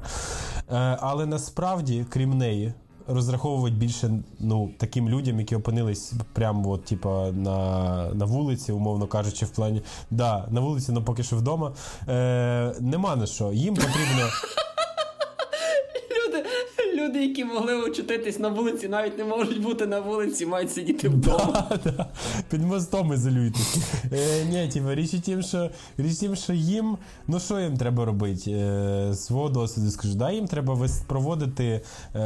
Е, 0.70 0.98
Але 1.00 1.26
насправді, 1.26 2.06
крім 2.10 2.38
неї, 2.38 2.72
розраховувати 3.06 3.74
більше 3.74 4.10
ну, 4.40 4.70
таким 4.78 5.08
людям, 5.08 5.40
які 5.40 5.56
опинились 5.56 6.12
прямо 6.32 6.70
от, 6.70 6.84
типа, 6.84 7.30
на 7.32 8.08
на 8.14 8.24
вулиці, 8.24 8.72
умовно 8.72 9.06
кажучи, 9.06 9.46
в 9.46 9.50
плані 9.50 9.82
да, 10.10 10.46
на 10.50 10.60
вулиці, 10.60 10.86
але 10.88 11.00
ну, 11.00 11.04
поки 11.04 11.22
що 11.22 11.36
вдома. 11.36 11.72
Е, 12.08 12.74
Нема 12.80 13.16
на 13.16 13.26
що. 13.26 13.52
Їм 13.52 13.74
потрібно 13.74 14.28
люди, 17.14 17.26
які 17.26 17.44
могли 17.44 17.74
очутитись 17.74 18.38
на 18.38 18.48
вулиці, 18.48 18.88
навіть 18.88 19.18
не 19.18 19.24
можуть 19.24 19.62
бути 19.62 19.86
на 19.86 20.00
вулиці, 20.00 20.46
мають 20.46 20.72
сидіти 20.72 21.08
вдома. 21.08 21.66
Да, 21.70 21.78
да. 21.96 22.06
Під 22.50 22.62
мостом 22.62 23.12
ізолюйтесь. 23.12 23.76
Е, 24.12 24.44
Ні, 24.44 24.94
річ 24.94 25.14
у 25.14 25.20
тім, 25.20 25.42
що 25.42 25.70
річ 25.98 26.16
тім, 26.16 26.36
що 26.36 26.52
їм, 26.52 26.98
ну 27.28 27.40
що 27.40 27.60
їм 27.60 27.76
треба 27.76 28.04
робити? 28.04 28.50
Е, 28.50 29.14
Свого 29.14 29.48
досвіду 29.48 29.90
скажу, 29.90 30.14
да, 30.14 30.30
їм 30.30 30.46
треба 30.46 30.88
проводити 31.06 31.80
е, 32.14 32.20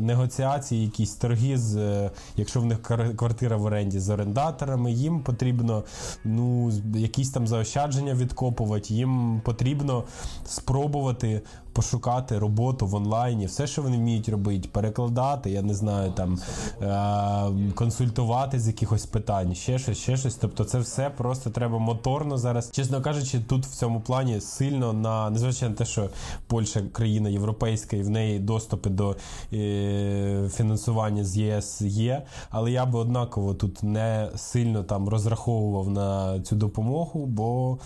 негоціації, 0.00 0.84
якісь 0.84 1.14
торги, 1.14 1.58
з, 1.58 1.76
е, 1.76 2.10
якщо 2.36 2.60
в 2.60 2.64
них 2.64 2.82
квартира 3.16 3.56
в 3.56 3.64
оренді 3.64 4.00
з 4.00 4.10
орендаторами, 4.10 4.92
їм 4.92 5.20
потрібно 5.20 5.84
ну, 6.24 6.72
якісь 6.94 7.30
там 7.30 7.46
заощадження 7.46 8.14
відкопувати, 8.14 8.94
їм 8.94 9.40
потрібно 9.44 10.04
спробувати 10.44 11.42
пошукати 11.78 12.38
роботу 12.38 12.86
в 12.86 12.94
онлайні, 12.94 13.46
все, 13.46 13.66
що 13.66 13.82
вони 13.82 13.96
вміють 13.96 14.28
робити, 14.28 14.68
перекладати, 14.72 15.50
я 15.50 15.62
не 15.62 15.74
знаю, 15.74 16.12
там 16.12 16.38
е- 16.82 17.72
консультувати 17.74 18.60
з 18.60 18.66
якихось 18.66 19.06
питань, 19.06 19.54
ще 19.54 19.78
щось, 19.78 19.98
ще 19.98 20.16
щось. 20.16 20.34
Тобто, 20.34 20.64
це 20.64 20.78
все 20.78 21.10
просто 21.10 21.50
треба 21.50 21.78
моторно 21.78 22.38
зараз. 22.38 22.70
Чесно 22.70 23.02
кажучи, 23.02 23.40
тут 23.40 23.66
в 23.66 23.74
цьому 23.74 24.00
плані 24.00 24.40
сильно 24.40 24.92
на 24.92 25.30
незважаючи 25.30 25.68
на 25.68 25.74
те, 25.74 25.84
що 25.84 26.08
Польща 26.46 26.80
країна 26.92 27.28
європейська 27.28 27.96
і 27.96 28.02
в 28.02 28.10
неї 28.10 28.38
доступи 28.38 28.90
до 28.90 29.16
е- 29.52 30.48
фінансування 30.54 31.24
з 31.24 31.36
ЄС 31.36 31.80
є. 31.80 32.22
Але 32.50 32.70
я 32.70 32.86
би 32.86 32.98
однаково 32.98 33.54
тут 33.54 33.82
не 33.82 34.30
сильно 34.36 34.82
там 34.82 35.08
розраховував 35.08 35.90
на 35.90 36.40
цю 36.40 36.56
допомогу, 36.56 37.26
бо 37.26 37.78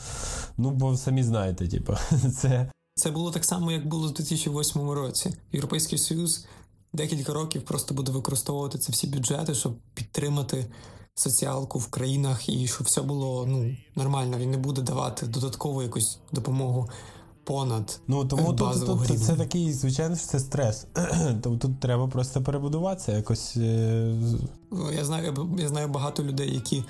ну 0.59 0.71
бо 0.71 0.97
самі 0.97 1.23
знаєте, 1.23 1.69
типу, 1.69 1.93
це. 2.41 2.71
Це 2.95 3.11
було 3.11 3.31
так 3.31 3.45
само, 3.45 3.73
як 3.73 3.89
було 3.89 4.09
в 4.09 4.13
2008 4.13 4.91
році. 4.91 5.35
Європейський 5.53 5.99
Союз 5.99 6.47
декілька 6.93 7.33
років 7.33 7.65
просто 7.65 7.95
буде 7.95 8.13
використовувати 8.13 8.79
ці 8.79 8.93
всі 8.93 9.07
бюджети, 9.07 9.55
щоб 9.55 9.77
підтримати 9.95 10.67
соціалку 11.15 11.79
в 11.79 11.87
країнах 11.87 12.49
і 12.49 12.67
щоб 12.67 12.87
все 12.87 13.03
було 13.03 13.47
ну, 13.47 13.77
нормально. 13.97 14.39
Він 14.39 14.51
не 14.51 14.57
буде 14.57 14.83
давати 14.83 15.27
додаткову 15.27 15.83
якусь 15.83 16.19
допомогу. 16.33 16.89
понад 17.45 18.01
Ну 18.09 18.25
тому 18.25 18.47
тут, 18.47 18.61
базового 18.61 19.07
тут, 19.07 19.23
це 19.23 19.37
такий, 19.37 19.73
звичайно, 19.73 20.17
що 20.17 20.27
це 20.27 20.41
стрес. 20.41 20.87
Тому 21.43 21.57
тут 21.57 21.81
треба 21.81 22.09
просто 22.09 22.43
перебудуватися 22.43 23.13
якось. 23.13 23.57
е, 23.57 24.15
Ну, 24.71 24.93
Я 24.93 25.05
знаю, 25.05 25.57
я 25.59 25.69
знаю 25.69 25.89
багато 25.89 26.25
людей, 26.25 26.55
які 26.55 26.85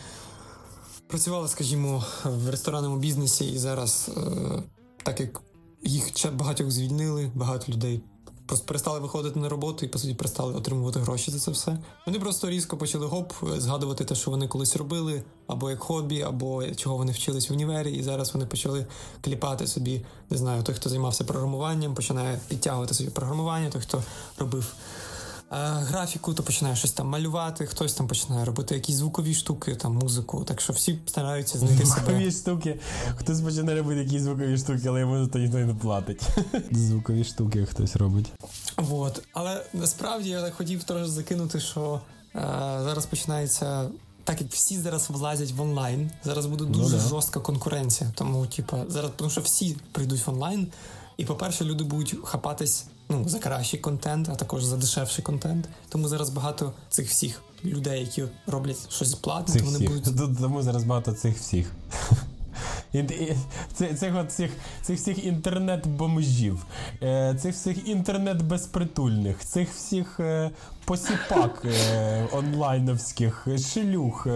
працювали, 1.07 1.49
скажімо, 1.49 2.05
в 2.25 2.51
ресторанному 2.51 2.97
бізнесі, 2.97 3.45
і 3.45 3.59
зараз, 3.59 4.11
е, 4.17 4.63
так 5.03 5.21
як 5.21 5.43
їх 5.83 6.33
багатьох 6.33 6.71
звільнили, 6.71 7.31
багато 7.35 7.73
людей 7.73 8.01
просто 8.47 8.67
перестали 8.67 9.01
виходити 9.01 9.41
на 9.41 9.49
роботу 9.49 9.87
і 9.87 9.89
по 9.89 9.99
суті 9.99 10.15
перестали 10.15 10.55
отримувати 10.55 11.01
гроші 11.01 11.31
за 11.31 11.39
це 11.39 11.51
все. 11.51 11.79
Вони 12.07 12.19
просто 12.19 12.51
різко 12.51 12.77
почали 12.77 13.07
гоп 13.07 13.33
згадувати 13.57 14.05
те, 14.05 14.15
що 14.15 14.31
вони 14.31 14.49
колись 14.49 14.77
робили, 14.77 15.23
або 15.47 15.71
як 15.71 15.81
хобі, 15.81 16.23
або 16.23 16.67
чого 16.67 16.97
вони 16.97 17.13
вчились 17.13 17.51
в 17.51 17.53
універі, 17.53 17.93
і 17.93 18.03
зараз 18.03 18.35
вони 18.35 18.47
почали 18.47 18.87
кліпати 19.21 19.67
собі. 19.67 20.05
Не 20.31 20.37
знаю, 20.37 20.63
той, 20.63 20.75
хто 20.75 20.91
займався 20.91 21.25
програмуванням, 21.25 21.95
починає 21.95 22.41
підтягувати 22.49 22.95
собі 22.95 23.11
програмування, 23.11 23.71
той, 23.71 23.83
хто 23.83 24.03
робив 24.39 24.75
графіку, 25.61 26.35
то 26.35 26.43
починає 26.43 26.77
щось 26.77 26.93
там 26.93 27.09
малювати, 27.09 27.67
хтось 27.67 27.95
там 27.95 28.09
починає 28.09 28.45
робити 28.45 28.75
якісь 28.75 28.97
звукові 28.97 29.35
штуки, 29.35 29.75
там 29.75 29.95
музику. 29.95 30.45
Так 30.45 30.61
що 30.61 30.73
всі 30.73 30.99
стараються 31.07 31.59
знайти 31.59 31.87
себе. 31.87 32.01
Звукові 32.01 32.31
штуки. 32.33 32.81
Хтось 33.17 33.41
почне 33.41 33.75
робити 33.75 34.01
якісь 34.01 34.23
звукові 34.23 34.59
штуки, 34.59 34.83
але 34.87 35.01
йому 35.01 35.25
за 35.25 35.31
то 35.31 35.39
ніхто 35.39 35.59
не 35.59 35.75
платить. 35.75 36.23
Звукові 36.71 37.25
штуки 37.25 37.67
хтось 37.67 37.97
робить. 37.97 38.33
Вот. 38.77 39.23
Але 39.33 39.65
насправді 39.73 40.29
я 40.31 40.51
хотів 40.51 40.85
теж 40.85 41.09
закинути, 41.09 41.61
що 41.61 42.01
е, 42.35 42.41
зараз 42.83 43.07
починається. 43.07 43.89
Так 44.25 44.41
як 44.41 44.51
всі 44.51 44.79
зараз 44.81 45.11
влазять 45.11 45.53
в 45.53 45.61
онлайн, 45.61 46.11
зараз 46.25 46.47
буде 46.47 46.65
Ну 46.65 46.71
дуже 46.71 46.97
да. 46.97 47.03
жорстка 47.09 47.41
конкуренція. 47.41 48.13
Тому, 48.15 48.47
типа, 48.47 48.85
зараз, 48.89 49.11
тому 49.17 49.31
що 49.31 49.41
всі 49.41 49.77
прийдуть 49.93 50.27
в 50.27 50.31
онлайн, 50.31 50.67
і, 51.17 51.25
по-перше, 51.25 51.65
люди 51.65 51.85
будуть 51.85 52.17
хапатись 52.25 52.85
ну, 53.09 53.29
за 53.29 53.39
кращий 53.39 53.81
контент, 53.81 54.29
а 54.29 54.35
також 54.35 54.65
за 54.65 54.77
дешевший 54.77 55.25
контент. 55.25 55.69
Тому 55.89 56.09
зараз 56.09 56.31
багато 56.31 56.73
цих 56.89 57.09
всіх 57.09 57.43
людей, 57.65 58.01
які 58.01 58.25
роблять 58.47 58.93
щось 58.93 59.15
платне, 59.15 59.55
то 59.55 59.65
вони 59.65 59.77
всіх. 59.77 59.89
будуть 59.89 60.39
тому 60.41 60.63
зараз 60.63 60.85
багато 60.85 61.13
цих 61.13 61.37
всіх. 61.39 61.73
Цих, 62.93 63.97
цих, 64.29 64.51
цих 64.83 64.99
всіх 64.99 65.25
інтернет-бомжів, 65.25 66.65
е, 67.03 67.37
цих 67.43 67.55
всіх 67.55 67.89
інтернет-безпритульних, 67.89 69.39
цих 69.39 69.71
всіх 69.71 70.21
е, 70.21 70.51
посіпак 70.85 71.65
е, 71.65 72.29
онлайновських, 72.33 73.49
шлюх, 73.73 74.27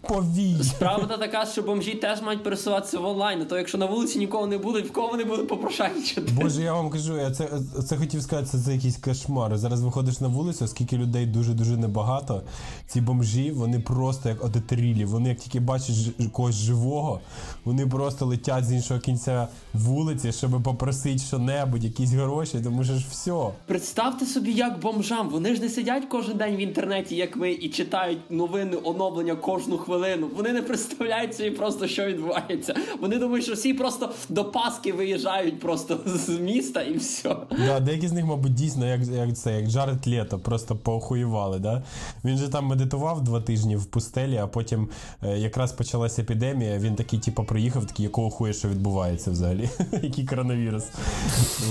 повій. 0.00 0.56
Правда 0.78 1.16
така, 1.16 1.46
що 1.46 1.62
бомжі 1.62 1.94
теж 1.94 2.22
мають 2.22 2.42
пересуватися 2.42 2.98
в 2.98 3.04
онлайн, 3.04 3.46
то 3.46 3.58
якщо 3.58 3.78
на 3.78 3.86
вулиці 3.86 4.18
нікого 4.18 4.46
не 4.46 4.58
буде, 4.58 4.80
в 4.80 4.92
кого 4.92 5.08
вони 5.08 5.24
будуть 5.24 5.48
попрошайничати? 5.48 6.32
Боже, 6.32 6.62
я 6.62 6.72
вам 6.72 6.90
кажу, 6.90 7.16
я 7.16 7.30
це, 7.30 7.48
це 7.88 7.96
хотів 7.96 8.22
сказати, 8.22 8.48
це, 8.52 8.58
це 8.58 8.74
якийсь 8.74 8.96
кошмар. 8.96 9.58
Зараз 9.58 9.82
виходиш 9.82 10.20
на 10.20 10.28
вулицю, 10.28 10.64
оскільки 10.64 10.96
людей 10.96 11.26
дуже-дуже 11.26 11.76
небагато. 11.76 12.42
Ці 12.86 13.00
бомжі, 13.00 13.50
вони 13.50 13.80
просто 13.80 14.28
як 14.28 14.44
одетерілі. 14.44 15.04
Вони 15.04 15.28
як 15.28 15.38
тільки 15.38 15.60
бачать 15.60 15.96
когось 16.32 16.54
живого, 16.54 17.20
вони 17.64 17.84
просто 17.90 18.26
летять 18.26 18.64
з 18.64 18.72
іншого 18.72 19.00
кінця 19.00 19.48
вулиці, 19.74 20.32
щоб 20.32 20.62
попросити 20.62 21.18
що-небудь, 21.18 21.84
якісь 21.84 22.10
гроші, 22.10 22.60
тому 22.64 22.84
що 22.84 22.94
ж 22.94 23.06
все. 23.10 23.32
Представте 23.66 24.26
собі, 24.26 24.52
як 24.52 24.80
бомжам. 24.80 25.28
Вони 25.28 25.54
ж 25.54 25.60
не 25.60 25.68
сидять 25.68 26.04
кожен 26.08 26.36
день 26.36 26.56
в 26.56 26.60
інтернеті, 26.60 27.16
як 27.16 27.36
ми, 27.36 27.52
і 27.52 27.68
читають 27.68 28.30
новини, 28.30 28.76
оновлення 28.84 29.34
кожну 29.34 29.78
хвилину. 29.78 30.30
Вони 30.36 30.52
не 30.52 30.62
представляють 30.62 31.36
собі 31.36 31.50
просто, 31.50 31.88
що 31.88 32.04
відбувається. 32.06 32.74
Вони 33.00 33.18
думають, 33.18 33.44
що 33.44 33.54
всі 33.54 33.74
просто 33.74 34.12
до 34.28 34.44
Паски 34.44 34.92
виїжджають 34.92 35.60
просто 35.60 36.00
з 36.06 36.28
міста 36.28 36.82
і 36.82 36.96
все. 36.96 37.36
Да, 37.66 37.80
деякі 37.80 38.08
з 38.08 38.12
них, 38.12 38.24
мабуть, 38.24 38.54
дійсно, 38.54 38.86
як, 38.86 39.00
як 39.06 39.36
це, 39.36 39.60
як 39.60 39.66
Джаред 39.70 40.06
Лето, 40.06 40.38
просто 40.38 40.76
поохуєвали. 40.76 41.58
Да? 41.58 41.82
Він 42.24 42.38
же 42.38 42.48
там 42.48 42.66
медитував 42.66 43.24
два 43.24 43.40
тижні 43.40 43.76
в 43.76 43.84
пустелі, 43.84 44.36
а 44.36 44.46
потім 44.46 44.88
е, 45.22 45.38
якраз 45.38 45.72
почалася 45.72 46.22
епідемія. 46.22 46.78
Він 46.78 46.94
такий, 46.94 47.18
типу, 47.18 47.44
приїхав, 47.44 47.79
такий, 47.86 48.04
якого 48.04 48.30
хуя, 48.30 48.52
що 48.52 48.68
відбувається 48.68 49.30
взагалі? 49.30 49.70
Який 50.02 50.26
коронавірус. 50.26 50.84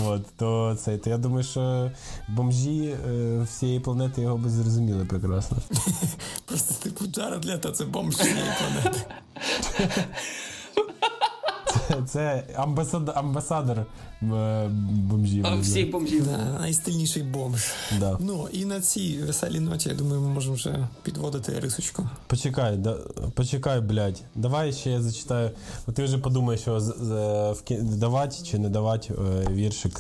От, 0.06 0.26
то, 0.38 0.78
це, 0.80 0.98
то 0.98 1.10
я 1.10 1.18
думаю, 1.18 1.44
що 1.44 1.92
бомжі 2.28 2.96
е, 3.10 3.42
всієї 3.42 3.80
планети 3.80 4.22
його 4.22 4.38
би 4.38 4.50
зрозуміли 4.50 5.06
прекрасно. 5.06 5.58
просто 6.46 6.84
типу 6.84 7.06
Джаред 7.06 7.46
Лето, 7.46 7.72
це 7.72 7.86
бомж 7.86 8.16
всієї 8.16 8.52
планети. 8.60 9.02
Це, 12.08 12.44
амбасад, 12.56 13.12
амбасадор 13.16 13.78
е, 13.78 13.86
бомжів. 15.10 15.46
А, 15.48 15.56
Всіх 15.56 15.92
бомжів. 15.92 16.26
Да, 16.28 16.60
найстильніший 16.60 17.24
бомж. 17.24 17.72
Да. 18.00 18.18
Ну 18.20 18.48
і 18.52 18.66
на 18.66 18.82
цій 18.82 19.20
веселій 19.28 19.60
ноті, 19.60 19.90
я 19.90 19.96
думаю, 19.96 20.22
ми 20.22 20.28
можемо 20.28 20.56
вже 20.56 20.88
підводити 21.04 21.60
рисочку. 21.60 22.10
Почекай, 22.28 22.78
да, 22.78 22.94
почекай, 23.34 23.82
блядь. 23.82 24.22
Давай 24.36 24.74
ще 24.74 24.90
я 24.92 25.02
зачитаю. 25.02 25.52
Ти 25.94 26.04
вже 26.04 26.18
подумай, 26.18 26.58
що 26.58 26.80
з, 26.80 26.84
з, 26.86 27.56
давати 27.82 28.36
чи 28.44 28.60
не 28.60 28.70
давати 28.70 29.14
е, 29.14 29.48
віршик. 29.54 30.00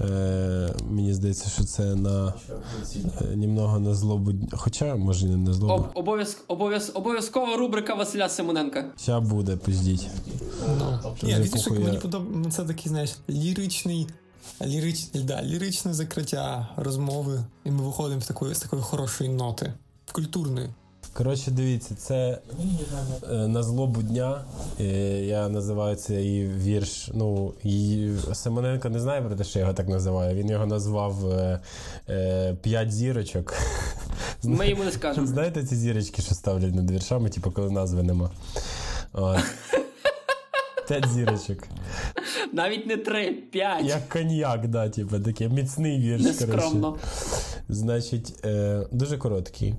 Е, 0.00 0.74
мені 0.90 1.14
здається, 1.14 1.50
що 1.50 1.64
це 1.64 1.94
на 1.94 2.34
е, 3.32 3.36
німного 3.36 3.80
на 3.80 3.94
злобу. 3.94 4.32
Хоча, 4.52 4.96
може, 4.96 5.26
не 5.26 5.36
на 5.36 5.52
злобу. 5.52 5.74
Об, 5.74 5.90
обов'язк, 5.94 6.44
обов'язк, 6.48 6.98
обов'язкова 6.98 7.56
рубрика 7.56 7.94
Василя 7.94 8.28
Симоненка. 8.28 8.84
Ща 9.02 9.20
буде, 9.20 9.56
пиздіть. 9.56 10.08
Ні, 11.26 11.34
віршик 11.34 11.64
похуй, 11.64 11.78
мені 11.78 11.98
подобається. 11.98 12.40
Ну, 12.44 12.50
це 12.50 12.64
такий, 12.64 12.88
знаєш, 12.88 13.16
ліричний. 13.30 14.06
Лірич, 14.66 15.08
да, 15.14 15.42
ліричне 15.42 15.94
закриття 15.94 16.68
розмови, 16.76 17.44
і 17.64 17.70
ми 17.70 17.82
виходимо 17.82 18.20
з 18.20 18.26
такої, 18.26 18.54
з 18.54 18.58
такої 18.58 18.82
хорошої 18.82 19.30
ноти, 19.30 19.72
культурної. 20.12 20.68
Коротше, 21.12 21.50
дивіться, 21.50 21.94
це 21.94 22.38
е, 23.30 23.34
на 23.34 23.62
злобу 23.62 24.02
дня. 24.02 24.44
Е, 24.80 24.84
я 25.24 25.48
називаю 25.48 25.96
цей 25.96 26.48
вірш. 26.48 27.10
Ну, 27.14 27.54
і 27.64 28.08
Семененко 28.34 28.88
не 28.88 29.00
знає 29.00 29.22
про 29.22 29.36
те, 29.36 29.44
що 29.44 29.58
я 29.58 29.64
його 29.64 29.74
так 29.74 29.88
називаю. 29.88 30.34
Він 30.34 30.50
його 30.50 30.66
назвав 30.66 31.30
е, 31.30 31.60
е, 32.08 32.54
П'ять 32.62 32.92
зірочок. 32.92 33.54
Ми 34.44 34.68
йому 34.68 34.84
не 34.84 34.92
скажемо. 34.92 35.26
Знаєте 35.26 35.64
ці 35.64 35.76
зірочки, 35.76 36.22
що 36.22 36.34
ставлять 36.34 36.74
над 36.74 36.90
віршами, 36.90 37.30
типу, 37.30 37.50
коли 37.50 37.70
назви 37.70 38.02
нема. 38.02 38.30
От. 39.12 39.38
П'ять 40.88 41.08
зірочок. 41.08 41.58
Навіть 42.52 42.86
не 42.86 42.96
три, 42.96 43.32
п'ять. 43.32 43.84
Як 43.84 44.08
коньяк, 44.08 44.68
да, 44.68 44.88
типу, 44.88 45.20
такий 45.20 45.48
міцний 45.48 45.98
вірш. 45.98 46.44
коротше. 46.44 47.00
Значить, 47.68 48.44
е, 48.44 48.86
дуже 48.92 49.18
короткий. 49.18 49.74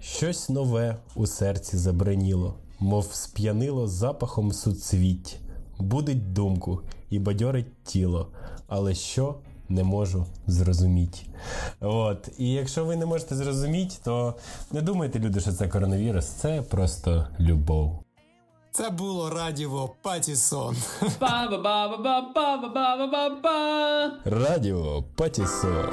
Щось 0.00 0.48
нове 0.48 0.96
у 1.14 1.26
серці 1.26 1.76
забриніло, 1.76 2.54
мов 2.78 3.10
сп'янило 3.12 3.86
запахом 3.86 4.52
суцвіть, 4.52 5.36
будить 5.78 6.32
думку 6.32 6.80
і 7.10 7.18
бадьорить 7.18 7.82
тіло, 7.84 8.32
але 8.68 8.94
що 8.94 9.34
не 9.68 9.84
можу 9.84 10.26
зрозуміти. 10.46 11.18
От. 11.80 12.28
І 12.38 12.52
якщо 12.52 12.84
ви 12.84 12.96
не 12.96 13.06
можете 13.06 13.34
зрозуміти, 13.34 13.94
то 14.04 14.34
не 14.72 14.82
думайте, 14.82 15.18
люди, 15.18 15.40
що 15.40 15.52
це 15.52 15.68
коронавірус, 15.68 16.26
це 16.26 16.62
просто 16.62 17.26
любов. 17.40 18.04
Це 18.72 18.90
було 18.90 19.30
радіо 19.30 19.90
Патісон. 20.02 20.76
Радіо 24.24 25.02
Патісон. 25.16 25.88